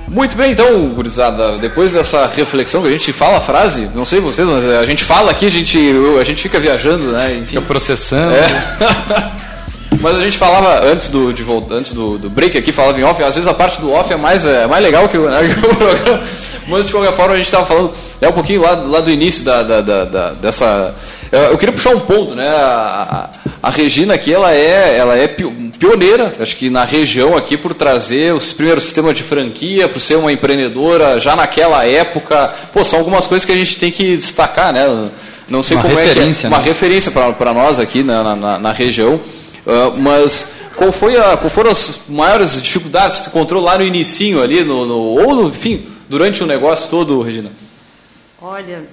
Muito 0.08 0.36
bem, 0.38 0.52
então, 0.52 0.88
gurizada, 0.90 1.54
depois 1.58 1.92
dessa 1.94 2.28
reflexão 2.28 2.82
que 2.82 2.88
a 2.88 2.92
gente 2.92 3.12
fala 3.12 3.38
a 3.38 3.42
frase, 3.42 3.90
não 3.96 4.06
sei 4.06 4.20
vocês, 4.20 4.48
mas 4.48 4.64
a 4.66 4.86
gente 4.86 5.04
fala 5.04 5.32
aqui, 5.32 5.48
a 5.48 5.50
gente, 5.50 5.78
a 6.20 6.24
gente 6.24 6.42
fica 6.44 6.60
viajando, 6.60 7.12
né? 7.12 7.34
Enfim. 7.38 7.46
Fica 7.48 7.62
processando. 7.64 8.34
É. 8.34 8.46
Mas 10.02 10.18
a 10.18 10.22
gente 10.22 10.38
falava 10.38 10.86
antes 10.86 11.08
do, 11.08 11.32
de 11.34 11.44
antes 11.72 11.94
do, 11.94 12.18
do 12.18 12.30
break 12.30 12.56
aqui, 12.58 12.72
falava 12.74 13.00
em 13.00 13.04
off, 13.04 13.24
às 13.24 13.34
vezes 13.36 13.48
a 13.48 13.54
parte 13.54 13.80
do 13.80 13.92
off 13.94 14.12
é 14.12 14.18
mais, 14.18 14.46
é 14.46 14.68
mais 14.68 14.84
legal 14.84 15.08
que 15.08 15.18
o, 15.18 15.28
né, 15.30 15.40
que 15.48 15.58
o 15.58 15.76
programa. 15.76 16.22
Mas 16.68 16.86
de 16.86 16.92
qualquer 16.92 17.14
forma 17.14 17.34
a 17.34 17.38
gente 17.38 17.46
estava 17.46 17.66
falando 17.66 17.94
é 18.22 18.28
um 18.28 18.32
pouquinho 18.34 18.62
lá, 18.62 18.72
lá 18.72 19.00
do 19.00 19.10
início 19.10 19.44
da, 19.46 19.64
da, 19.64 19.82
da- 19.82 20.06
da- 20.06 20.30
dessa. 20.32 20.94
Eu 21.32 21.40
eu 21.52 21.58
queria 21.58 21.74
puxar 21.74 21.92
um 21.92 22.00
ponto, 22.02 22.36
né? 22.36 22.48
A, 22.48 23.30
a- 23.64 23.70
a 23.70 23.72
Regina 23.72 24.14
aqui 24.16 24.34
ela 24.34 24.54
é, 24.54 24.98
ela 24.98 25.18
é 25.18 25.28
pioneira, 25.80 26.34
acho 26.40 26.56
que 26.58 26.70
na 26.70 26.86
região 26.86 27.36
aqui 27.36 27.58
por 27.58 27.74
trazer 27.74 28.34
os 28.34 28.54
primeiros 28.54 28.84
sistemas 28.84 29.14
de 29.14 29.24
franquia, 29.24 29.88
por 29.90 30.00
ser 30.00 30.16
uma 30.16 30.32
empreendedora 30.32 31.20
já 31.20 31.36
naquela 31.36 31.86
época. 31.86 32.54
Pô, 32.72 32.84
são 32.84 33.00
algumas 33.00 33.28
coisas 33.28 33.46
que 33.46 33.52
a 33.52 33.56
gente 33.58 33.78
tem 33.78 33.92
que 33.92 34.16
destacar, 34.18 34.72
né? 34.74 34.86
Não 35.50 35.62
sei 35.62 35.78
Uma 35.78 35.84
como 35.84 35.96
referência, 35.96 36.40
é 36.40 36.42
que 36.42 36.46
é. 36.48 36.50
Uma 36.50 36.58
né? 36.60 36.64
referência 36.64 37.12
para 37.12 37.54
nós 37.54 37.78
aqui 37.80 38.04
na, 38.04 38.36
na- 38.36 38.58
na- 38.60 38.72
região. 38.72 39.20
Ah, 39.68 39.94
mas 39.98 40.54
qual, 40.76 40.92
foi 40.92 41.18
a, 41.18 41.38
qual 41.38 41.50
foram 41.50 41.70
as 41.72 42.02
maiores 42.10 42.62
dificuldades 42.62 43.18
que 43.18 43.24
tu 43.26 43.30
encontrou 43.30 43.62
lá 43.62 43.78
no 43.78 43.84
inicinho 43.84 44.42
ali, 44.42 44.64
no, 44.64 44.86
no- 44.86 44.98
ou 44.98 45.36
no, 45.36 45.50
enfim, 45.50 45.86
durante 46.10 46.42
o 46.44 46.46
negócio 46.48 46.90
todo, 46.90 47.22
Regina? 47.22 47.52
Olha, 48.42 48.84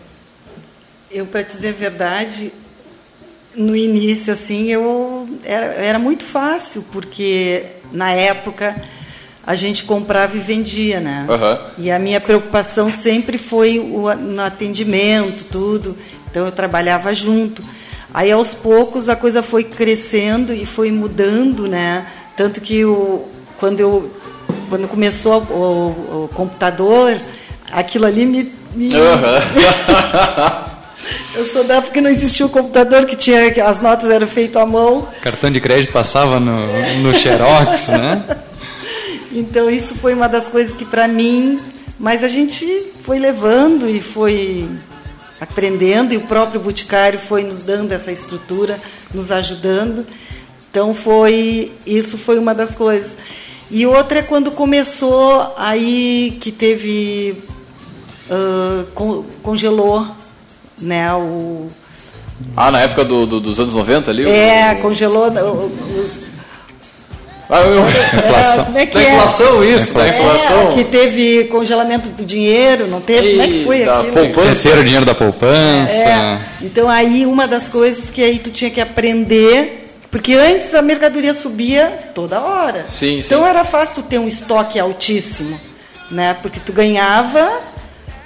eu 1.11 1.27
para 1.27 1.43
dizer 1.43 1.71
a 1.71 1.73
verdade, 1.73 2.53
no 3.57 3.77
início 3.77 4.33
assim, 4.33 4.69
eu 4.71 5.12
era, 5.45 5.67
era 5.67 5.99
muito 5.99 6.25
fácil, 6.25 6.85
porque 6.93 7.65
na 7.93 8.13
época 8.13 8.77
a 9.45 9.55
gente 9.55 9.85
comprava 9.85 10.37
e 10.37 10.41
vendia, 10.41 11.01
né? 11.01 11.27
Aham. 11.29 11.61
E 11.79 11.91
a 11.91 11.99
minha 11.99 12.21
preocupação 12.21 12.91
sempre 12.91 13.39
foi 13.39 13.79
o, 13.79 14.15
no 14.15 14.43
atendimento, 14.43 15.45
tudo. 15.51 15.97
Então 16.31 16.47
eu 16.47 16.53
trabalhava 16.53 17.13
junto. 17.13 17.63
Aí 18.15 18.31
aos 18.31 18.55
poucos 18.55 19.09
a 19.09 19.17
coisa 19.17 19.43
foi 19.43 19.65
crescendo 19.65 20.53
e 20.53 20.65
foi 20.65 20.93
mudando, 20.93 21.67
né? 21.67 22.07
Tanto 22.37 22.61
que 22.61 22.85
o, 22.85 23.27
quando 23.59 23.81
eu 23.81 24.11
quando 24.69 24.89
começou 24.89 25.43
o, 25.43 26.25
o 26.25 26.31
computador, 26.35 27.21
aquilo 27.71 28.07
ali 28.07 28.25
me, 28.25 28.53
me 28.75 28.89
eu 31.35 31.45
sou 31.45 31.65
da 31.65 31.77
época 31.77 31.95
que 31.95 32.01
não 32.01 32.11
existia 32.11 32.47
o 32.47 32.49
computador, 32.49 33.07
que 33.07 33.17
tinha 33.17 33.51
que 33.51 33.61
as 33.61 33.81
notas 33.81 34.11
eram 34.11 34.27
feitas 34.27 34.63
à 34.63 34.67
mão. 34.67 35.09
Cartão 35.23 35.51
de 35.51 35.61
crédito 35.61 35.93
passava 35.93 36.39
no, 36.39 36.67
no 37.03 37.15
Xerox, 37.15 37.89
né? 37.93 38.25
Então 39.33 39.71
isso 39.71 39.95
foi 39.95 40.15
uma 40.15 40.29
das 40.29 40.49
coisas 40.49 40.75
que 40.75 40.85
para 40.85 41.09
mim, 41.09 41.59
mas 41.99 42.23
a 42.23 42.29
gente 42.29 42.67
foi 43.01 43.19
levando 43.19 43.89
e 43.89 44.01
foi 44.01 44.69
aprendendo 45.41 46.15
e 46.15 46.17
o 46.17 46.23
próprio 46.23 46.61
Boticário 46.61 47.19
foi 47.19 47.43
nos 47.43 47.63
dando 47.63 47.93
essa 47.93 48.13
estrutura, 48.13 48.79
nos 49.13 49.33
ajudando. 49.33 50.07
Então 50.71 50.95
foi 50.95 51.73
isso 51.87 52.17
foi 52.17 52.39
uma 52.39 52.55
das 52.55 52.75
coisas. 52.75 53.19
E 53.71 53.87
outra 53.87 54.19
é 54.19 54.23
quando 54.23 54.51
começou 54.51 55.55
aí 55.57 56.37
que 56.39 56.53
teve 56.53 57.43
uh, 58.29 58.85
con 58.95 59.25
congelou, 59.43 60.07
né, 60.83 61.15
o 61.15 61.69
Ah, 62.57 62.71
na 62.71 62.81
época 62.81 63.05
do, 63.05 63.25
do- 63.27 63.41
dos 63.41 63.59
anos 63.61 63.75
90 63.75 64.11
ali? 64.11 64.29
é, 64.29 64.75
o- 64.79 64.83
congelou 64.83 65.29
os 65.29 66.33
Ah, 67.51 67.61
eu- 67.61 67.83
É, 68.59 68.65
como 68.65 68.79
é 68.79 68.87
que 68.87 68.95
da 68.95 69.03
é? 69.03 69.15
inflação, 69.15 69.63
isso, 69.65 69.93
da 69.93 70.09
inflação. 70.09 70.69
É, 70.69 70.73
que 70.73 70.85
teve 70.85 71.45
congelamento 71.45 72.09
do 72.09 72.25
dinheiro, 72.25 72.87
não 72.89 73.01
teve? 73.01 73.31
Como 73.33 73.43
é 73.43 73.47
que 73.49 73.65
foi 73.65 73.85
da 73.85 74.01
aquilo? 74.01 74.13
poupança. 74.15 74.69
O 74.71 74.85
dinheiro 74.85 75.05
da 75.07 75.15
poupança. 75.15 75.93
É. 75.93 76.39
Então 76.63 76.89
aí 76.89 77.27
uma 77.27 77.47
das 77.47 77.69
coisas 77.69 78.09
que 78.09 78.23
aí 78.25 78.39
tu 78.39 78.51
tinha 78.51 78.71
que 78.71 78.81
aprender, 78.81 79.93
porque 80.11 80.33
antes 80.35 80.75
a 80.75 80.81
mercadoria 80.81 81.35
subia 81.35 82.11
toda 82.15 82.41
hora. 82.41 82.85
Sim, 82.89 83.21
sim. 83.21 83.27
Então 83.27 83.47
era 83.47 83.65
fácil 83.65 84.03
ter 84.05 84.19
um 84.19 84.27
estoque 84.29 84.79
altíssimo, 84.81 85.61
né? 86.11 86.35
Porque 86.41 86.59
tu 86.59 86.73
ganhava 86.73 87.51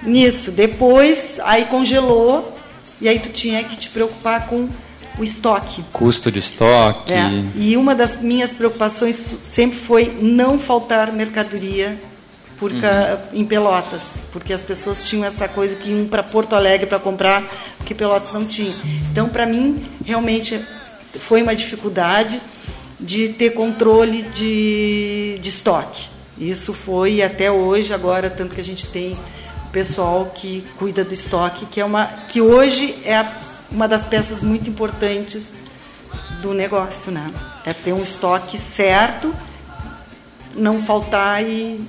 nisso. 0.06 0.52
Depois 0.52 1.38
aí 1.44 1.64
congelou 1.66 2.52
e 3.00 3.08
aí 3.08 3.18
tu 3.18 3.28
tinha 3.30 3.62
que 3.64 3.76
te 3.76 3.90
preocupar 3.90 4.46
com 4.46 4.68
o 5.18 5.24
estoque. 5.24 5.82
Custo 5.92 6.30
de 6.30 6.38
estoque. 6.38 7.12
É, 7.12 7.20
e 7.54 7.76
uma 7.76 7.94
das 7.94 8.16
minhas 8.20 8.52
preocupações 8.52 9.16
sempre 9.16 9.78
foi 9.78 10.16
não 10.20 10.58
faltar 10.58 11.12
mercadoria 11.12 11.98
por 12.58 12.72
ca- 12.80 13.20
em 13.34 13.44
Pelotas, 13.44 14.18
porque 14.32 14.52
as 14.52 14.64
pessoas 14.64 15.04
tinham 15.06 15.24
essa 15.26 15.46
coisa 15.48 15.76
que 15.76 15.90
iam 15.90 16.06
para 16.06 16.22
Porto 16.22 16.54
Alegre 16.56 16.86
para 16.86 16.98
comprar, 16.98 17.42
porque 17.76 17.94
Pelotas 17.94 18.32
não 18.32 18.44
tinha. 18.46 18.74
Então, 19.10 19.28
para 19.28 19.44
mim, 19.46 19.84
realmente 20.04 20.58
foi 21.18 21.42
uma 21.42 21.54
dificuldade 21.54 22.40
de 22.98 23.28
ter 23.30 23.50
controle 23.50 24.22
de, 24.22 25.38
de 25.40 25.48
estoque. 25.50 26.08
Isso 26.38 26.72
foi 26.72 27.22
até 27.22 27.50
hoje, 27.50 27.92
agora, 27.92 28.28
tanto 28.30 28.54
que 28.54 28.60
a 28.60 28.64
gente 28.64 28.86
tem 28.86 29.14
o 29.68 29.72
pessoal 29.72 30.30
que 30.34 30.64
cuida 30.78 31.04
do 31.04 31.12
estoque, 31.12 31.66
que, 31.66 31.80
é 31.80 31.84
uma, 31.84 32.06
que 32.28 32.40
hoje 32.40 32.96
é 33.04 33.16
a- 33.16 33.32
uma 33.70 33.86
das 33.88 34.04
peças 34.06 34.42
muito 34.42 34.70
importantes 34.70 35.52
do 36.40 36.54
negócio, 36.54 37.10
né? 37.12 37.32
É 37.64 37.72
ter 37.72 37.92
um 37.92 38.02
estoque 38.02 38.56
certo, 38.58 39.34
não 40.54 40.78
faltar 40.80 41.42
e 41.42 41.80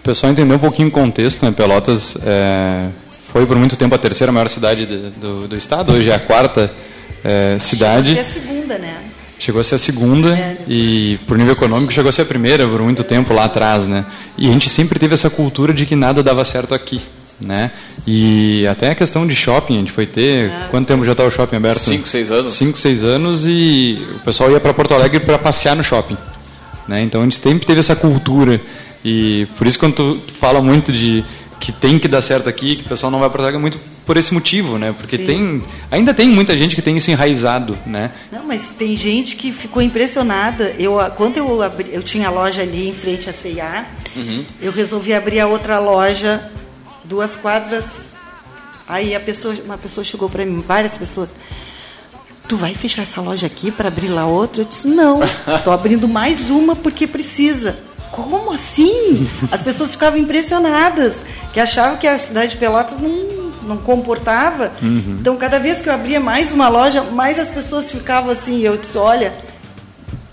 O 0.00 0.02
pessoal 0.02 0.32
entendeu 0.32 0.56
um 0.56 0.60
pouquinho 0.60 0.88
o 0.88 0.90
contexto, 0.90 1.44
né? 1.44 1.50
Pelotas 1.52 2.16
é, 2.24 2.88
foi 3.30 3.44
por 3.44 3.56
muito 3.56 3.76
tempo 3.76 3.94
a 3.94 3.98
terceira 3.98 4.32
maior 4.32 4.48
cidade 4.48 4.86
de- 4.86 5.10
do, 5.10 5.46
do 5.48 5.56
estado, 5.56 5.92
hoje 5.92 6.08
é 6.08 6.14
a 6.14 6.20
quarta 6.20 6.72
é, 7.24 7.58
cidade. 7.58 8.16
Essa 8.18 8.20
é 8.38 8.40
a 8.40 8.42
segunda, 8.46 8.78
né? 8.78 8.96
Chegou 9.38 9.60
a 9.60 9.64
ser 9.64 9.76
a 9.76 9.78
segunda 9.78 10.36
e, 10.66 11.18
por 11.26 11.38
nível 11.38 11.52
econômico, 11.52 11.92
chegou 11.92 12.08
a 12.08 12.12
ser 12.12 12.22
a 12.22 12.24
primeira 12.24 12.66
por 12.66 12.80
muito 12.82 13.04
tempo 13.04 13.32
lá 13.32 13.44
atrás, 13.44 13.86
né? 13.86 14.04
E 14.36 14.48
a 14.48 14.52
gente 14.52 14.68
sempre 14.68 14.98
teve 14.98 15.14
essa 15.14 15.30
cultura 15.30 15.72
de 15.72 15.86
que 15.86 15.94
nada 15.94 16.22
dava 16.24 16.44
certo 16.44 16.74
aqui, 16.74 17.00
né? 17.40 17.70
E 18.04 18.66
até 18.66 18.90
a 18.90 18.94
questão 18.96 19.26
de 19.26 19.36
shopping, 19.36 19.76
a 19.76 19.78
gente 19.78 19.92
foi 19.92 20.06
ter... 20.06 20.50
quanto 20.70 20.88
tempo 20.88 21.04
já 21.04 21.12
está 21.12 21.24
o 21.24 21.30
shopping 21.30 21.56
aberto? 21.56 21.78
Cinco, 21.78 22.08
seis 22.08 22.32
anos. 22.32 22.52
Cinco, 22.52 22.78
seis 22.78 23.04
anos 23.04 23.44
e 23.46 23.98
o 24.16 24.18
pessoal 24.20 24.50
ia 24.50 24.58
para 24.58 24.74
Porto 24.74 24.92
Alegre 24.92 25.20
para 25.20 25.38
passear 25.38 25.76
no 25.76 25.84
shopping, 25.84 26.16
né? 26.88 27.00
Então 27.02 27.20
a 27.20 27.24
gente 27.24 27.36
sempre 27.36 27.64
teve 27.64 27.78
essa 27.78 27.94
cultura 27.94 28.60
e 29.04 29.46
por 29.56 29.68
isso 29.68 29.78
quando 29.78 29.94
tu 29.94 30.20
fala 30.40 30.60
muito 30.60 30.92
de 30.92 31.24
que 31.60 31.72
tem 31.72 31.98
que 31.98 32.06
dar 32.08 32.22
certo 32.22 32.48
aqui, 32.48 32.76
que 32.76 32.82
o 32.84 32.88
pessoal 32.88 33.10
não 33.10 33.18
vai 33.18 33.28
para 33.28 33.48
é 33.48 33.58
muito 33.58 33.78
por 34.06 34.16
esse 34.16 34.32
motivo, 34.32 34.78
né? 34.78 34.94
Porque 34.96 35.16
Sim. 35.16 35.24
tem 35.24 35.62
ainda 35.90 36.14
tem 36.14 36.28
muita 36.28 36.56
gente 36.56 36.74
que 36.74 36.82
tem 36.82 36.96
isso 36.96 37.10
enraizado, 37.10 37.76
né? 37.84 38.12
Não, 38.32 38.44
mas 38.44 38.70
tem 38.70 38.94
gente 38.94 39.36
que 39.36 39.52
ficou 39.52 39.82
impressionada. 39.82 40.74
Eu, 40.78 40.96
quando 41.16 41.36
eu, 41.36 41.62
abri, 41.62 41.90
eu 41.92 42.02
tinha 42.02 42.28
a 42.28 42.30
loja 42.30 42.62
ali 42.62 42.88
em 42.88 42.94
frente 42.94 43.28
à 43.28 43.32
C&A, 43.32 43.86
eu 44.60 44.72
resolvi 44.72 45.12
abrir 45.12 45.40
a 45.40 45.46
outra 45.46 45.78
loja, 45.78 46.50
duas 47.04 47.36
quadras. 47.36 48.14
Aí 48.88 49.14
a 49.14 49.20
pessoa, 49.20 49.54
uma 49.64 49.76
pessoa 49.76 50.04
chegou 50.04 50.30
para 50.30 50.44
mim, 50.44 50.62
várias 50.66 50.96
pessoas. 50.96 51.34
Tu 52.48 52.56
vai 52.56 52.74
fechar 52.74 53.02
essa 53.02 53.20
loja 53.20 53.46
aqui 53.46 53.70
para 53.70 53.88
abrir 53.88 54.08
lá 54.08 54.26
outra? 54.26 54.62
Eu 54.62 54.64
disse, 54.64 54.88
não, 54.88 55.20
estou 55.54 55.72
abrindo 55.72 56.08
mais 56.08 56.48
uma 56.48 56.74
porque 56.74 57.06
precisa. 57.06 57.87
Como 58.10 58.52
assim? 58.52 59.28
As 59.50 59.62
pessoas 59.62 59.92
ficavam 59.92 60.18
impressionadas, 60.18 61.22
que 61.52 61.60
achavam 61.60 61.96
que 61.98 62.06
a 62.06 62.18
cidade 62.18 62.52
de 62.52 62.56
Pelotas 62.56 63.00
não, 63.00 63.10
não 63.62 63.76
comportava. 63.76 64.72
Uhum. 64.82 65.18
Então, 65.20 65.36
cada 65.36 65.58
vez 65.58 65.80
que 65.80 65.88
eu 65.88 65.92
abria 65.92 66.20
mais 66.20 66.52
uma 66.52 66.68
loja, 66.68 67.02
mais 67.02 67.38
as 67.38 67.50
pessoas 67.50 67.90
ficavam 67.90 68.30
assim. 68.30 68.58
E 68.58 68.64
eu 68.64 68.76
disse, 68.76 68.98
olha, 68.98 69.32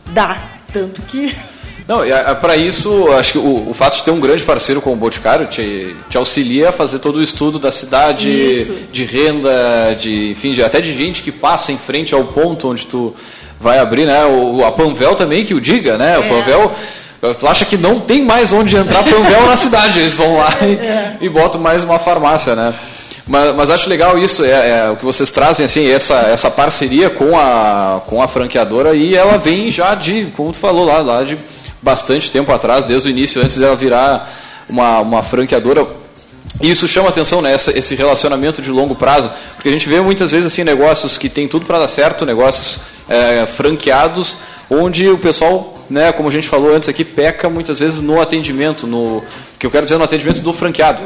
dá. 0.08 0.38
Tanto 0.72 1.02
que 1.04 1.34
Não, 1.88 2.00
para 2.42 2.58
isso, 2.58 3.12
acho 3.12 3.34
que 3.34 3.38
o, 3.38 3.70
o 3.70 3.74
fato 3.74 3.98
de 3.98 4.04
ter 4.04 4.10
um 4.10 4.20
grande 4.20 4.42
parceiro 4.44 4.82
como 4.82 4.96
o 4.96 5.00
Boticário 5.00 5.46
te, 5.46 5.96
te 6.10 6.18
auxilia 6.18 6.70
a 6.70 6.72
fazer 6.72 6.98
todo 6.98 7.18
o 7.18 7.24
estudo 7.24 7.60
da 7.60 7.72
cidade, 7.72 8.28
Isso. 8.28 8.74
de 8.92 9.04
renda, 9.06 9.94
de, 9.94 10.32
enfim, 10.32 10.54
de, 10.54 10.64
até 10.64 10.82
de 10.82 10.96
gente 10.96 11.22
que 11.22 11.32
passa 11.32 11.72
em 11.72 11.78
frente 11.78 12.16
ao 12.16 12.24
ponto 12.24 12.70
onde 12.70 12.88
tu 12.88 13.14
vai 13.60 13.78
abrir, 13.78 14.08
né? 14.08 14.26
O, 14.26 14.66
a 14.66 14.72
Panvel 14.72 15.14
também 15.14 15.46
que 15.46 15.54
o 15.54 15.62
diga, 15.62 15.96
né? 15.96 16.18
O 16.18 16.24
É. 16.24 16.30
Panvel, 16.30 16.72
tu 17.40 17.48
acha 17.48 17.66
que 17.66 17.78
não 17.78 18.00
tem 18.00 18.24
mais 18.24 18.54
onde 18.54 18.76
entrar 18.76 19.04
Panvel 19.04 19.46
na 19.48 19.56
cidade, 19.56 20.00
eles 20.00 20.16
vão 20.16 20.38
lá 20.38 20.50
É. 20.62 21.18
e, 21.22 21.26
e 21.26 21.30
botam 21.30 21.60
mais 21.60 21.84
uma 21.84 22.00
farmácia, 22.00 22.56
né? 22.56 22.74
Mas, 23.28 23.56
mas 23.56 23.70
acho 23.72 23.90
legal 23.90 24.18
isso, 24.20 24.44
é, 24.46 24.86
é 24.86 24.90
o 24.92 24.96
que 24.96 25.04
vocês 25.04 25.32
trazem, 25.32 25.66
assim, 25.66 25.88
essa, 25.90 26.16
essa 26.28 26.52
parceria 26.52 27.10
com 27.10 27.38
a, 27.38 28.02
com 28.06 28.22
a 28.22 28.28
franqueadora 28.28 28.96
e 28.96 29.16
ela 29.16 29.38
vem 29.38 29.72
já 29.72 29.96
de, 29.96 30.26
como 30.38 30.52
tu 30.52 30.60
falou 30.60 30.86
lá, 30.86 31.00
lá 31.00 31.24
de 31.24 31.38
bastante 31.82 32.32
tempo 32.32 32.52
atrás, 32.52 32.86
desde 32.86 33.08
o 33.08 33.12
início, 33.12 33.42
antes 33.42 33.58
dela 33.58 33.76
virar 33.76 34.32
uma, 34.70 35.00
uma 35.00 35.24
franqueadora. 35.24 35.88
E 36.62 36.70
isso 36.70 36.88
chama 36.88 37.10
atenção, 37.10 37.42
né? 37.42 37.52
Essa, 37.54 37.78
esse 37.78 37.96
relacionamento 37.96 38.62
de 38.62 38.70
longo 38.70 38.96
prazo, 38.96 39.32
porque 39.56 39.70
a 39.70 39.72
gente 39.72 39.90
vê 39.90 40.00
muitas 40.00 40.32
vezes 40.32 40.46
assim 40.46 40.64
negócios 40.64 41.18
que 41.18 41.28
tem 41.28 41.48
tudo 41.48 41.66
para 41.66 41.80
dar 41.80 41.88
certo, 41.88 42.26
negócios 42.26 42.80
é, 43.10 43.46
franqueados, 43.46 44.38
onde 44.70 45.10
o 45.10 45.18
pessoal, 45.18 45.75
né, 45.90 46.12
como 46.12 46.30
a 46.30 46.32
gente 46.32 46.48
falou 46.48 46.74
antes 46.76 46.90
aqui, 46.90 47.04
peca 47.04 47.50
muitas 47.50 47.80
vezes 47.80 48.02
no 48.02 48.20
atendimento, 48.22 48.86
no 48.88 49.24
que 49.60 49.66
eu 49.66 49.72
quero 49.72 49.86
dizer 49.86 49.98
no 49.98 50.04
atendimento 50.04 50.42
do 50.42 50.52
franqueado, 50.54 51.02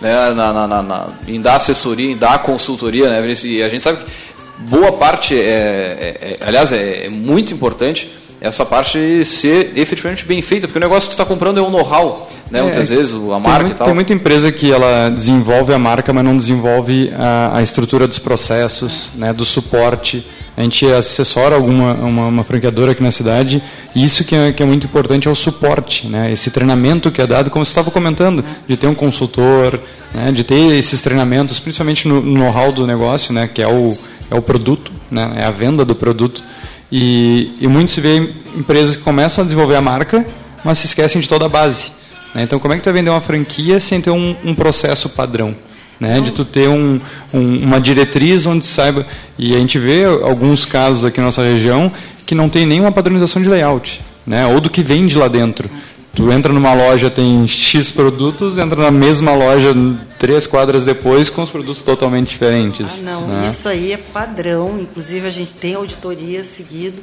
né, 0.00 0.32
na, 0.34 0.52
na, 0.52 0.66
na, 0.66 0.82
na- 0.82 1.08
em 1.26 1.40
dar 1.40 1.56
assessoria, 1.56 2.10
em 2.10 2.16
dar 2.16 2.38
consultoria, 2.42 3.08
né? 3.08 3.32
E 3.44 3.62
a 3.62 3.68
gente 3.68 3.82
sabe 3.82 3.98
que 4.02 4.10
boa 4.58 4.92
parte, 4.92 5.34
é, 5.38 5.40
é- 5.40 6.18
é- 6.20 6.36
aliás, 6.46 6.72
é, 6.72 7.06
é 7.06 7.08
muito 7.08 7.52
importante 7.54 8.10
essa 8.46 8.64
parte 8.64 9.24
ser 9.24 9.72
efetivamente 9.76 10.24
bem 10.24 10.40
feita, 10.40 10.66
porque 10.66 10.78
o 10.78 10.80
negócio 10.80 11.08
que 11.08 11.16
tu 11.16 11.18
está 11.20 11.24
comprando 11.24 11.58
é 11.58 11.62
o 11.62 11.70
know-how, 11.70 12.30
né? 12.50 12.60
É, 12.60 12.62
muitas 12.62 12.88
vezes 12.88 13.14
a 13.14 13.38
marca 13.38 13.60
muito- 13.62 13.74
e 13.74 13.78
tal. 13.78 13.86
Tem 13.86 13.94
muita 13.94 14.12
empresa 14.12 14.50
que 14.52 14.72
ela 14.72 15.08
desenvolve 15.10 15.72
a 15.72 15.78
marca, 15.78 16.12
mas 16.12 16.24
não 16.24 16.36
desenvolve 16.36 17.12
a, 17.16 17.58
a 17.58 17.62
estrutura 17.62 18.06
dos 18.06 18.18
processos, 18.18 19.10
né, 19.14 19.32
do 19.32 19.44
suporte. 19.44 20.26
A 20.56 20.62
gente 20.62 20.86
assessora 20.86 21.54
alguma 21.54 21.92
uma, 21.94 22.26
uma 22.28 22.44
franqueadora 22.44 22.92
aqui 22.92 23.02
na 23.02 23.10
cidade 23.10 23.62
e 23.94 24.02
isso 24.02 24.24
que 24.24 24.34
é, 24.34 24.52
que 24.52 24.62
é 24.62 24.66
muito 24.66 24.86
importante 24.86 25.28
é 25.28 25.30
o 25.30 25.34
suporte, 25.34 26.06
né, 26.06 26.32
esse 26.32 26.50
treinamento 26.50 27.10
que 27.10 27.20
é 27.20 27.26
dado, 27.26 27.50
como 27.50 27.62
você 27.64 27.70
estava 27.72 27.90
comentando, 27.90 28.42
de 28.66 28.74
ter 28.76 28.86
um 28.86 28.94
consultor, 28.94 29.78
né, 30.14 30.32
de 30.32 30.42
ter 30.44 30.74
esses 30.78 31.02
treinamentos, 31.02 31.58
principalmente 31.60 32.08
no, 32.08 32.22
no 32.22 32.38
know-how 32.38 32.72
do 32.72 32.86
negócio, 32.86 33.34
né, 33.34 33.46
que 33.52 33.60
é 33.60 33.68
o, 33.68 33.98
é 34.30 34.34
o 34.34 34.40
produto, 34.40 34.90
né, 35.10 35.30
é 35.36 35.44
a 35.44 35.50
venda 35.50 35.84
do 35.84 35.94
produto. 35.94 36.42
E, 36.90 37.52
e 37.60 37.66
muito 37.66 37.90
se 37.90 38.00
vê 38.00 38.32
empresas 38.56 38.96
que 38.96 39.02
começam 39.02 39.42
a 39.42 39.44
desenvolver 39.44 39.76
a 39.76 39.82
marca, 39.82 40.24
mas 40.64 40.78
se 40.78 40.86
esquecem 40.86 41.20
de 41.20 41.28
toda 41.28 41.46
a 41.46 41.48
base. 41.48 41.90
né? 42.34 42.42
Então, 42.44 42.58
como 42.58 42.72
é 42.74 42.76
que 42.76 42.82
tu 42.82 42.86
vai 42.86 42.94
vender 42.94 43.10
uma 43.10 43.20
franquia 43.20 43.80
sem 43.80 44.00
ter 44.00 44.10
um, 44.10 44.36
um 44.44 44.54
processo 44.54 45.08
padrão? 45.08 45.54
Né? 45.98 46.20
De 46.20 46.30
tu 46.30 46.44
ter 46.44 46.68
um, 46.68 47.00
um- 47.32 47.58
uma 47.64 47.80
diretriz 47.80 48.44
onde 48.46 48.66
saiba. 48.66 49.06
E 49.38 49.54
a 49.54 49.58
gente 49.58 49.78
vê 49.78 50.04
alguns 50.04 50.64
casos 50.64 51.04
aqui 51.04 51.18
na 51.18 51.26
nossa 51.26 51.42
região 51.42 51.90
que 52.26 52.34
não 52.34 52.48
tem 52.48 52.66
nenhuma 52.66 52.92
padronização 52.92 53.40
de 53.40 53.48
layout, 53.48 54.00
né? 54.26 54.46
ou 54.46 54.60
do 54.60 54.68
que 54.70 54.82
vende 54.82 55.16
lá 55.16 55.26
dentro. 55.28 55.70
Tu 56.16 56.32
entra 56.32 56.50
numa 56.50 56.72
loja, 56.72 57.10
tem 57.10 57.46
X 57.46 57.92
produtos, 57.92 58.56
entra 58.56 58.80
na 58.80 58.90
mesma 58.90 59.34
loja 59.34 59.74
três 60.18 60.46
quadras 60.46 60.82
depois 60.82 61.28
com 61.28 61.42
os 61.42 61.50
produtos 61.50 61.82
totalmente 61.82 62.30
diferentes. 62.30 63.00
Ah, 63.00 63.02
não, 63.02 63.26
né? 63.28 63.48
isso 63.48 63.68
aí 63.68 63.92
é 63.92 63.98
padrão. 63.98 64.80
Inclusive, 64.80 65.26
a 65.26 65.30
gente 65.30 65.52
tem 65.52 65.74
auditoria 65.74 66.42
seguido. 66.42 67.02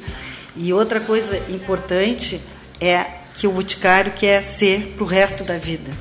E 0.55 0.73
outra 0.73 0.99
coisa 0.99 1.37
importante 1.53 2.41
é 2.81 3.05
que 3.37 3.45
o 3.45 3.51
boticário 3.51 4.13
quer 4.13 4.41
ser 4.41 4.95
para 4.95 5.03
o 5.03 5.07
resto 5.07 5.43
da 5.43 5.59
vida. 5.59 5.91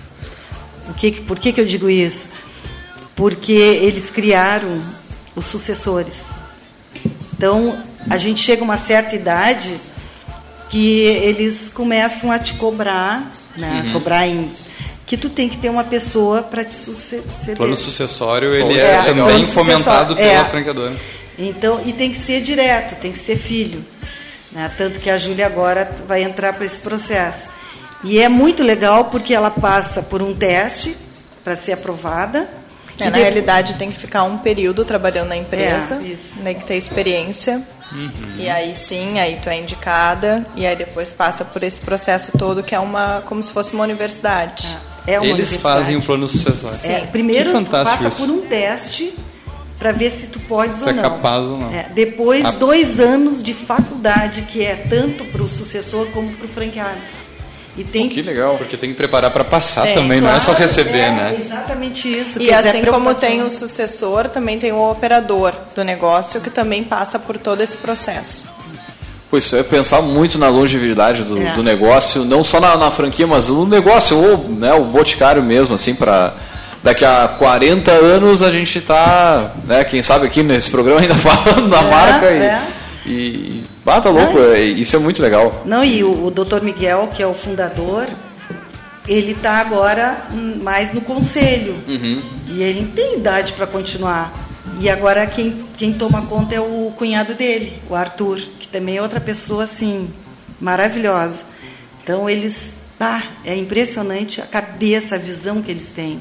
O 0.89 0.95
que, 0.95 1.20
por 1.20 1.39
que, 1.39 1.53
que 1.53 1.61
eu 1.61 1.66
digo 1.66 1.91
isso? 1.91 2.30
Porque 3.14 3.53
eles 3.53 4.11
criaram 4.11 4.80
os 5.36 5.45
sucessores. 5.45 6.30
Então, 7.34 7.78
a 8.09 8.16
gente 8.16 8.41
chega 8.41 8.62
a 8.62 8.64
uma 8.64 8.78
certa 8.78 9.14
idade 9.14 9.78
que 10.73 11.03
eles 11.03 11.68
começam 11.68 12.33
a 12.33 12.39
te 12.39 12.55
cobrar 12.55 13.31
né? 13.57 13.83
Uhum. 13.87 13.93
Cobrar 13.93 14.27
em 14.27 14.51
que 15.07 15.16
tu 15.16 15.29
tem 15.29 15.49
que 15.49 15.59
ter 15.59 15.68
uma 15.68 15.85
pessoa 15.85 16.43
para 16.43 16.64
te 16.64 16.75
suceder. 16.75 17.57
Plano 17.57 17.77
sucessório, 17.77 18.53
ele 18.53 18.81
É, 18.81 18.95
é, 18.95 19.03
também 19.05 19.47
fomentado 19.47 20.14
pela 20.14 20.27
é. 20.27 20.45
franqueadora. 20.45 20.95
Então, 21.39 21.83
e 21.85 21.93
tem 21.93 22.11
que 22.11 22.16
ser 22.16 22.41
direto, 22.41 22.99
tem 22.99 23.12
que 23.12 23.18
ser 23.18 23.37
filho. 23.37 23.85
né? 24.53 24.70
Tanto 24.77 25.01
que 25.01 25.11
a 25.11 25.18
Júlia 25.18 25.47
agora 25.47 25.91
vai 26.07 26.23
entrar 26.23 26.53
para 26.55 26.64
esse 26.64 26.81
processo. 26.81 27.51
E 28.05 28.20
é 28.20 28.29
muito 28.29 28.62
legal 28.62 29.07
porque 29.07 29.35
ela 29.35 29.51
passa 29.51 30.03
por 30.03 30.23
um 30.23 30.35
teste 30.35 30.97
para 31.45 31.57
ser 31.57 31.73
aprovada. 31.73 32.49
É, 33.03 33.11
na 33.11 33.16
de- 33.16 33.22
realidade, 33.22 33.74
tem 33.76 33.90
que 33.90 33.98
ficar 33.98 34.22
um 34.24 34.38
período 34.38 34.84
trabalhando 34.84 35.28
na 35.28 35.36
empresa, 35.36 36.00
É, 36.03 36.07
isso. 36.07 36.40
tem 36.42 36.55
que 36.55 36.64
ter 36.64 36.76
experiência. 36.76 37.62
E 38.38 38.48
aí 38.48 38.74
sim, 38.74 39.18
aí 39.20 39.38
tu 39.42 39.50
é 39.50 39.59
indicada 39.59 40.46
e 40.57 40.64
aí 40.66 40.74
depois 40.74 41.12
passa 41.12 41.44
por 41.44 41.62
esse 41.62 41.78
processo 41.80 42.32
todo 42.38 42.62
que 42.62 42.74
é 42.74 42.78
uma 42.78 43.22
como 43.26 43.42
se 43.42 43.53
fosse 43.53 43.74
uma 43.74 43.84
universidade. 43.84 44.76
É 45.07 45.18
uma 45.18 45.26
Eles 45.26 45.34
universidade. 45.50 45.62
fazem 45.80 45.96
o 45.96 46.03
plano 46.03 46.26
sucessório. 46.28 46.78
É, 46.84 47.00
primeiro 47.00 47.53
passa 47.66 48.09
isso. 48.09 48.16
por 48.16 48.30
um 48.30 48.40
teste 48.46 49.12
para 49.78 49.92
ver 49.92 50.11
se 50.11 50.28
tu 50.28 50.38
podes 50.40 50.78
Tu 50.78 50.84
ou 50.84 50.90
é 50.90 50.92
não. 50.94 51.03
capaz 51.03 51.44
ou 51.44 51.59
não. 51.59 51.70
É, 51.74 51.88
depois, 51.92 52.46
Ah. 52.46 52.50
dois 52.53 52.98
anos 53.00 53.42
de 53.42 53.53
faculdade, 53.53 54.42
que 54.42 54.64
é 54.64 54.76
tanto 54.76 55.24
para 55.26 55.42
o 55.42 55.48
sucessor 55.48 56.07
como 56.12 56.30
para 56.32 56.46
o 56.46 56.48
franqueado. 56.48 57.00
E 57.77 57.85
tem 57.85 58.09
Que 58.09 58.20
legal. 58.20 58.57
Porque 58.59 58.77
tem 58.77 58.91
que 58.91 58.97
preparar 58.97 59.31
para 59.31 59.45
passar 59.45 59.83
Tem, 59.85 59.95
também, 59.95 60.20
não 60.20 60.29
é 60.29 60.39
só 60.39 60.47
Claro, 60.47 60.61
receber, 60.61 60.99
é, 60.99 61.11
né? 61.11 61.37
Exatamente 61.43 62.09
isso. 62.20 62.41
E 62.43 62.53
assim 62.53 62.85
como 62.85 63.14
tem 63.14 63.43
o 63.43 63.51
sucessor, 63.51 64.29
também 64.29 64.59
tem 64.59 64.73
o 64.73 64.91
operador 64.91 65.55
do 65.75 65.83
negócio 65.83 66.41
que 66.41 66.51
também 66.51 66.85
passa 66.85 67.18
por 67.18 67.39
todo 67.39 67.62
esse 67.62 67.77
processo. 67.79 68.45
Pois 69.31 69.45
isso 69.47 69.57
é 69.57 69.62
pensar 69.62 70.03
muito 70.03 70.39
na 70.39 70.51
longevidade 70.51 71.23
do, 71.23 71.41
É. 71.41 71.55
do 71.55 71.62
negócio, 71.62 72.23
não 72.27 72.45
só 72.45 72.61
na, 72.61 72.77
na 72.77 72.91
franquia, 72.91 73.27
mas 73.27 73.49
no 73.49 73.64
negócio, 73.64 74.18
ou 74.18 74.37
né, 74.51 74.75
o 74.75 74.85
boticário 74.85 75.43
mesmo, 75.43 75.75
assim, 75.75 75.95
para 75.95 76.35
daqui 76.83 77.05
a 77.07 77.27
40 77.39 77.91
anos 77.91 78.43
a 78.43 78.51
gente 78.51 78.79
tá, 78.83 79.53
né, 79.64 79.83
quem 79.85 80.03
sabe 80.03 80.27
aqui 80.27 80.43
nesse 80.43 80.68
programa 80.68 81.01
ainda 81.01 81.14
falando 81.16 81.70
da 81.70 81.79
É, 81.79 81.91
marca 81.91 82.27
é. 82.27 82.61
e, 83.07 83.61
e 83.83 83.85
bata 83.85 84.11
louco, 84.11 84.39
é, 84.39 84.61
isso 84.61 84.95
é 84.97 84.99
muito 84.99 85.20
legal. 85.20 85.62
Não, 85.64 85.85
e 85.85 86.03
o, 86.05 86.26
o 86.26 86.30
Dr. 86.30 86.62
Miguel, 86.62 87.09
que 87.12 87.22
é 87.22 87.26
o 87.26 87.35
fundador, 87.35 88.09
ele 89.09 89.33
está 89.33 89.59
agora 89.59 90.24
hum, 90.33 90.61
mais 90.62 90.93
no 90.93 91.01
conselho. 91.01 91.76
Uhum. 91.87 92.22
E 92.49 92.62
ele 92.62 92.87
tem 92.95 93.16
idade 93.16 93.53
para 93.53 93.66
continuar. 93.66 94.33
E 94.80 94.89
agora 94.89 95.26
quem, 95.26 95.64
quem 95.76 95.93
toma 95.93 96.22
conta 96.26 96.55
é 96.55 96.61
o 96.61 96.93
cunhado 96.97 97.35
dele, 97.35 97.80
o 97.89 97.95
Arthur, 97.95 98.41
que 98.59 98.68
também 98.68 98.97
é 98.97 99.03
outra 99.03 99.20
pessoa 99.20 99.64
assim, 99.64 100.09
maravilhosa. 100.61 101.43
Então 102.03 102.28
eles. 102.28 102.80
Ah, 102.99 103.22
é 103.45 103.57
impressionante 103.57 104.41
a 104.41 104.45
cabeça, 104.45 105.16
a 105.16 105.18
visão 105.18 105.61
que 105.61 105.70
eles 105.70 105.91
têm. 105.91 106.20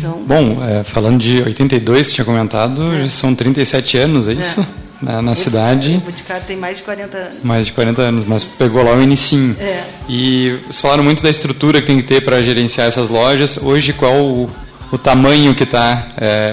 São, 0.00 0.22
Bom, 0.22 0.62
é, 0.62 0.84
falando 0.84 1.18
de 1.18 1.42
82, 1.42 2.12
tinha 2.12 2.24
comentado, 2.26 2.98
já 2.98 3.08
são 3.08 3.34
37 3.34 3.96
anos, 3.96 4.28
é 4.28 4.34
isso? 4.34 4.66
Na, 5.02 5.20
na 5.20 5.34
cidade, 5.34 5.96
O 5.96 6.00
Boticário 6.00 6.44
tem 6.46 6.56
mais 6.56 6.78
de 6.78 6.82
40 6.84 7.16
anos. 7.16 7.42
mais 7.44 7.66
de 7.66 7.72
40 7.72 8.00
anos, 8.02 8.26
mas 8.26 8.44
pegou 8.44 8.82
lá 8.82 8.92
o 8.94 9.02
inicinho. 9.02 9.54
É. 9.60 9.84
E 10.08 10.58
falaram 10.72 11.04
muito 11.04 11.22
da 11.22 11.28
estrutura 11.30 11.80
que 11.80 11.86
tem 11.86 11.96
que 11.98 12.02
ter 12.04 12.24
para 12.24 12.42
gerenciar 12.42 12.88
essas 12.88 13.08
lojas. 13.10 13.58
Hoje, 13.58 13.92
qual 13.92 14.14
o, 14.14 14.50
o 14.90 14.96
tamanho 14.96 15.54
que 15.54 15.64
está 15.64 16.08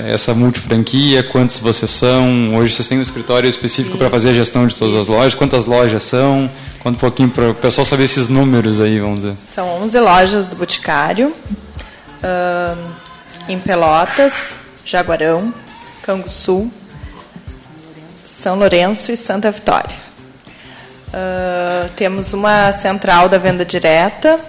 essa 0.07 0.33
multifranquia? 0.33 1.23
Quantos 1.23 1.57
vocês 1.57 1.89
são? 1.89 2.55
Hoje 2.57 2.75
vocês 2.75 2.87
têm 2.87 2.99
um 2.99 3.01
escritório 3.01 3.49
específico 3.49 3.97
para 3.97 4.09
fazer 4.09 4.31
a 4.31 4.33
gestão 4.33 4.67
de 4.67 4.75
todas 4.75 4.95
as 4.95 5.07
lojas? 5.07 5.35
Quantas 5.35 5.65
lojas 5.65 6.03
são? 6.03 6.49
Conta 6.79 6.97
um 6.97 6.99
pouquinho 6.99 7.29
para 7.29 7.51
o 7.51 7.55
pessoal 7.55 7.85
saber 7.85 8.03
esses 8.03 8.27
números 8.27 8.81
aí, 8.81 8.99
vamos 8.99 9.21
dizer. 9.21 9.35
São 9.39 9.81
11 9.83 9.99
lojas 10.01 10.47
do 10.49 10.57
Boticário, 10.57 11.33
ahn, 12.21 12.77
em 13.47 13.57
Pelotas, 13.57 14.57
Jaguarão, 14.83 15.53
Canguçu, 16.01 16.69
São 18.33 18.57
Lourenço 18.57 19.11
e 19.11 19.15
Santa 19.15 19.51
Vitória. 19.51 19.95
Ah, 21.13 21.87
temos 21.95 22.33
uma 22.33 22.71
central 22.73 23.29
da 23.29 23.37
venda 23.37 23.63
direta, 23.63 24.39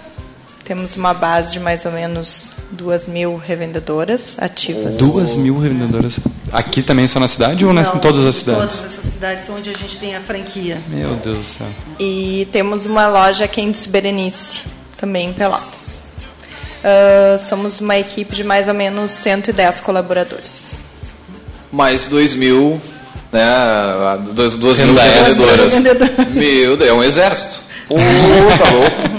temos 0.63 0.95
uma 0.95 1.13
base 1.13 1.51
de 1.51 1.59
mais 1.59 1.85
ou 1.85 1.91
menos 1.91 2.51
duas 2.71 3.07
mil 3.07 3.37
revendedoras 3.37 4.37
ativas. 4.39 4.97
Duas 4.97 5.35
mil 5.35 5.59
revendedoras. 5.59 6.19
Aqui 6.51 6.81
também 6.81 7.05
só 7.05 7.19
na 7.19 7.27
cidade 7.27 7.63
ou 7.63 7.71
nas, 7.71 7.89
Não, 7.89 7.97
em 7.97 7.99
todas 7.99 8.25
as 8.25 8.35
cidades? 8.35 8.75
Todas 8.75 8.93
essas 8.93 9.11
cidades 9.13 9.49
onde 9.49 9.69
a 9.69 9.73
gente 9.73 9.97
tem 9.97 10.15
a 10.15 10.19
franquia. 10.19 10.81
Meu 10.87 11.13
Deus 11.17 11.37
do 11.37 11.43
céu. 11.43 11.67
E 11.99 12.47
temos 12.51 12.87
uma 12.87 13.07
loja 13.07 13.45
aqui 13.45 13.61
em 13.61 13.71
Berenice, 13.87 14.63
também 14.97 15.29
em 15.29 15.33
Pelotas. 15.33 16.01
Ah, 16.83 17.37
somos 17.37 17.79
uma 17.79 17.97
equipe 17.99 18.35
de 18.35 18.43
mais 18.43 18.67
ou 18.67 18.73
menos 18.73 19.11
110 19.11 19.79
colaboradores. 19.81 20.73
Mais 21.71 22.07
2 22.07 22.33
mil, 22.33 22.81
né, 23.35 24.19
duas, 24.31 24.55
duas 24.55 24.79
mil 24.79 24.95
vendedoras. 24.95 25.81
Meu 26.31 26.77
Deus, 26.77 26.89
é 26.89 26.93
um 26.93 27.03
exército. 27.03 27.61
Pô, 27.87 27.95
tá 27.95 28.71
louco. 28.71 29.15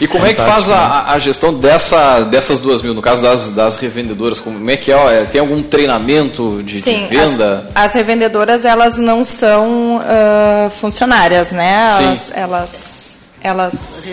E 0.00 0.06
como 0.06 0.24
é 0.24 0.32
que 0.32 0.40
faz 0.40 0.70
a, 0.70 1.12
a 1.12 1.18
gestão 1.18 1.52
dessa, 1.52 2.20
dessas 2.22 2.60
duas 2.60 2.80
mil, 2.80 2.94
no 2.94 3.02
caso 3.02 3.20
das, 3.20 3.50
das 3.50 3.76
revendedoras? 3.76 4.40
Como 4.40 4.70
é 4.70 4.76
que 4.76 4.92
é? 4.92 5.18
é? 5.18 5.24
Tem 5.24 5.40
algum 5.40 5.62
treinamento 5.62 6.62
de, 6.62 6.80
de 6.80 6.82
Sim, 6.82 7.06
venda? 7.08 7.68
As, 7.74 7.86
as 7.86 7.94
revendedoras 7.94 8.64
elas 8.64 8.96
não 8.96 9.24
são 9.24 10.00
ah, 10.02 10.70
funcionárias, 10.70 11.50
né? 11.50 11.90
Sim. 11.96 12.04
Elas 12.04 12.32
elas 12.34 13.18
elas, 13.40 14.12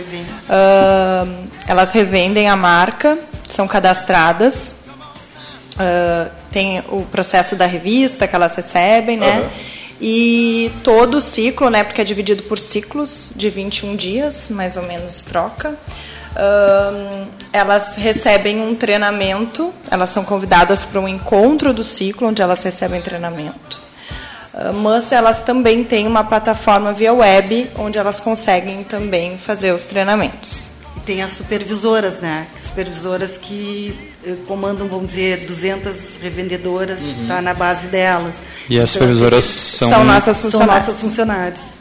ah, 0.50 1.26
elas 1.68 1.92
revendem 1.92 2.50
a 2.50 2.56
marca, 2.56 3.18
são 3.48 3.68
cadastradas. 3.68 4.76
Ah, 5.78 6.30
tem 6.52 6.84
o 6.90 7.04
processo 7.04 7.56
da 7.56 7.66
revista 7.66 8.28
que 8.28 8.36
elas 8.36 8.56
recebem, 8.56 9.18
né? 9.18 9.40
Aham. 9.40 9.50
E 10.00 10.72
todo 10.84 11.20
o 11.20 11.22
ciclo, 11.22 11.70
né? 11.70 11.84
Porque 11.84 12.02
é 12.02 12.04
dividido 12.04 12.44
por 12.44 12.60
ciclos 12.60 13.32
de 13.36 13.50
21 13.50 13.96
dias, 13.96 14.48
mais 14.50 14.76
ou 14.76 14.84
menos 14.84 15.24
troca. 15.24 15.78
Ahn, 16.36 17.28
elas 17.54 17.96
recebem 17.96 18.60
um 18.60 18.76
treinamento, 18.76 19.74
elas 19.90 20.10
são 20.10 20.26
convidadas 20.26 20.84
para 20.84 21.00
um 21.00 21.08
encontro 21.08 21.74
do 21.74 21.84
ciclo, 21.84 22.28
onde 22.28 22.42
elas 22.42 22.62
recebem 22.62 23.02
treinamento. 23.02 23.82
Ah, 24.54 24.74
Mas 24.74 25.14
elas 25.14 25.42
também 25.42 25.84
têm 25.84 26.06
uma 26.08 26.26
plataforma 26.26 26.92
via 26.92 27.14
web, 27.14 27.70
onde 27.78 27.98
elas 27.98 28.20
conseguem 28.20 28.84
também 28.84 29.38
fazer 29.38 29.72
os 29.72 29.86
treinamentos. 29.86 30.70
E 30.98 31.00
tem 31.02 31.24
as 31.24 31.32
supervisoras, 31.32 32.20
né? 32.20 32.48
Supervisoras 32.58 33.38
que 33.38 34.14
comandam, 34.48 34.88
vamos 34.88 35.08
dizer, 35.08 35.46
200 35.48 36.18
revendedoras, 36.22 37.02
Uhum. 37.04 37.22
está 37.24 37.42
na 37.42 37.54
base 37.54 37.88
delas. 37.88 38.42
E 38.70 38.80
as 38.80 38.90
Então, 38.90 39.02
supervisoras 39.02 39.46
são... 39.46 39.90
São 39.90 40.04
nossas 40.04 40.42
funcionárias. 40.42 40.84
São 40.84 40.92
nossos 40.94 41.02
funcionários. 41.02 41.74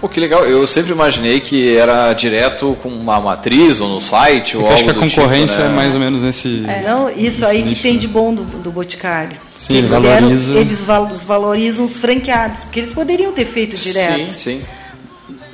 Pô, 0.00 0.08
que 0.08 0.20
legal. 0.20 0.46
Eu 0.46 0.64
sempre 0.68 0.92
imaginei 0.92 1.40
que 1.40 1.76
era 1.76 2.12
direto 2.12 2.78
com 2.80 2.88
uma 2.88 3.18
matriz 3.20 3.80
ou 3.80 3.88
no 3.88 4.00
site 4.00 4.56
ou 4.56 4.62
Eu 4.62 4.68
acho 4.68 4.76
algo 4.76 4.84
que 4.84 4.90
a 4.90 4.92
do 4.92 5.00
concorrência 5.10 5.56
tipo, 5.56 5.66
né? 5.68 5.72
é 5.72 5.76
mais 5.76 5.94
ou 5.94 5.98
menos 6.00 6.20
nesse... 6.22 6.64
É, 6.68 6.82
não, 6.88 7.10
isso 7.10 7.44
aí 7.44 7.64
que 7.64 7.74
tem 7.74 7.98
de 7.98 8.06
bom 8.06 8.32
do, 8.32 8.44
do 8.44 8.70
Boticário. 8.70 9.36
Sim, 9.56 9.74
eles, 9.78 9.90
ele 9.90 10.00
deram- 10.02 10.20
valoriza- 10.20 10.54
eles 10.54 10.84
val- 10.84 11.10
valorizam 11.26 11.84
os 11.84 11.98
franqueados, 11.98 12.62
porque 12.62 12.78
eles 12.78 12.92
poderiam 12.92 13.32
ter 13.32 13.44
feito 13.44 13.76
direto. 13.76 14.30
Sim, 14.34 14.38
sim. 14.38 14.62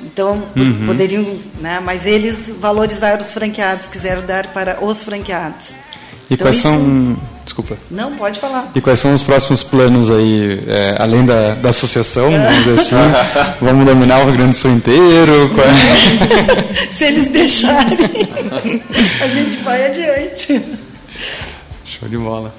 Então, 0.03 0.43
Uhum. 0.55 0.85
poderiam, 0.85 1.25
né? 1.59 1.81
Mas 1.83 2.05
eles 2.05 2.53
valorizaram 2.59 3.19
os 3.19 3.31
franqueados, 3.31 3.87
quiseram 3.87 4.23
dar 4.25 4.47
para 4.47 4.77
os 4.85 5.03
franqueados. 5.03 5.71
E 6.29 6.33
Então, 6.33 6.45
quais 6.45 6.57
isso- 6.57 6.67
são... 6.69 7.17
Desculpa. 7.45 7.77
Não, 7.91 8.15
pode 8.15 8.39
falar. 8.39 8.71
E 8.73 8.81
quais 8.81 8.99
são 8.99 9.13
os 9.13 9.21
próximos 9.21 9.61
planos 9.61 10.09
aí, 10.09 10.59
é, 10.67 10.95
além 10.97 11.23
da, 11.23 11.53
da 11.53 11.69
associação, 11.69 12.31
vamos 12.31 12.55
dizer 12.63 12.79
assim? 12.79 12.95
vamos 13.61 13.85
dominar 13.85 14.21
o 14.21 14.25
Rio 14.25 14.33
Grande 14.33 14.49
do 14.51 14.55
Sul 14.57 14.71
inteiro? 14.71 15.51
Qual 15.53 15.67
é? 15.67 16.73
Se 16.89 17.05
eles 17.05 17.27
deixarem, 17.27 17.97
a 19.21 19.27
gente 19.27 19.57
vai 19.57 19.85
adiante. 19.85 20.59
Show 21.85 22.09
de 22.09 22.17
bola. 22.17 22.51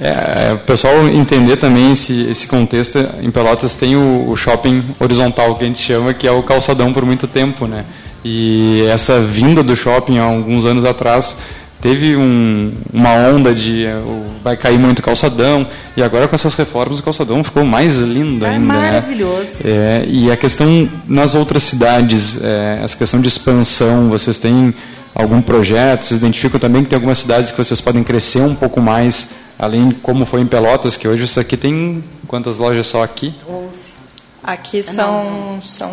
É, 0.00 0.48
é, 0.48 0.52
o 0.54 0.58
pessoal 0.60 1.06
entender 1.08 1.56
também 1.56 1.92
esse, 1.92 2.22
esse 2.30 2.46
contexto, 2.46 2.98
em 3.20 3.30
Pelotas 3.30 3.74
tem 3.74 3.96
o, 3.96 4.30
o 4.30 4.36
shopping 4.36 4.82
horizontal 4.98 5.56
que 5.56 5.64
a 5.64 5.66
gente 5.66 5.82
chama, 5.82 6.14
que 6.14 6.26
é 6.26 6.30
o 6.32 6.42
calçadão 6.44 6.92
por 6.92 7.04
muito 7.04 7.26
tempo, 7.26 7.66
né? 7.66 7.84
E 8.24 8.82
essa 8.90 9.20
vinda 9.20 9.62
do 9.62 9.76
shopping 9.76 10.18
há 10.18 10.22
alguns 10.22 10.64
anos 10.64 10.84
atrás 10.84 11.38
teve 11.80 12.16
um, 12.16 12.72
uma 12.92 13.14
onda 13.14 13.54
de 13.54 13.84
é, 13.86 13.96
o- 13.96 14.26
vai 14.44 14.56
cair 14.56 14.78
muito 14.78 15.02
calçadão 15.02 15.66
e 15.96 16.02
agora 16.02 16.28
com 16.28 16.34
essas 16.34 16.54
reformas 16.54 16.98
o 16.98 17.02
calçadão 17.02 17.42
ficou 17.42 17.64
mais 17.64 17.96
lindo 17.96 18.44
É 18.44 18.50
ainda, 18.50 18.74
né? 18.74 18.80
maravilhoso. 18.90 19.60
É, 19.64 20.04
e 20.06 20.30
a 20.30 20.36
questão 20.36 20.90
nas 21.06 21.34
outras 21.34 21.62
cidades, 21.62 22.38
é, 22.42 22.80
essa 22.82 22.96
questão 22.96 23.20
de 23.20 23.28
expansão, 23.28 24.08
vocês 24.08 24.38
têm 24.38 24.74
algum 25.14 25.40
projeto? 25.42 26.04
Vocês 26.04 26.20
identificam 26.20 26.60
também 26.60 26.82
que 26.82 26.88
tem 26.90 26.96
algumas 26.96 27.18
cidades 27.18 27.50
que 27.50 27.58
vocês 27.58 27.80
podem 27.80 28.02
crescer 28.04 28.40
um 28.42 28.54
pouco 28.54 28.80
mais, 28.80 29.30
além 29.58 29.88
de 29.88 29.94
como 29.96 30.24
foi 30.24 30.40
em 30.40 30.46
Pelotas, 30.46 30.96
que 30.96 31.06
hoje 31.08 31.24
isso 31.24 31.40
aqui 31.40 31.56
tem 31.56 32.04
quantas 32.26 32.58
lojas 32.58 32.86
só 32.86 33.02
aqui? 33.02 33.34
11. 33.48 33.94
Aqui 34.42 34.82
são, 34.82 35.58
são 35.60 35.90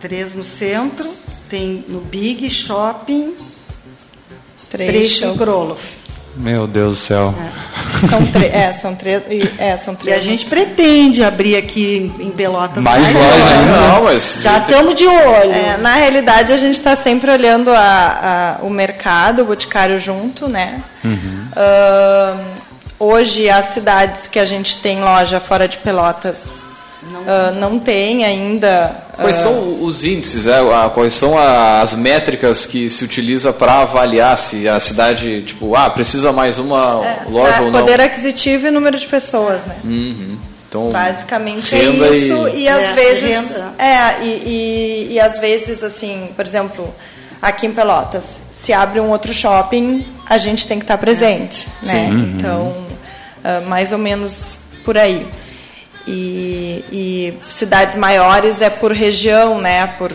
três 0.00 0.34
no 0.34 0.42
centro, 0.42 1.08
tem 1.50 1.84
no 1.88 2.00
Big 2.00 2.48
Shopping, 2.48 3.34
show- 5.08 5.28
no 5.28 5.36
Kroloff. 5.36 5.98
Meu 6.36 6.66
Deus 6.66 6.92
do 6.92 6.98
céu. 6.98 7.34
São, 8.08 8.24
tre 8.24 8.46
é, 8.46 8.72
são 8.72 8.94
três. 8.94 9.22
e- 9.28 9.52
É, 9.58 9.76
são 9.76 9.92
E 9.94 9.96
três. 9.96 10.16
a 10.16 10.20
gente 10.20 10.46
pretende 10.46 11.22
abrir 11.24 11.56
aqui 11.56 12.10
em 12.18 12.30
Pelotas 12.30 12.82
Mais 12.82 13.02
loja 13.12 13.18
lojas. 13.18 13.52
ainda. 13.52 13.76
Não, 13.88 14.04
mas 14.04 14.38
Já 14.42 14.58
estamos 14.58 14.94
de 14.94 15.06
olho. 15.06 15.52
É, 15.52 15.76
na 15.76 15.94
realidade, 15.96 16.52
a 16.52 16.56
gente 16.56 16.76
está 16.78 16.94
sempre 16.96 17.30
olhando 17.30 17.70
a- 17.70 18.56
a- 18.60 18.64
o 18.64 18.70
mercado, 18.70 19.42
o 19.42 19.44
boticário 19.44 20.00
junto, 20.00 20.48
né? 20.48 20.80
Ahn, 21.04 22.38
hoje, 22.98 23.50
as 23.50 23.66
cidades 23.66 24.28
que 24.28 24.38
a 24.38 24.44
gente 24.44 24.76
tem 24.80 25.00
loja 25.02 25.40
fora 25.40 25.66
de 25.68 25.76
Pelotas 25.78 26.64
ah, 27.26 27.50
não 27.52 27.78
tem 27.78 28.24
ainda. 28.24 28.94
Quais 29.16 29.38
ah, 29.38 29.42
são 29.42 29.82
os 29.82 30.04
índices, 30.04 30.46
é, 30.46 30.58
a- 30.58 30.90
quais 30.92 31.14
são 31.14 31.38
a- 31.38 31.80
as 31.80 31.94
métricas 31.94 32.66
que 32.66 32.88
se 32.90 33.04
utiliza 33.04 33.52
para 33.52 33.80
avaliar 33.82 34.36
se 34.38 34.68
a 34.68 34.78
cidade, 34.80 35.42
tipo, 35.42 35.74
ah, 35.74 35.88
precisa 35.90 36.32
mais 36.32 36.58
uma 36.58 36.94
loja 37.28 37.56
ah, 37.58 37.62
ou 37.62 37.70
não? 37.70 37.80
poder 37.80 38.00
aquisitivo 38.00 38.66
e 38.66 38.70
número 38.70 38.96
de 38.98 39.06
pessoas, 39.06 39.64
né? 39.66 39.76
Uhum. 39.84 40.38
Então, 40.68 40.90
Basicamente 40.92 41.74
é 41.74 41.82
isso. 41.82 42.48
e- 42.48 42.62
E, 42.62 42.68
às 42.68 42.80
É, 42.80 42.92
vezes. 42.92 43.52
renda. 43.52 43.72
É, 43.76 44.22
e, 44.22 44.28
e, 45.10 45.14
e 45.14 45.20
às 45.20 45.38
vezes, 45.38 45.82
assim, 45.82 46.28
por 46.36 46.46
exemplo, 46.46 46.94
aqui 47.42 47.66
em 47.66 47.72
Pelotas, 47.72 48.42
se 48.52 48.72
abre 48.72 49.00
um 49.00 49.10
outro 49.10 49.34
shopping, 49.34 50.06
a 50.28 50.38
gente 50.38 50.68
tem 50.68 50.78
que 50.78 50.84
estar 50.84 50.96
presente. 50.98 51.66
Né? 51.82 52.08
Sim. 52.10 52.34
Então, 52.36 52.72
ah, 53.42 53.62
mais 53.66 53.90
ou 53.90 53.98
menos 53.98 54.58
por 54.84 54.96
aí. 54.96 55.26
E, 56.06 56.84
e 56.90 57.38
cidades 57.52 57.94
maiores 57.96 58.60
é 58.60 58.70
por 58.70 58.92
região, 58.92 59.60
né? 59.60 59.86
Por, 59.98 60.12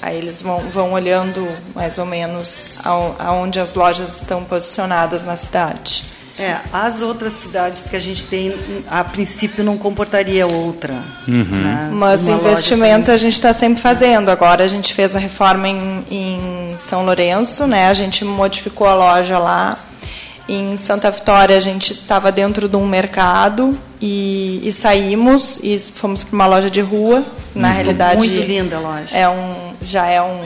aí 0.00 0.16
eles 0.16 0.42
vão, 0.42 0.58
vão 0.70 0.92
olhando 0.92 1.46
mais 1.74 1.98
ou 1.98 2.06
menos 2.06 2.74
ao- 2.84 3.14
aonde 3.18 3.60
as 3.60 3.74
lojas 3.74 4.16
estão 4.16 4.44
posicionadas 4.44 5.22
na 5.22 5.36
cidade. 5.36 6.04
É, 6.38 6.56
as 6.72 7.02
outras 7.02 7.34
cidades 7.34 7.82
que 7.90 7.94
a 7.96 8.00
gente 8.00 8.24
tem, 8.24 8.54
a 8.88 9.04
princípio 9.04 9.62
não 9.62 9.76
comportaria 9.76 10.46
outra. 10.46 10.94
né? 11.26 11.90
Mas 11.92 12.22
Uma 12.22 12.36
investimentos 12.38 13.10
a 13.10 13.18
gente 13.18 13.34
está 13.34 13.52
sempre 13.52 13.82
fazendo. 13.82 14.30
Agora 14.30 14.64
a 14.64 14.68
gente 14.68 14.94
fez 14.94 15.14
a 15.14 15.18
reforma 15.18 15.68
em, 15.68 16.04
em 16.10 16.74
São 16.78 17.04
Lourenço, 17.04 17.66
né? 17.66 17.88
A 17.88 17.94
gente 17.94 18.24
modificou 18.24 18.86
a 18.86 18.94
loja 18.94 19.38
lá. 19.38 19.78
Em 20.48 20.76
Santa 20.78 21.10
Vitória 21.10 21.56
a 21.56 21.60
gente 21.60 21.92
estava 21.92 22.32
dentro 22.32 22.68
de 22.70 22.76
um 22.76 22.86
mercado 22.86 23.78
e, 24.00 24.60
e 24.64 24.72
saímos 24.72 25.60
e 25.62 25.78
fomos 25.78 26.24
para 26.24 26.34
uma 26.34 26.46
loja 26.46 26.70
de 26.70 26.80
rua. 26.80 27.24
Na 27.54 27.68
Ficou 27.68 27.82
realidade 27.84 28.18
muito 28.18 28.40
linda 28.40 28.76
a 28.76 28.80
loja. 28.80 29.16
É 29.16 29.28
um, 29.28 29.74
já 29.82 30.06
é 30.06 30.22
um 30.22 30.40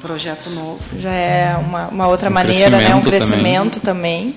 Projeto 0.00 0.50
novo. 0.50 0.78
já 0.98 1.10
é 1.12 1.56
uma, 1.56 1.88
uma 1.88 2.06
outra 2.06 2.30
Um 2.30 2.32
maneira, 2.32 2.70
né? 2.78 2.94
Um 2.94 3.00
crescimento 3.00 3.80
também. 3.80 4.36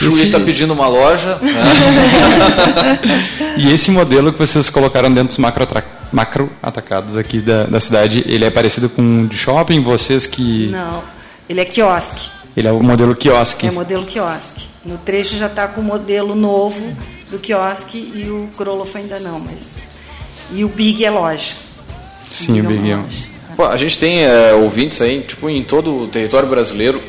também. 0.00 0.08
Esse- 0.08 0.26
está 0.26 0.40
pedindo 0.40 0.72
uma 0.72 0.88
loja. 0.88 1.36
né? 1.36 1.52
E 3.56 3.72
esse 3.72 3.90
modelo 3.90 4.32
que 4.32 4.38
vocês 4.38 4.68
colocaram 4.68 5.08
dentro 5.08 5.28
dos 5.28 5.38
macro, 5.38 5.66
macro 6.12 6.50
atacados 6.62 7.16
aqui 7.16 7.40
da, 7.40 7.64
da 7.64 7.80
cidade, 7.80 8.22
ele 8.26 8.44
é 8.44 8.50
parecido 8.50 8.88
com 8.90 9.22
o 9.22 9.26
de 9.26 9.36
shopping? 9.36 9.82
Vocês 9.82 10.26
que. 10.26 10.66
Não, 10.68 11.02
ele 11.48 11.60
é 11.60 11.64
quiosque. 11.64 12.28
Ele 12.56 12.68
é 12.68 12.72
o 12.72 12.82
modelo 12.82 13.14
quiosque. 13.14 13.66
É 13.66 13.70
modelo 13.70 14.04
quiosque. 14.04 14.66
No 14.86 14.98
trecho 14.98 15.36
já 15.36 15.46
está 15.46 15.66
com 15.68 15.80
o 15.80 15.84
modelo 15.84 16.34
novo 16.34 16.94
do 17.30 17.38
quiosque 17.38 17.98
e 18.14 18.30
o 18.30 18.48
Kroloff 18.56 18.96
ainda 18.96 19.18
não, 19.18 19.40
mas. 19.40 19.76
E 20.52 20.64
o 20.64 20.68
Big 20.68 21.04
é 21.04 21.10
loja. 21.10 21.56
Sim, 22.32 22.60
o 22.60 22.64
é 22.64 22.68
Big 22.68 22.90
é 22.90 22.96
um- 22.96 23.02
loja. 23.02 23.36
Pô, 23.56 23.64
a 23.64 23.76
gente 23.76 23.98
tem 23.98 24.22
é, 24.24 24.52
ouvintes 24.52 25.00
aí, 25.00 25.22
tipo, 25.22 25.48
em 25.48 25.62
todo 25.64 26.02
o 26.02 26.06
território 26.08 26.48
brasileiro. 26.48 27.00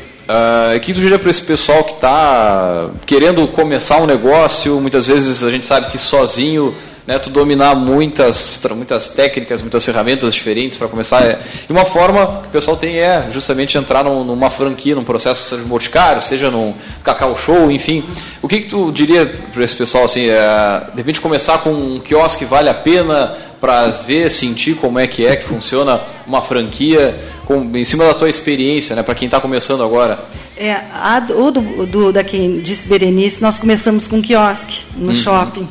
O 0.76 0.80
que 0.82 0.94
tu 0.94 1.00
diria 1.00 1.18
para 1.20 1.30
esse 1.30 1.42
pessoal 1.42 1.84
que 1.86 1.94
está 1.94 2.90
querendo 3.06 3.48
começar 3.48 4.02
um 4.02 4.06
negócio? 4.06 4.80
Muitas 4.82 5.08
vezes 5.08 5.42
a 5.44 5.50
gente 5.52 5.66
sabe 5.66 5.90
que 5.90 5.98
sozinho, 5.98 6.76
né, 7.08 7.18
tu 7.18 7.30
dominar 7.30 7.74
muitas, 7.74 8.62
muitas 8.76 9.08
técnicas, 9.10 9.62
muitas 9.62 9.84
ferramentas 9.86 10.34
diferentes 10.34 10.78
para 10.78 10.88
começar. 10.90 11.24
É, 11.24 11.40
e 11.68 11.72
uma 11.72 11.86
forma 11.86 12.42
que 12.42 12.48
o 12.50 12.52
pessoal 12.52 12.76
tem 12.76 12.98
é 13.00 13.28
justamente 13.32 13.78
entrar 13.78 14.04
num- 14.04 14.24
numa 14.26 14.50
franquia, 14.50 14.94
num 14.94 15.06
processo, 15.06 15.48
seja 15.48 15.62
de 15.64 15.68
boticário, 15.70 16.22
seja 16.22 16.52
num 16.52 16.74
cacau 17.04 17.36
show, 17.38 17.72
enfim. 17.72 18.04
O 18.42 18.48
que, 18.48 18.60
que 18.60 18.68
tu 18.68 18.92
diria 18.92 19.26
para 19.54 19.64
esse 19.64 19.76
pessoal 19.76 20.04
assim? 20.04 20.28
É, 20.28 20.82
de 20.92 20.98
repente 20.98 21.22
começar 21.22 21.60
com 21.60 21.70
um 21.72 22.00
quiosque 22.00 22.44
vale 22.44 22.70
a 22.70 22.74
pena 22.74 23.34
para 23.62 23.88
ver, 23.88 24.30
sentir 24.30 24.76
como 24.76 25.00
é 25.00 25.08
que 25.08 25.26
é 25.26 25.36
que 25.36 25.44
funciona 25.44 26.02
uma 26.28 26.42
franquia, 26.44 27.16
com, 27.46 27.62
em 27.76 27.84
cima 27.84 28.06
da 28.06 28.14
tua 28.14 28.30
experiência, 28.30 28.96
né, 28.96 29.02
para 29.02 29.16
quem 29.16 29.26
está 29.28 29.40
começando 29.40 29.82
agora. 29.82 30.20
É, 30.56 30.74
a, 30.74 31.26
o 31.36 31.50
do, 31.50 31.86
do, 31.88 32.12
da 32.12 32.24
quem 32.24 32.60
disse 32.60 32.88
Berenice, 32.88 33.42
nós 33.42 33.58
começamos 33.58 34.08
com 34.08 34.22
quiosque 34.22 34.84
no 34.96 35.08
Uhum. 35.08 35.14
shopping, 35.16 35.68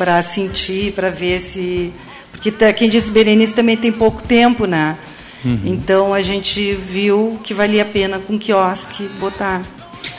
para 0.00 0.22
sentir, 0.22 0.92
para 0.94 1.10
ver 1.10 1.42
se. 1.42 1.92
Porque 2.32 2.50
tá- 2.50 2.72
quem 2.72 2.88
disse 2.88 3.12
Berenice 3.12 3.54
também 3.54 3.76
tem 3.76 3.92
pouco 3.92 4.22
tempo, 4.22 4.64
né? 4.64 4.96
Uhum. 5.44 5.60
Então 5.66 6.14
a 6.14 6.22
gente 6.22 6.72
viu 6.72 7.38
que 7.44 7.52
valia 7.52 7.82
a 7.82 7.84
pena 7.84 8.18
com 8.18 8.38
quiosque 8.38 9.04
botar. 9.20 9.60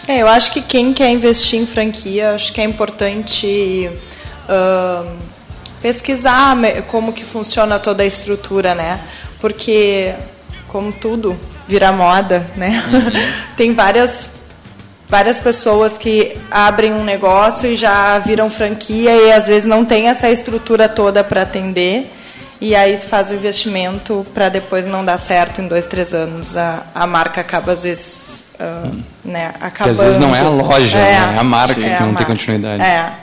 É, 0.07 0.21
eu 0.21 0.27
acho 0.27 0.51
que 0.53 0.61
quem 0.61 0.93
quer 0.93 1.09
investir 1.09 1.59
em 1.59 1.65
franquia, 1.65 2.35
acho 2.35 2.53
que 2.53 2.61
é 2.61 2.63
importante 2.63 3.89
ahn, 4.47 5.17
pesquisar 5.81 6.55
como 6.87 7.11
que 7.11 7.25
funciona 7.25 7.79
toda 7.79 8.03
a 8.03 8.05
estrutura, 8.05 8.75
né? 8.75 9.01
Porque, 9.39 10.13
como 10.67 10.91
tudo, 10.91 11.35
vira 11.67 11.91
moda, 11.91 12.45
né? 12.55 12.83
Tem 13.57 13.73
várias 13.73 14.29
várias 15.11 15.41
pessoas 15.41 15.97
que 15.97 16.37
abrem 16.49 16.93
um 16.93 17.03
negócio 17.03 17.69
e 17.69 17.75
já 17.75 18.17
viram 18.19 18.49
franquia 18.49 19.11
e 19.13 19.33
às 19.33 19.47
vezes 19.47 19.65
não 19.65 19.83
tem 19.83 20.07
essa 20.07 20.29
estrutura 20.29 20.87
toda 20.87 21.21
para 21.21 21.41
atender 21.41 22.09
e 22.61 22.73
aí 22.73 22.95
tu 22.95 23.07
faz 23.07 23.29
o 23.29 23.33
investimento 23.33 24.25
para 24.33 24.47
depois 24.47 24.85
não 24.85 25.03
dar 25.03 25.17
certo 25.17 25.59
em 25.59 25.67
dois 25.67 25.85
três 25.85 26.13
anos 26.13 26.55
a, 26.55 26.83
a 26.95 27.05
marca 27.05 27.41
acaba 27.41 27.73
às 27.73 27.83
vezes 27.83 28.45
ah, 28.57 28.89
né 29.25 29.53
acabando 29.59 29.99
às 29.99 30.05
vezes 30.05 30.17
não 30.17 30.33
é 30.33 30.39
a 30.39 30.49
loja, 30.49 30.97
né? 30.97 31.33
É 31.35 31.37
a 31.39 31.43
marca 31.43 31.73
que 31.73 31.85
a 31.85 31.89
não 31.89 31.97
tem 31.97 32.13
marca. 32.13 32.25
continuidade. 32.27 32.81
é 32.81 33.13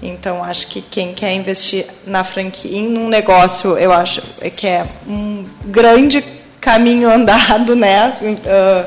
então 0.00 0.44
acho 0.44 0.68
que 0.68 0.80
quem 0.82 1.14
quer 1.14 1.32
investir 1.32 1.84
na 2.06 2.22
franquia 2.22 2.78
em 2.78 2.96
um 2.96 3.08
negócio 3.08 3.76
eu 3.76 3.92
acho 3.92 4.22
é 4.40 4.50
que 4.50 4.68
é 4.68 4.86
um 5.04 5.44
grande 5.64 6.24
caminho 6.60 7.10
andado 7.10 7.74
né 7.74 8.16
ah, 8.46 8.86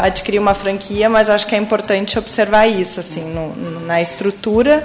adquirir 0.00 0.38
uma 0.38 0.54
franquia, 0.54 1.08
mas 1.08 1.28
acho 1.28 1.46
que 1.46 1.54
é 1.54 1.58
importante 1.58 2.18
observar 2.18 2.66
isso, 2.66 3.00
assim, 3.00 3.24
no- 3.32 3.54
no- 3.54 3.80
na 3.86 4.00
estrutura 4.02 4.84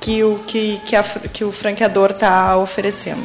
que 0.00 0.22
o, 0.22 0.38
que, 0.46 0.80
que, 0.84 0.94
a 0.94 1.02
que 1.02 1.44
o 1.44 1.50
franqueador 1.50 2.10
está 2.10 2.56
oferecendo. 2.56 3.24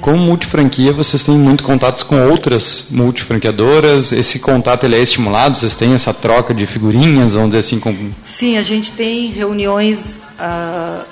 Como 0.00 0.18
multifranquia, 0.18 0.92
vocês 0.92 1.22
têm 1.22 1.36
muito 1.38 1.62
contatos 1.62 2.02
com 2.02 2.28
outras 2.28 2.86
multifranqueadoras? 2.90 4.10
Esse 4.12 4.40
contato 4.40 4.84
ele 4.84 4.96
é 4.96 5.00
estimulado? 5.00 5.56
Vocês 5.56 5.76
têm 5.76 5.94
essa 5.94 6.12
troca 6.12 6.52
de 6.52 6.66
figurinhas, 6.66 7.34
vamos 7.34 7.50
dizer 7.50 7.60
assim, 7.60 7.78
com... 7.78 8.10
Sim, 8.26 8.58
a 8.58 8.62
gente 8.62 8.90
tem 8.92 9.30
reuniões 9.30 10.22
ah, 10.38 11.02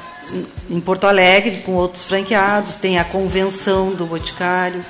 em 0.68 0.80
Porto 0.80 1.04
Alegre 1.06 1.58
com 1.64 1.72
outros 1.72 2.04
franqueados, 2.04 2.76
tem 2.78 2.98
a 2.98 3.04
convenção 3.04 3.90
do 3.94 4.04
Boticário. 4.06 4.84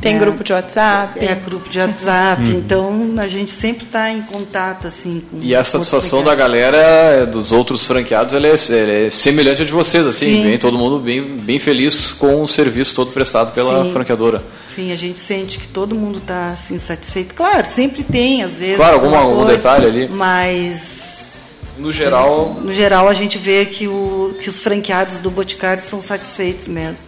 Tem 0.00 0.14
né? 0.14 0.20
grupo 0.20 0.42
de 0.42 0.52
WhatsApp. 0.52 1.18
É, 1.22 1.34
grupo 1.34 1.68
de 1.68 1.78
WhatsApp. 1.78 2.42
Uhum. 2.42 2.50
Então 2.58 3.14
a 3.18 3.28
gente 3.28 3.50
sempre 3.50 3.84
está 3.84 4.10
em 4.10 4.22
contato 4.22 4.86
assim 4.86 5.22
com 5.30 5.38
E 5.42 5.54
a 5.54 5.62
satisfação 5.62 6.24
da 6.24 6.34
galera, 6.34 6.76
é, 6.76 7.26
dos 7.26 7.52
outros 7.52 7.84
franqueados, 7.84 8.34
ela 8.34 8.46
é, 8.46 8.54
ela 8.70 8.92
é 8.92 9.10
semelhante 9.10 9.62
à 9.62 9.64
de 9.64 9.72
vocês, 9.72 10.06
assim, 10.06 10.36
Sim. 10.36 10.42
bem, 10.42 10.58
todo 10.58 10.78
mundo 10.78 10.98
bem, 10.98 11.22
bem 11.22 11.58
feliz 11.58 12.12
com 12.12 12.42
o 12.42 12.48
serviço 12.48 12.94
todo 12.94 13.10
prestado 13.12 13.52
pela 13.52 13.84
Sim. 13.84 13.92
franqueadora. 13.92 14.42
Sim, 14.66 14.92
a 14.92 14.96
gente 14.96 15.18
sente 15.18 15.58
que 15.58 15.68
todo 15.68 15.94
mundo 15.94 16.18
está 16.18 16.52
assim, 16.52 16.78
satisfeito. 16.78 17.34
Claro, 17.34 17.66
sempre 17.66 18.02
tem, 18.02 18.42
às 18.42 18.54
vezes. 18.54 18.76
Claro, 18.76 18.94
algum 18.94 19.10
coisa, 19.36 19.56
detalhe 19.56 19.86
ali. 19.86 20.08
Mas. 20.08 21.34
No 21.76 21.90
geral, 21.90 22.54
No 22.60 22.70
geral, 22.70 23.08
a 23.08 23.14
gente 23.14 23.38
vê 23.38 23.64
que, 23.64 23.88
o, 23.88 24.34
que 24.40 24.50
os 24.50 24.60
franqueados 24.60 25.18
do 25.18 25.30
Boticário 25.30 25.82
são 25.82 26.02
satisfeitos 26.02 26.68
mesmo. 26.68 26.98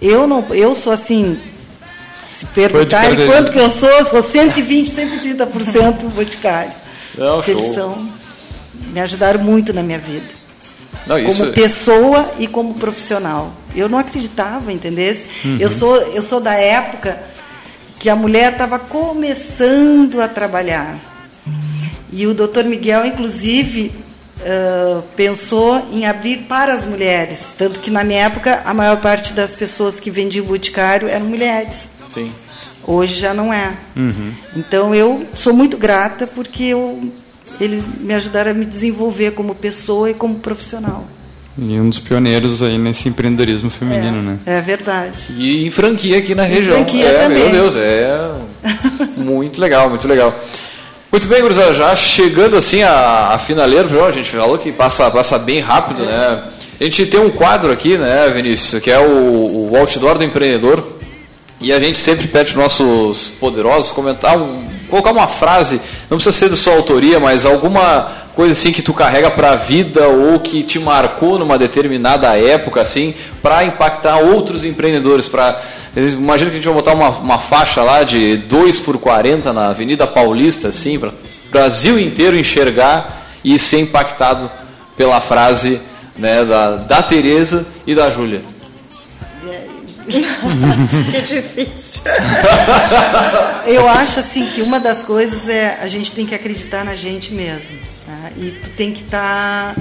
Eu 0.00 0.26
não, 0.26 0.44
eu 0.50 0.74
sou 0.74 0.92
assim, 0.92 1.38
se 2.32 2.46
perguntarem 2.46 3.26
quanto 3.26 3.52
que 3.52 3.58
eu 3.58 3.68
sou, 3.70 4.04
sou 4.04 4.22
120, 4.22 4.88
130% 4.90 6.08
Boticário. 6.08 6.72
Não, 7.16 7.36
Porque 7.36 7.50
eles 7.50 7.64
show. 7.66 7.74
são, 7.74 8.08
me 8.92 9.00
ajudaram 9.00 9.40
muito 9.40 9.72
na 9.72 9.82
minha 9.82 9.98
vida. 9.98 10.26
Não, 11.06 11.18
isso- 11.18 11.40
como 11.42 11.52
pessoa 11.52 12.32
e 12.38 12.46
como 12.46 12.74
profissional. 12.74 13.52
Eu 13.74 13.88
não 13.88 13.98
acreditava, 13.98 14.72
entendesse? 14.72 15.26
Uhum. 15.44 15.56
Eu 15.60 15.70
sou 15.70 15.96
eu 15.96 16.22
sou 16.22 16.40
da 16.40 16.54
época 16.54 17.18
que 17.98 18.08
a 18.08 18.16
mulher 18.16 18.52
estava 18.52 18.78
começando 18.78 20.20
a 20.20 20.28
trabalhar. 20.28 20.98
E 22.10 22.26
o 22.26 22.34
doutor 22.34 22.64
Miguel, 22.64 23.06
inclusive, 23.06 23.92
uh, 24.40 25.02
pensou 25.16 25.78
em 25.90 26.04
abrir 26.06 26.38
para 26.48 26.72
as 26.74 26.84
mulheres. 26.84 27.54
Tanto 27.56 27.80
que, 27.80 27.90
na 27.90 28.04
minha 28.04 28.22
época, 28.24 28.60
a 28.64 28.74
maior 28.74 28.98
parte 29.00 29.32
das 29.32 29.54
pessoas 29.54 29.98
que 29.98 30.10
vendiam 30.10 30.44
boticário 30.44 31.08
eram 31.08 31.26
mulheres. 31.26 31.90
Sim. 32.12 32.30
Hoje 32.84 33.20
já 33.20 33.32
não 33.32 33.52
é. 33.52 33.74
Uhum. 33.96 34.32
Então, 34.56 34.94
eu 34.94 35.24
sou 35.34 35.52
muito 35.52 35.76
grata 35.76 36.26
porque 36.26 36.64
eu, 36.64 37.12
eles 37.60 37.84
me 38.00 38.12
ajudaram 38.12 38.50
a 38.50 38.54
me 38.54 38.64
desenvolver 38.64 39.32
como 39.32 39.54
pessoa 39.54 40.10
e 40.10 40.14
como 40.14 40.36
profissional. 40.36 41.06
E 41.56 41.78
um 41.78 41.88
dos 41.88 41.98
pioneiros 41.98 42.62
aí 42.62 42.78
nesse 42.78 43.08
empreendedorismo 43.08 43.70
feminino, 43.70 44.18
é, 44.18 44.22
né? 44.22 44.38
É 44.46 44.60
verdade. 44.60 45.28
E 45.36 45.66
em 45.66 45.70
franquia 45.70 46.18
aqui 46.18 46.34
na 46.34 46.46
Em 46.46 46.50
região. 46.50 46.76
franquia 46.76 47.04
é, 47.06 47.22
também. 47.24 47.38
meu 47.38 47.50
Deus, 47.50 47.76
é 47.76 48.30
muito 49.16 49.60
legal, 49.60 49.90
muito 49.90 50.08
legal. 50.08 50.34
Muito 51.10 51.28
bem, 51.28 51.42
gurizada, 51.42 51.74
já 51.74 51.94
chegando 51.94 52.56
assim 52.56 52.82
a, 52.82 53.34
a 53.34 53.38
finaleira, 53.38 53.86
a 54.06 54.10
gente 54.10 54.30
falou 54.30 54.56
que 54.56 54.72
passa, 54.72 55.10
passa 55.10 55.38
bem 55.38 55.60
rápido, 55.60 56.06
né? 56.06 56.42
A 56.80 56.84
gente 56.84 57.04
tem 57.04 57.20
um 57.20 57.28
quadro 57.28 57.70
aqui, 57.70 57.98
né, 57.98 58.30
Vinícius, 58.34 58.82
que 58.82 58.90
é 58.90 58.98
o, 58.98 59.70
o 59.70 59.76
outdoor 59.76 60.16
do 60.16 60.24
empreendedor. 60.24 60.82
E 61.62 61.72
a 61.72 61.78
gente 61.78 62.00
sempre 62.00 62.26
pede 62.26 62.52
para 62.52 62.62
nossos 62.62 63.28
poderosos 63.38 63.92
comentar, 63.92 64.36
um, 64.36 64.66
colocar 64.90 65.12
uma 65.12 65.28
frase, 65.28 65.80
não 66.10 66.18
precisa 66.18 66.36
ser 66.36 66.50
de 66.50 66.56
sua 66.56 66.74
autoria, 66.74 67.20
mas 67.20 67.46
alguma 67.46 68.22
coisa 68.34 68.52
assim 68.52 68.72
que 68.72 68.82
tu 68.82 68.92
carrega 68.92 69.30
para 69.30 69.52
a 69.52 69.56
vida 69.56 70.08
ou 70.08 70.40
que 70.40 70.62
te 70.62 70.78
marcou 70.80 71.38
numa 71.38 71.56
determinada 71.56 72.36
época, 72.36 72.80
assim, 72.80 73.14
para 73.40 73.62
impactar 73.64 74.18
outros 74.18 74.64
empreendedores. 74.64 75.28
Para 75.28 75.60
imagina 75.96 76.50
que 76.50 76.56
a 76.56 76.60
gente 76.60 76.64
vai 76.64 76.74
botar 76.74 76.94
uma, 76.94 77.10
uma 77.10 77.38
faixa 77.38 77.82
lá 77.82 78.02
de 78.02 78.38
2 78.38 78.80
por 78.80 78.98
40 78.98 79.52
na 79.52 79.68
Avenida 79.68 80.06
Paulista, 80.06 80.68
assim, 80.68 80.98
para 80.98 81.10
o 81.10 81.14
Brasil 81.50 81.98
inteiro 81.98 82.36
enxergar 82.36 83.22
e 83.44 83.58
ser 83.58 83.80
impactado 83.80 84.50
pela 84.96 85.20
frase 85.20 85.80
né, 86.18 86.44
da, 86.44 86.76
da 86.76 87.02
Tereza 87.02 87.66
e 87.86 87.94
da 87.94 88.10
Júlia. 88.10 88.51
que 91.12 91.20
difícil. 91.22 92.02
Eu 93.66 93.88
acho 93.88 94.18
assim 94.20 94.46
que 94.46 94.62
uma 94.62 94.80
das 94.80 95.02
coisas 95.02 95.48
é 95.48 95.78
a 95.80 95.86
gente 95.86 96.12
tem 96.12 96.26
que 96.26 96.34
acreditar 96.34 96.84
na 96.84 96.94
gente 96.94 97.32
mesmo. 97.32 97.76
Tá? 98.06 98.30
E 98.36 98.50
tu 98.62 98.70
tem 98.70 98.92
que 98.92 99.02
estar 99.02 99.76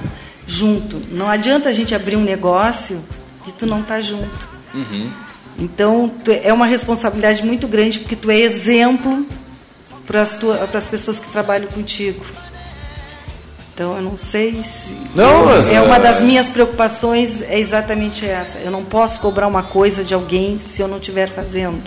junto. 0.47 1.01
Não 1.11 1.27
adianta 1.29 1.69
a 1.69 1.73
gente 1.73 1.93
abrir 1.95 2.15
um 2.15 2.23
negócio 2.23 3.03
e 3.47 3.51
tu 3.51 3.65
não 3.65 3.81
tá 3.81 4.01
junto. 4.01 4.49
Uhum. 4.73 5.11
Então 5.57 6.11
tu- 6.23 6.31
é 6.31 6.53
uma 6.53 6.65
responsabilidade 6.65 7.43
muito 7.43 7.67
grande 7.67 7.99
porque 7.99 8.15
tu 8.15 8.29
é 8.31 8.37
exemplo 8.37 9.25
para 10.05 10.21
as 10.21 10.87
pessoas 10.87 11.19
que 11.19 11.29
trabalham 11.31 11.67
contigo. 11.67 12.23
Então 13.81 13.95
eu 13.95 14.01
não 14.03 14.15
sei 14.15 14.61
se 14.61 14.95
Não, 15.15 15.39
eu- 15.39 15.45
mas, 15.45 15.67
é 15.67 15.81
uma 15.81 15.95
é- 15.95 15.99
das 15.99 16.21
minhas 16.21 16.51
preocupações 16.51 17.41
é 17.41 17.57
exatamente 17.59 18.23
essa. 18.27 18.59
Eu 18.59 18.69
não 18.69 18.85
posso 18.85 19.19
cobrar 19.19 19.47
uma 19.47 19.63
coisa 19.63 20.03
de 20.03 20.13
alguém 20.13 20.59
se 20.59 20.83
eu 20.83 20.87
não 20.87 20.97
estiver 20.97 21.27
fazendo. 21.27 21.81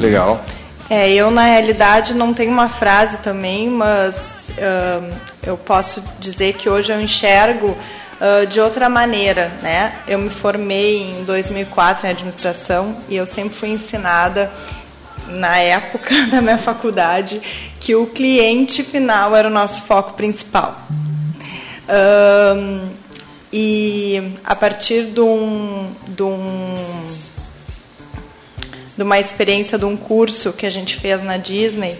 Legal. 0.00 0.40
É, 0.88 1.12
eu 1.12 1.30
na 1.30 1.44
realidade 1.44 2.14
não 2.14 2.32
tenho 2.32 2.50
uma 2.52 2.70
frase 2.70 3.18
também, 3.18 3.68
mas 3.68 4.50
ahn, 4.58 5.10
eu 5.46 5.58
posso 5.58 6.02
dizer 6.18 6.54
que 6.54 6.70
hoje 6.70 6.90
eu 6.90 6.98
enxergo 7.00 7.76
ah, 8.18 8.46
de 8.46 8.58
outra 8.60 8.88
maneira, 8.88 9.52
né? 9.62 9.96
Eu 10.08 10.18
me 10.18 10.30
formei 10.30 11.02
em 11.20 11.24
2004 11.24 12.06
em 12.06 12.10
administração 12.10 12.96
e 13.10 13.16
eu 13.16 13.26
sempre 13.26 13.54
fui 13.54 13.68
ensinada 13.68 14.50
na 15.28 15.58
época 15.58 16.14
da 16.30 16.40
minha 16.40 16.58
faculdade 16.58 17.40
que 17.80 17.94
o 17.94 18.06
cliente 18.06 18.82
final 18.82 19.34
era 19.34 19.48
o 19.48 19.50
nosso 19.50 19.82
foco 19.82 20.14
principal. 20.14 20.80
Ahn, 21.88 22.88
e 23.52 24.32
a 24.44 24.56
partir 24.56 25.04
de 25.12 25.20
um, 25.20 25.92
de 26.08 26.22
um 26.22 26.76
de 28.96 29.02
uma 29.02 29.18
experiência 29.18 29.76
de 29.76 29.84
um 29.84 29.96
curso 29.96 30.52
que 30.52 30.66
a 30.66 30.70
gente 30.70 30.96
fez 30.96 31.22
na 31.22 31.36
Disney, 31.36 31.96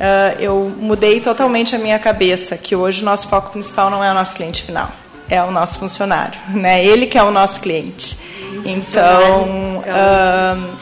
ah, 0.00 0.34
eu 0.38 0.72
mudei 0.78 1.20
totalmente 1.20 1.74
a 1.74 1.78
minha 1.78 1.98
cabeça, 1.98 2.56
que 2.56 2.76
hoje 2.76 3.02
o 3.02 3.04
nosso 3.04 3.28
foco 3.28 3.50
principal 3.50 3.90
não 3.90 4.02
é 4.02 4.10
o 4.10 4.14
nosso 4.14 4.34
cliente 4.36 4.62
final, 4.62 4.90
é 5.28 5.42
o 5.42 5.50
nosso 5.50 5.78
funcionário, 5.78 6.38
né? 6.50 6.84
Ele 6.84 7.06
que 7.06 7.18
é 7.18 7.22
o 7.22 7.30
nosso 7.30 7.60
cliente. 7.60 8.16
Então, 8.64 9.82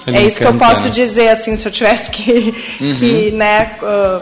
Ele 0.07 0.17
é 0.17 0.23
isso 0.23 0.39
que 0.39 0.47
eu 0.47 0.55
posso 0.55 0.85
né? 0.85 0.91
dizer, 0.91 1.29
assim, 1.31 1.57
se 1.57 1.67
eu 1.67 1.73
tivesse 1.73 2.11
que, 2.11 2.55
Uhum. 2.81 2.95
que 2.95 3.31
né, 3.33 3.77
ah, 3.83 4.21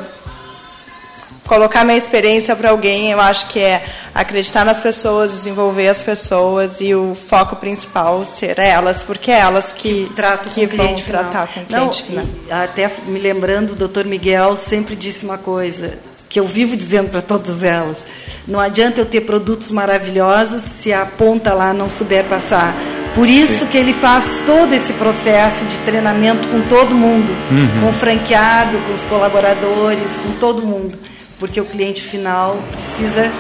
colocar 1.47 1.85
minha 1.85 1.99
experiência 1.99 2.55
para 2.57 2.71
alguém, 2.71 3.11
eu 3.11 3.21
acho 3.21 3.49
que 3.49 3.61
é 3.61 3.85
acreditar 4.15 4.65
nas 4.65 4.81
pessoas, 4.81 5.33
desenvolver 5.33 5.89
as 5.89 6.03
pessoas 6.03 6.81
e 6.81 6.95
o 6.95 7.15
foco 7.15 7.57
principal 7.57 8.25
ser 8.25 8.59
elas, 8.59 9.03
porque 9.03 9.31
é 9.31 9.41
elas 9.41 9.73
que, 9.73 10.11
tratam 10.17 10.51
que 10.53 10.67
vão 10.67 10.95
tratar 10.95 11.49
com 11.49 11.61
o 11.61 11.63
Não, 11.69 11.89
cliente 11.89 12.03
final. 12.05 12.25
e 12.49 12.53
até 12.53 12.91
me 13.07 13.19
lembrando, 13.19 13.73
o 13.73 13.77
doutor 13.77 14.05
Miguel 14.05 14.57
sempre 14.57 14.97
disse 14.97 15.25
uma 15.25 15.37
coisa 15.39 15.99
que 16.29 16.41
eu 16.41 16.47
vivo 16.47 16.77
dizendo 16.77 17.11
para 17.11 17.21
todas 17.23 17.63
elas. 17.63 18.05
Não 18.49 18.59
adianta 18.59 19.01
eu 19.01 19.07
ter 19.07 19.21
produtos 19.21 19.71
maravilhosos 19.71 20.63
se 20.63 20.93
a 20.93 21.05
ponta 21.07 21.53
lá 21.53 21.73
não 21.73 21.89
souber 21.89 22.25
passar. 22.25 22.75
Por 23.15 23.29
isso 23.29 23.61
Sim. 23.61 23.67
que 23.67 23.79
ele 23.79 23.95
faz 23.95 24.41
todo 24.45 24.73
esse 24.75 24.93
processo 24.95 25.65
de 25.67 25.77
treinamento 25.79 26.49
com 26.49 26.63
todo 26.63 26.95
mundo, 26.95 27.31
Uhum. 27.51 27.81
com 27.83 27.89
o 27.89 27.93
franqueado, 27.93 28.79
com 28.79 28.93
os 28.93 29.05
colaboradores, 29.07 30.19
com 30.19 30.33
todo 30.33 30.63
mundo, 30.63 30.99
porque 31.39 31.61
o 31.61 31.65
cliente 31.65 32.03
final 32.03 32.59
precisa 32.73 33.31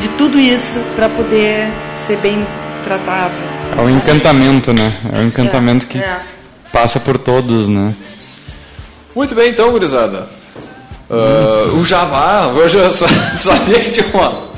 de 0.00 0.08
tudo 0.10 0.40
isso 0.40 0.80
para 0.96 1.08
poder 1.08 1.72
ser 1.94 2.16
bem 2.16 2.44
tratado. 2.82 3.34
É 3.78 3.80
o 3.80 3.88
encantamento, 3.88 4.72
né? 4.72 4.92
É 5.12 5.20
o 5.20 5.22
encantamento 5.22 5.86
que 5.86 5.98
É. 5.98 6.18
passa 6.72 6.98
por 6.98 7.16
todos, 7.16 7.68
né? 7.68 7.94
Muito 9.14 9.34
bem, 9.36 9.50
então, 9.50 9.70
gurizada. 9.70 10.28
Ah, 11.08 11.70
o 11.74 11.84
Jabá, 11.84 12.48
hoje 12.48 12.76
eu 12.78 12.90
só- 12.90 13.06
sabia 13.38 13.78
que 13.80 13.90
tinha 13.90 14.06
uma. 14.12 14.51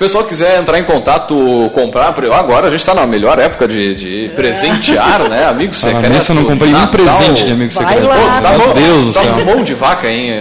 O 0.00 0.02
pessoal 0.02 0.24
quiser 0.24 0.58
entrar 0.58 0.78
em 0.78 0.84
contato, 0.84 1.70
comprar, 1.74 2.14
agora 2.32 2.68
a 2.68 2.70
gente 2.70 2.80
está 2.80 2.94
na 2.94 3.06
melhor 3.06 3.38
época 3.38 3.68
de, 3.68 3.94
de 3.94 4.30
presentear, 4.34 5.28
né? 5.28 5.44
Amigo 5.44 5.74
secreto. 5.74 6.08
nisso, 6.10 6.32
eu 6.32 6.36
não 6.36 6.44
comprei 6.46 6.72
Natal. 6.72 6.88
presente 6.88 7.44
de 7.44 7.52
amigo 7.52 7.70
secreto. 7.70 8.06
lá, 8.06 8.16
Pô, 8.16 8.40
tá 8.40 8.50
Meu 8.52 8.68
bom, 8.68 8.72
Deus 8.72 9.04
do 9.04 9.12
tá 9.12 9.20
céu. 9.20 9.34
um 9.34 9.44
bom 9.44 9.62
de 9.62 9.74
vaca, 9.74 10.10
hein? 10.10 10.36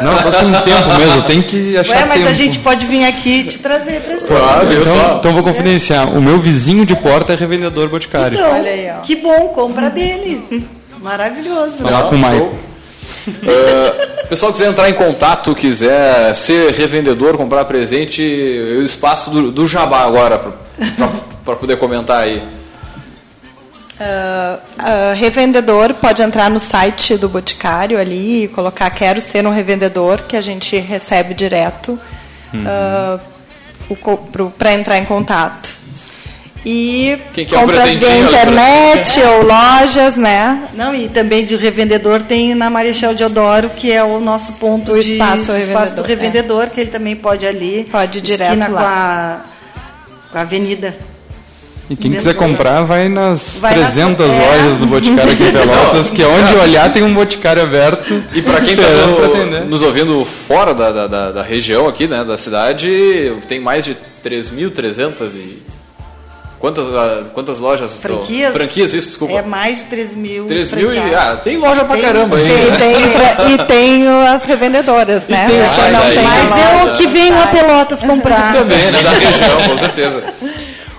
Não, 0.00 0.16
só 0.16 0.30
sem 0.30 0.52
tempo 0.52 0.94
mesmo, 0.96 1.22
tem 1.22 1.42
que 1.42 1.76
achar 1.76 1.92
Ué, 1.92 2.04
mas 2.04 2.18
tempo. 2.18 2.28
a 2.28 2.32
gente 2.32 2.58
pode 2.60 2.86
vir 2.86 3.04
aqui 3.04 3.40
e 3.40 3.42
te 3.42 3.58
trazer 3.58 4.00
presente. 4.00 4.32
então, 4.32 5.16
então 5.18 5.32
vou 5.32 5.42
confidenciar. 5.42 6.08
O 6.16 6.22
meu 6.22 6.38
vizinho 6.38 6.86
de 6.86 6.94
porta 6.94 7.32
é 7.32 7.36
revendedor 7.36 7.88
boticário. 7.88 8.38
Então, 8.38 9.02
que 9.02 9.16
bom, 9.16 9.48
compra 9.48 9.90
dele. 9.90 10.40
Maravilhoso. 11.02 11.82
Vai 11.82 11.92
lá 11.92 12.02
com 12.02 12.14
o 12.14 12.18
Maicon. 12.20 12.69
Uh, 13.26 14.26
pessoal 14.28 14.52
quiser 14.52 14.68
entrar 14.68 14.88
em 14.88 14.94
contato, 14.94 15.54
quiser 15.54 16.34
ser 16.34 16.72
revendedor, 16.72 17.36
comprar 17.36 17.64
presente, 17.64 18.22
o 18.22 18.82
espaço 18.82 19.30
do, 19.30 19.50
do 19.50 19.66
Jabá 19.66 20.04
agora 20.04 20.54
para 21.44 21.56
poder 21.56 21.76
comentar 21.76 22.22
aí. 22.22 22.42
Ah, 23.98 24.58
ah, 24.78 25.12
revendedor 25.14 25.92
pode 25.94 26.22
entrar 26.22 26.48
no 26.48 26.58
site 26.58 27.18
do 27.18 27.28
Boticário 27.28 27.98
ali 27.98 28.44
e 28.44 28.48
colocar 28.48 28.88
quero 28.90 29.20
ser 29.20 29.46
um 29.46 29.50
revendedor 29.50 30.22
que 30.22 30.36
a 30.36 30.40
gente 30.40 30.78
recebe 30.78 31.34
direto 31.34 31.98
Uhum. 32.52 34.50
para 34.58 34.72
entrar 34.72 34.98
em 34.98 35.04
contato. 35.04 35.79
E 36.64 37.16
Quem 37.32 37.46
quer 37.46 37.56
um 37.56 37.60
compras 37.60 37.84
via 37.84 38.18
internet 38.18 39.18
ou 39.20 39.42
lojas, 39.46 40.16
né? 40.16 40.64
Não, 40.74 40.94
e 40.94 41.08
também 41.08 41.44
de 41.46 41.56
revendedor 41.56 42.22
tem 42.22 42.54
na 42.54 42.68
Marechal 42.68 43.14
Deodoro, 43.14 43.70
que 43.70 43.90
é 43.90 44.04
o 44.04 44.20
nosso 44.20 44.52
ponto 44.54 44.92
O 44.92 45.02
de 45.02 45.12
espaço 45.12 45.52
espaço 45.56 45.96
do 45.96 46.02
revendedor, 46.02 46.06
revendedor, 46.58 46.68
que 46.70 46.80
ele 46.80 46.90
também 46.90 47.16
pode 47.16 47.46
ali. 47.46 47.88
Pode 47.90 48.18
ir 48.18 48.20
direto 48.20 48.58
lá. 48.58 48.66
Com 48.68 48.76
a, 48.78 49.40
com 50.32 50.38
a 50.38 50.40
avenida. 50.42 50.94
E 51.88 51.96
quem 51.96 52.12
quiser 52.12 52.34
comprar, 52.34 52.82
vai 52.84 53.08
nas 53.08 53.56
Vai 53.58 53.74
nas- 53.74 53.94
300 53.94 54.24
é. 54.30 54.32
lojas 54.32 54.76
do 54.78 54.86
Boticário 54.86 55.32
aqui 55.32 55.42
em 55.42 55.52
Pelotas, 55.52 56.10
que 56.10 56.22
é 56.22 56.26
onde 56.26 56.54
olhar 56.54 56.92
tem 56.92 57.02
um 57.02 57.12
Boticário 57.14 57.62
aberto. 57.62 58.22
E 58.34 58.40
para 58.42 58.60
quem 58.60 58.74
está 58.74 59.64
nos 59.66 59.82
ouvindo 59.82 60.24
fora 60.24 60.72
da, 60.72 60.92
da, 60.92 61.06
da- 61.08 61.32
da 61.32 61.42
região 61.42 61.88
aqui, 61.88 62.06
né, 62.06 62.22
da 62.22 62.36
cidade, 62.36 63.32
tem 63.48 63.58
mais 63.58 63.84
de 63.84 63.96
3.300 64.22 65.34
e... 65.34 65.62
Quantas, 66.60 66.86
ah, 66.94 67.24
quantas 67.32 67.58
lojas? 67.58 67.90
estão- 67.94 68.18
Franquias? 68.18 68.52
Franquias, 68.52 68.92
isso, 68.92 69.08
desculpa. 69.08 69.32
É 69.34 69.40
mais 69.42 69.78
de 69.78 69.84
3 69.86 70.14
mil. 70.14 70.44
3 70.44 70.70
mil 70.72 70.92
e... 70.92 70.98
Ah, 71.14 71.38
tem 71.42 71.56
loja 71.56 71.84
pra 71.86 71.96
Tem- 71.96 72.04
caramba 72.04 72.36
aí. 72.36 72.44
E 72.46 72.76
tem, 72.76 73.54
e 73.54 73.58
tem 73.66 74.08
as 74.28 74.44
revendedoras, 74.44 75.26
né? 75.26 75.46
tem 75.48 75.62
o 75.62 75.66
site 75.66 75.92
não 75.92 76.02
aí. 76.02 76.14
tem 76.14 76.22
Mas 76.22 76.52
a 76.52 76.58
é 76.60 76.80
loja, 76.82 76.92
o 76.92 76.96
que 76.98 77.06
vem 77.06 77.32
a. 77.32 77.46
Pelotas 77.46 78.02
comprar. 78.04 78.52
Também, 78.58 78.90
né? 78.92 79.02
Da 79.02 79.10
região, 79.10 79.68
com 79.70 79.76
certeza. 79.78 80.22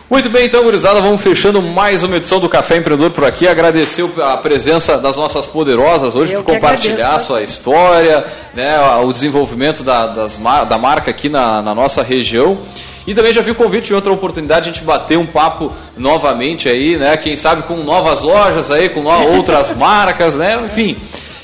Muito 0.09 0.29
bem, 0.29 0.45
então, 0.47 0.63
gurizada, 0.63 0.99
vamos 0.99 1.21
fechando 1.21 1.61
mais 1.61 2.01
uma 2.03 2.17
edição 2.17 2.39
do 2.39 2.49
Café 2.49 2.77
Empreendedor 2.77 3.11
por 3.11 3.23
aqui. 3.23 3.47
Agradecer 3.47 4.03
a 4.21 4.35
presença 4.37 4.97
das 4.97 5.15
nossas 5.15 5.45
poderosas 5.45 6.15
hoje 6.15 6.33
Eu 6.33 6.43
por 6.43 6.55
compartilhar 6.55 6.95
agradeço. 7.05 7.27
sua 7.27 7.41
história, 7.43 8.25
né, 8.53 8.77
o 9.05 9.11
desenvolvimento 9.13 9.83
da, 9.83 10.07
das, 10.07 10.35
da 10.67 10.77
marca 10.77 11.11
aqui 11.11 11.29
na, 11.29 11.61
na 11.61 11.73
nossa 11.75 12.01
região. 12.03 12.57
E 13.05 13.13
também 13.13 13.33
já 13.33 13.41
vi 13.41 13.51
o 13.51 13.55
convite 13.55 13.91
em 13.91 13.95
outra 13.95 14.11
oportunidade 14.11 14.69
a 14.69 14.73
gente 14.73 14.83
bater 14.83 15.17
um 15.17 15.25
papo 15.25 15.73
novamente 15.97 16.69
aí, 16.69 16.97
né? 16.97 17.17
Quem 17.17 17.35
sabe 17.35 17.63
com 17.63 17.77
novas 17.77 18.21
lojas 18.21 18.69
aí, 18.69 18.89
com 18.89 19.03
outras 19.03 19.73
marcas, 19.77 20.35
né? 20.35 20.61
Enfim. 20.65 20.97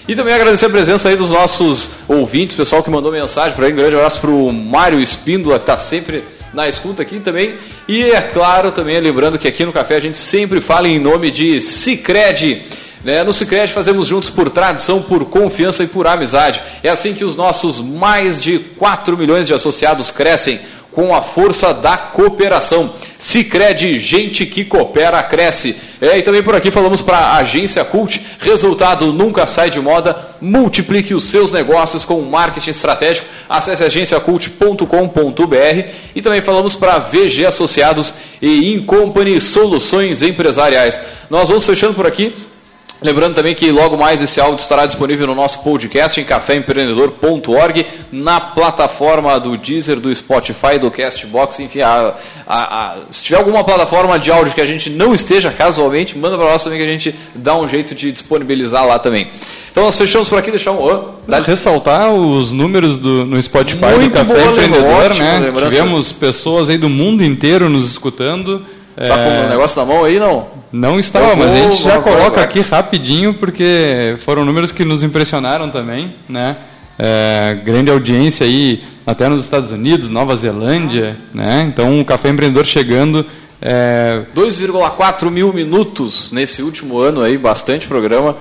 E 0.08 0.16
também 0.16 0.34
agradecer 0.34 0.68
a 0.68 0.70
presença 0.70 1.10
aí 1.10 1.18
dos 1.18 1.30
nossos 1.30 1.89
ouvintes, 2.08 2.55
pessoal 2.55 2.82
que 2.82 2.89
mandou 2.89 3.12
mensagem 3.12 3.53
para 3.53 3.66
aí. 3.66 3.74
Um 3.74 3.76
grande 3.76 3.95
abraço 3.95 4.22
para 4.22 4.30
o 4.30 4.53
Mário 4.53 5.01
Espíndola, 5.01 5.58
que 5.58 5.64
está 5.64 5.78
sempre 5.78 6.24
na 6.53 6.66
escuta 6.68 7.01
aqui 7.01 7.20
também. 7.20 7.55
E 7.88 8.03
é 8.03 8.22
claro, 8.22 8.72
também 8.72 8.99
lembrando 9.01 9.38
que 9.38 9.49
aqui 9.49 9.66
no 9.66 9.74
Café 9.74 9.97
a 9.97 9.99
gente 9.99 10.18
sempre 10.18 10.62
fala 10.62 10.88
em 10.88 10.97
nome 10.97 11.30
de 11.30 11.60
Cicred. 11.60 12.64
Né? 13.03 13.24
No 13.24 13.34
Cicred 13.34 13.72
fazemos 13.74 14.08
juntos 14.08 14.30
por 14.30 14.49
tradição, 14.49 15.01
por 15.01 15.26
confiança 15.26 15.84
e 15.84 15.88
por 15.88 16.08
amizade. 16.08 16.62
É 16.82 16.89
assim 16.89 17.14
que 17.14 17.26
os 17.26 17.36
nossos 17.36 17.80
mais 17.80 18.39
de 18.39 18.60
4 18.60 19.18
milhões 19.18 19.45
de 19.45 19.53
associados 19.53 20.10
crescem 20.10 20.60
com 20.98 21.14
a 21.14 21.22
força 21.22 21.76
da 21.76 21.95
cooperação. 21.95 22.91
Cicred, 23.20 24.00
gente 24.00 24.48
que 24.48 24.66
coopera, 24.66 25.22
cresce. 25.22 25.76
É, 26.02 26.18
e 26.18 26.24
também 26.24 26.41
por 26.41 26.56
aqui 26.56 26.72
falamos 26.72 27.04
para 27.04 27.20
a 27.20 27.38
agência 27.38 27.86
Cult, 27.86 28.20
resultado 28.39 29.14
nunca 29.14 29.45
sai 29.45 29.70
de 29.70 29.80
moda, 29.80 30.18
multiplique 30.41 31.14
os 31.14 31.26
seus 31.26 31.52
negócios 31.52 32.04
com 32.04 32.20
marketing 32.22 32.72
estratégico. 32.72 33.28
Acesse 33.48 33.84
agenciacult.com.br 33.84 35.89
e 36.16 36.22
também 36.24 36.41
falamos 36.41 36.74
para 36.74 36.98
VG 36.98 37.45
Associados 37.45 38.16
e 38.41 38.74
Incompany 38.74 39.39
Soluções 39.39 40.24
Empresariais. 40.24 41.00
Nós 41.30 41.48
vamos 41.48 41.64
fechando 41.64 41.93
por 41.93 42.08
aqui. 42.08 42.34
Lembrando 43.00 43.36
também 43.36 43.54
que 43.54 43.70
logo 43.72 43.95
mais 43.95 44.22
esse 44.24 44.39
áudio 44.41 44.62
estará 44.62 44.86
disponível 44.88 45.28
no 45.28 45.36
nosso 45.36 45.62
podcast 45.64 46.20
em 46.20 46.24
caféempreendedor.org, 46.24 47.86
na 48.12 48.39
plataforma 48.41 49.39
do 49.39 49.56
Deezer, 49.58 50.00
do 50.00 50.14
Spotify, 50.16 50.80
do 50.80 50.89
Castbox, 50.89 51.60
enfim, 51.60 51.82
a, 51.82 52.16
a, 52.48 52.86
a, 52.86 52.95
se 53.12 53.24
tiver 53.24 53.38
alguma 53.38 53.64
plataforma 53.64 54.18
de 54.18 54.32
áudio 54.32 54.54
que 54.54 54.62
a 54.62 54.66
gente 54.66 54.89
não 54.89 55.14
esteja 55.14 55.52
casualmente, 55.52 56.18
manda 56.18 56.38
para 56.38 56.48
nós 56.52 56.64
também 56.64 56.80
que 56.80 56.86
a 56.86 56.89
gente 56.91 57.14
dá 57.36 57.56
um 57.56 57.68
jeito 57.68 57.93
de 57.93 58.12
disponibilizar 58.12 58.86
lá 58.86 58.98
também. 58.98 59.30
Então 59.72 59.84
nós 59.86 59.95
fechamos 59.95 60.28
por 60.28 60.39
aqui, 60.39 60.50
deixar 60.50 60.72
um... 60.72 60.82
Oh, 60.82 61.10
dá- 61.28 61.39
Ressaltar 61.39 62.12
os 62.12 62.52
números 62.52 62.98
do, 62.98 63.24
no 63.26 63.39
Spotify 63.39 63.80
do 63.80 64.00
Muito 64.00 64.14
Café 64.14 64.34
boa, 64.34 64.52
Empreendedor, 64.54 65.16
né? 65.20 65.39
Tivemos 65.70 66.12
pessoas 66.12 66.68
aí 66.68 66.80
do 66.80 66.89
mundo 66.89 67.24
inteiro 67.24 67.70
nos 67.70 67.88
escutando. 67.91 68.66
Tá 68.98 69.16
com 69.16 69.45
o 69.45 69.50
negócio 69.50 69.80
na 69.80 69.86
mão 69.86 70.04
aí, 70.04 70.20
não? 70.20 70.48
Não 70.72 71.00
estava, 71.00 71.36
mas 71.36 71.52
a 71.52 71.56
gente 71.56 71.84
já 71.84 72.00
coloca 72.02 72.41
aqui 72.41 72.62
rapidinho, 72.62 73.36
porque 73.36 74.16
foram 74.26 74.43
números 74.43 74.72
que 74.72 74.84
nos 74.84 75.04
impressionaram 75.04 75.70
também, 75.70 76.16
né? 76.28 76.58
É, 76.98 77.60
grande 77.64 77.91
audiência 77.91 78.45
aí, 78.45 78.84
até 79.06 79.30
nos 79.30 79.43
Estados 79.43 79.70
Unidos, 79.72 80.10
Nova 80.10 80.36
Zelândia, 80.36 81.16
né? 81.32 81.64
Então, 81.68 82.00
o 82.02 82.06
Café 82.06 82.30
Empreendedor 82.30 82.66
chegando... 82.66 83.24
É, 83.62 84.22
2,4 84.36 85.30
mil 85.30 85.52
minutos 85.54 86.32
nesse 86.32 86.62
último 86.64 86.98
ano 87.00 87.22
aí, 87.22 87.38
bastante 87.38 87.88
programa. 87.88 88.36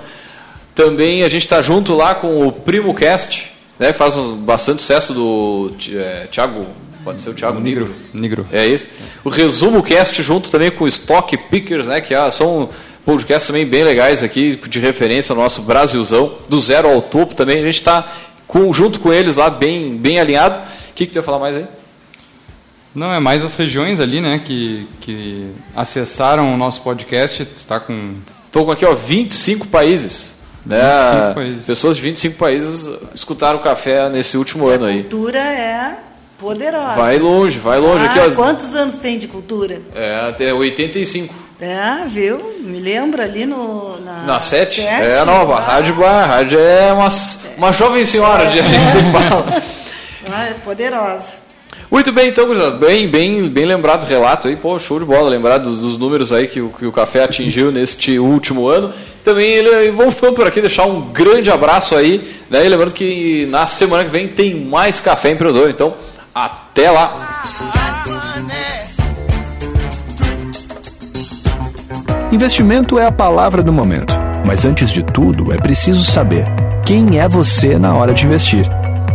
Também 0.75 1.23
a 1.23 1.29
gente 1.29 1.43
está 1.43 1.63
junto 1.63 1.95
lá 1.95 2.15
com 2.15 2.47
o 2.47 2.53
Primo 2.53 2.95
Cast, 2.95 3.53
né? 3.79 3.93
Faz 3.93 4.17
um- 4.17 4.37
bastante 4.37 4.83
sucesso 4.83 5.15
do 5.15 5.71
é, 5.95 6.27
Thiago, 6.31 6.67
pode 7.07 7.23
ser 7.23 7.31
o 7.31 7.35
Thiago 7.35 7.61
Negro. 7.61 7.95
Negro. 8.13 8.45
É 8.51 8.67
isso. 8.67 8.89
O 9.23 9.29
Resumo 9.29 9.81
Cast 9.81 10.21
junto 10.25 10.51
também 10.51 10.73
com 10.73 10.83
o 10.83 10.89
Stock 10.89 11.37
Pickers, 11.37 11.87
né? 11.87 12.01
Que 12.01 12.13
ah, 12.13 12.29
são 12.33 12.69
podcasts 13.05 13.47
também 13.47 13.65
bem 13.65 13.85
legais 13.85 14.25
aqui, 14.25 14.57
de 14.57 14.81
referência 14.81 15.33
ao 15.33 15.41
nosso 15.41 15.63
Brasilzão, 15.63 16.39
do 16.49 16.61
zero 16.61 16.89
ao 16.89 17.01
topo 17.01 17.37
também. 17.37 17.61
A 17.61 17.63
gente 17.63 17.77
está 17.77 18.13
junto 18.73 18.99
com 18.99 19.13
eles 19.13 19.37
lá, 19.37 19.49
bem, 19.49 19.97
bem 19.97 20.19
alinhado. 20.19 20.59
O 20.59 20.95
que, 20.95 21.07
que 21.07 21.13
tu 21.13 21.17
ia 21.17 21.23
falar 21.23 21.39
mais 21.39 21.57
aí? 21.57 21.67
Não, 22.93 23.13
é 23.13 23.21
mais 23.21 23.45
as 23.45 23.55
regiões 23.55 24.01
ali, 24.01 24.21
né, 24.21 24.41
que, 24.45 24.89
que 25.01 25.53
acessaram 25.77 26.53
o 26.53 26.57
nosso 26.57 26.81
podcast, 26.81 27.47
está 27.57 27.79
com... 27.79 28.15
Estou 28.47 28.65
com 28.65 28.73
aqui, 28.73 28.85
ó, 28.85 28.95
25 28.95 29.69
países. 29.69 30.39
Né? 30.65 30.81
25 31.13 31.35
países. 31.35 31.67
Pessoas 31.67 31.97
de 31.97 32.03
25 32.03 32.37
países 32.37 32.91
escutaram 33.15 33.61
o 33.61 33.63
café 33.63 34.09
nesse 34.09 34.37
último 34.37 34.67
ano 34.67 34.87
aí. 34.87 35.03
Cultura 35.03 35.39
é 35.39 35.99
poderosa. 36.39 36.95
Vai 36.95 37.19
longe, 37.19 37.59
vai 37.59 37.79
longe. 37.79 38.05
Ah, 38.05 38.11
aqui, 38.11 38.19
ó, 38.21 38.31
Quantos 38.35 38.75
anos 38.75 38.99
tem 38.99 39.19
de 39.19 39.27
cultura? 39.29 39.81
é, 39.95 40.29
até 40.29 40.53
85. 40.53 41.35
É, 41.61 42.05
viu? 42.07 42.39
Me 42.61 42.79
lembra 42.81 43.23
ali 43.25 43.47
no, 43.47 43.99
na, 44.03 44.23
Na 44.25 44.41
7? 44.41 44.77
sete? 44.83 44.87
É 44.87 45.25
nova. 45.25 45.57
A 45.57 45.61
rádio, 45.61 46.05
a 46.05 46.27
rádio 46.27 46.59
é 46.61 46.93
uma, 46.93 47.09
uma 47.57 47.73
jovem 47.73 48.05
senhora, 48.05 48.47
de 48.47 48.59
sempre 48.91 49.13
fala. 49.29 49.63
Ah, 50.29 50.47
é 50.49 50.55
poderosa. 50.55 51.35
Muito 51.89 52.11
bem, 52.13 52.29
então, 52.31 52.49
bem, 52.81 53.09
bem, 53.09 53.49
bem 53.49 53.65
lembrado 53.65 54.03
o 54.03 54.07
relato 54.07 54.49
aí, 54.49 54.57
pô, 54.57 54.77
show 54.77 54.99
de 54.99 55.05
bola, 55.05 55.31
lembrar 55.31 55.59
dos, 55.59 55.79
dos 55.79 55.97
números 55.97 56.33
aí 56.33 56.49
que, 56.49 56.61
o- 56.61 56.69
que 56.71 56.85
o 56.85 56.91
café 56.91 57.23
atingiu 57.23 57.71
neste 57.71 58.19
último 58.19 58.67
ano. 58.67 58.93
Também 59.25 59.49
ele, 59.53 59.93
vamos 59.93 60.15
ficando 60.15 60.33
por 60.33 60.45
aqui, 60.49 60.61
deixar 60.61 60.85
um 60.85 61.01
grande 61.13 61.49
abraço 61.49 61.95
aí, 61.95 62.29
né? 62.51 62.67
E 62.67 62.69
lembrando 62.69 62.93
que 62.93 63.47
na 63.49 63.69
semana 63.69 64.03
que 64.03 64.11
vem 64.11 64.27
tem 64.27 64.53
mais 64.57 64.99
café 64.99 65.31
empreendedor, 65.31 65.71
então 65.71 65.95
até 66.37 66.91
lá. 66.91 67.43
Investimento 72.31 72.99
é 72.99 73.07
a 73.07 73.13
palavra 73.13 73.63
do 73.63 73.73
momento, 73.73 74.15
mas 74.45 74.67
antes 74.67 74.91
de 74.91 75.03
tudo 75.03 75.51
é 75.51 75.57
preciso 75.57 76.05
saber 76.05 76.45
quem 76.85 77.19
é 77.19 77.27
você 77.27 77.79
na 77.79 77.95
hora 77.95 78.13
de 78.13 78.27
investir. 78.27 78.69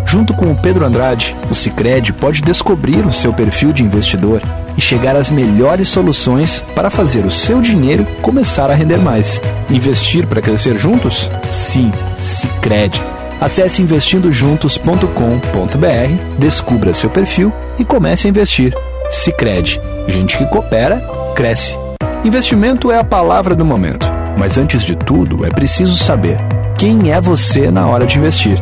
Junto 0.03 0.33
com 0.33 0.51
o 0.51 0.55
Pedro 0.55 0.83
Andrade, 0.83 1.35
o 1.49 1.53
Cicred 1.53 2.11
pode 2.13 2.41
descobrir 2.41 3.05
o 3.05 3.13
seu 3.13 3.31
perfil 3.31 3.71
de 3.71 3.83
investidor 3.83 4.41
e 4.75 4.81
chegar 4.81 5.15
às 5.15 5.29
melhores 5.29 5.89
soluções 5.89 6.61
para 6.73 6.89
fazer 6.89 7.23
o 7.23 7.31
seu 7.31 7.61
dinheiro 7.61 8.03
começar 8.23 8.71
a 8.71 8.73
render 8.73 8.97
mais. 8.97 9.39
Investir 9.69 10.25
para 10.25 10.41
crescer 10.41 10.75
juntos? 10.79 11.29
Sim, 11.51 11.91
Cicred. 12.17 12.99
Acesse 13.41 13.81
investindojuntos.com.br, 13.81 16.37
descubra 16.37 16.93
seu 16.93 17.09
perfil 17.09 17.51
e 17.79 17.83
comece 17.83 18.27
a 18.27 18.29
investir. 18.29 18.71
Cicred. 19.09 19.81
Gente 20.07 20.37
que 20.37 20.45
coopera, 20.45 21.03
cresce. 21.35 21.75
Investimento 22.23 22.91
é 22.91 22.99
a 22.99 23.03
palavra 23.03 23.55
do 23.55 23.65
momento, 23.65 24.07
mas 24.37 24.59
antes 24.59 24.83
de 24.83 24.95
tudo 24.95 25.43
é 25.43 25.49
preciso 25.49 25.97
saber 25.97 26.37
quem 26.77 27.11
é 27.11 27.19
você 27.19 27.71
na 27.71 27.87
hora 27.87 28.05
de 28.05 28.19
investir. 28.19 28.61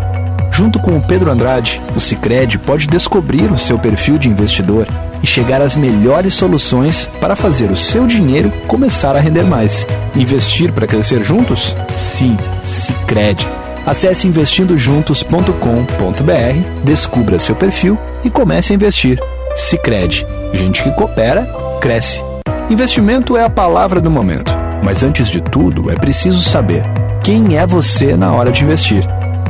Junto 0.50 0.80
com 0.80 0.96
o 0.96 1.02
Pedro 1.02 1.30
Andrade, 1.30 1.82
o 1.94 2.00
Cicred 2.00 2.58
pode 2.60 2.88
descobrir 2.88 3.52
o 3.52 3.60
seu 3.60 3.78
perfil 3.78 4.18
de 4.18 4.30
investidor 4.30 4.88
e 5.22 5.28
chegar 5.28 5.62
às 5.62 5.76
melhores 5.76 6.34
soluções 6.34 7.06
para 7.20 7.36
fazer 7.36 7.70
o 7.70 7.76
seu 7.76 8.08
dinheiro 8.08 8.50
começar 8.66 9.14
a 9.14 9.20
render 9.20 9.44
mais. 9.44 9.86
Investir 10.16 10.72
para 10.72 10.88
crescer 10.88 11.22
juntos? 11.22 11.76
Sim, 11.98 12.38
Cicred. 12.64 13.46
Acesse 13.90 14.28
investindojuntos.com.br, 14.28 16.84
descubra 16.84 17.40
seu 17.40 17.56
perfil 17.56 17.98
e 18.24 18.30
comece 18.30 18.72
a 18.72 18.76
investir. 18.76 19.20
Cicred. 19.56 20.28
Gente 20.54 20.84
que 20.84 20.92
coopera, 20.92 21.50
cresce. 21.82 22.22
Investimento 22.70 23.36
é 23.36 23.44
a 23.44 23.50
palavra 23.50 24.00
do 24.00 24.12
momento, 24.12 24.54
mas 24.84 25.04
antes 25.04 25.28
de 25.28 25.42
tudo 25.42 25.90
é 25.90 25.96
preciso 25.96 26.48
saber 26.48 26.84
quem 27.24 27.58
é 27.58 27.66
você 27.66 28.16
na 28.16 28.32
hora 28.32 28.52
de 28.52 28.64
investir. 28.64 29.04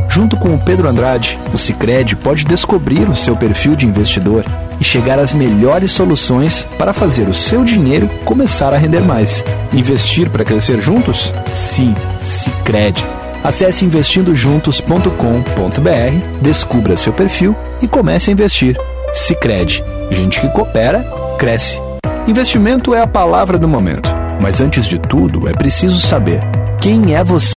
Junto 0.08 0.38
com 0.38 0.56
o 0.56 0.60
Pedro 0.60 0.88
Andrade, 0.88 1.38
o 1.54 1.58
Cicred 1.58 2.16
pode 2.16 2.46
descobrir 2.46 3.10
o 3.10 3.18
seu 3.18 3.36
perfil 3.36 3.76
de 3.76 3.86
investidor 3.86 4.46
e 4.80 4.86
chegar 4.86 5.20
às 5.20 5.36
melhores 5.36 5.92
soluções 5.92 6.66
para 6.78 6.94
fazer 6.94 7.28
o 7.28 7.34
seu 7.34 7.66
dinheiro 7.66 8.10
começar 8.24 8.74
a 8.74 8.78
render 8.78 9.02
mais. 9.02 9.44
Investir 9.74 10.30
para 10.30 10.46
crescer 10.46 10.80
juntos? 10.80 11.34
Sim, 11.54 11.94
Cicred. 12.22 13.19
Acesse 13.44 13.86
investindojuntos.com.br, 13.86 16.42
descubra 16.42 16.98
seu 16.98 17.14
perfil 17.14 17.56
e 17.82 17.88
comece 17.88 18.30
a 18.30 18.34
investir. 18.34 18.78
Cicred. 19.14 19.84
Gente 20.12 20.42
que 20.42 20.50
coopera, 20.50 21.06
cresce. 21.38 21.80
Investimento 22.28 22.94
é 22.94 23.02
a 23.02 23.08
palavra 23.08 23.58
do 23.58 23.68
momento, 23.68 24.10
mas 24.40 24.62
antes 24.62 24.86
de 24.86 25.00
tudo 25.00 25.48
é 25.48 25.54
preciso 25.54 26.00
saber 26.00 26.44
quem 26.80 27.16
é 27.16 27.24
você. 27.24 27.48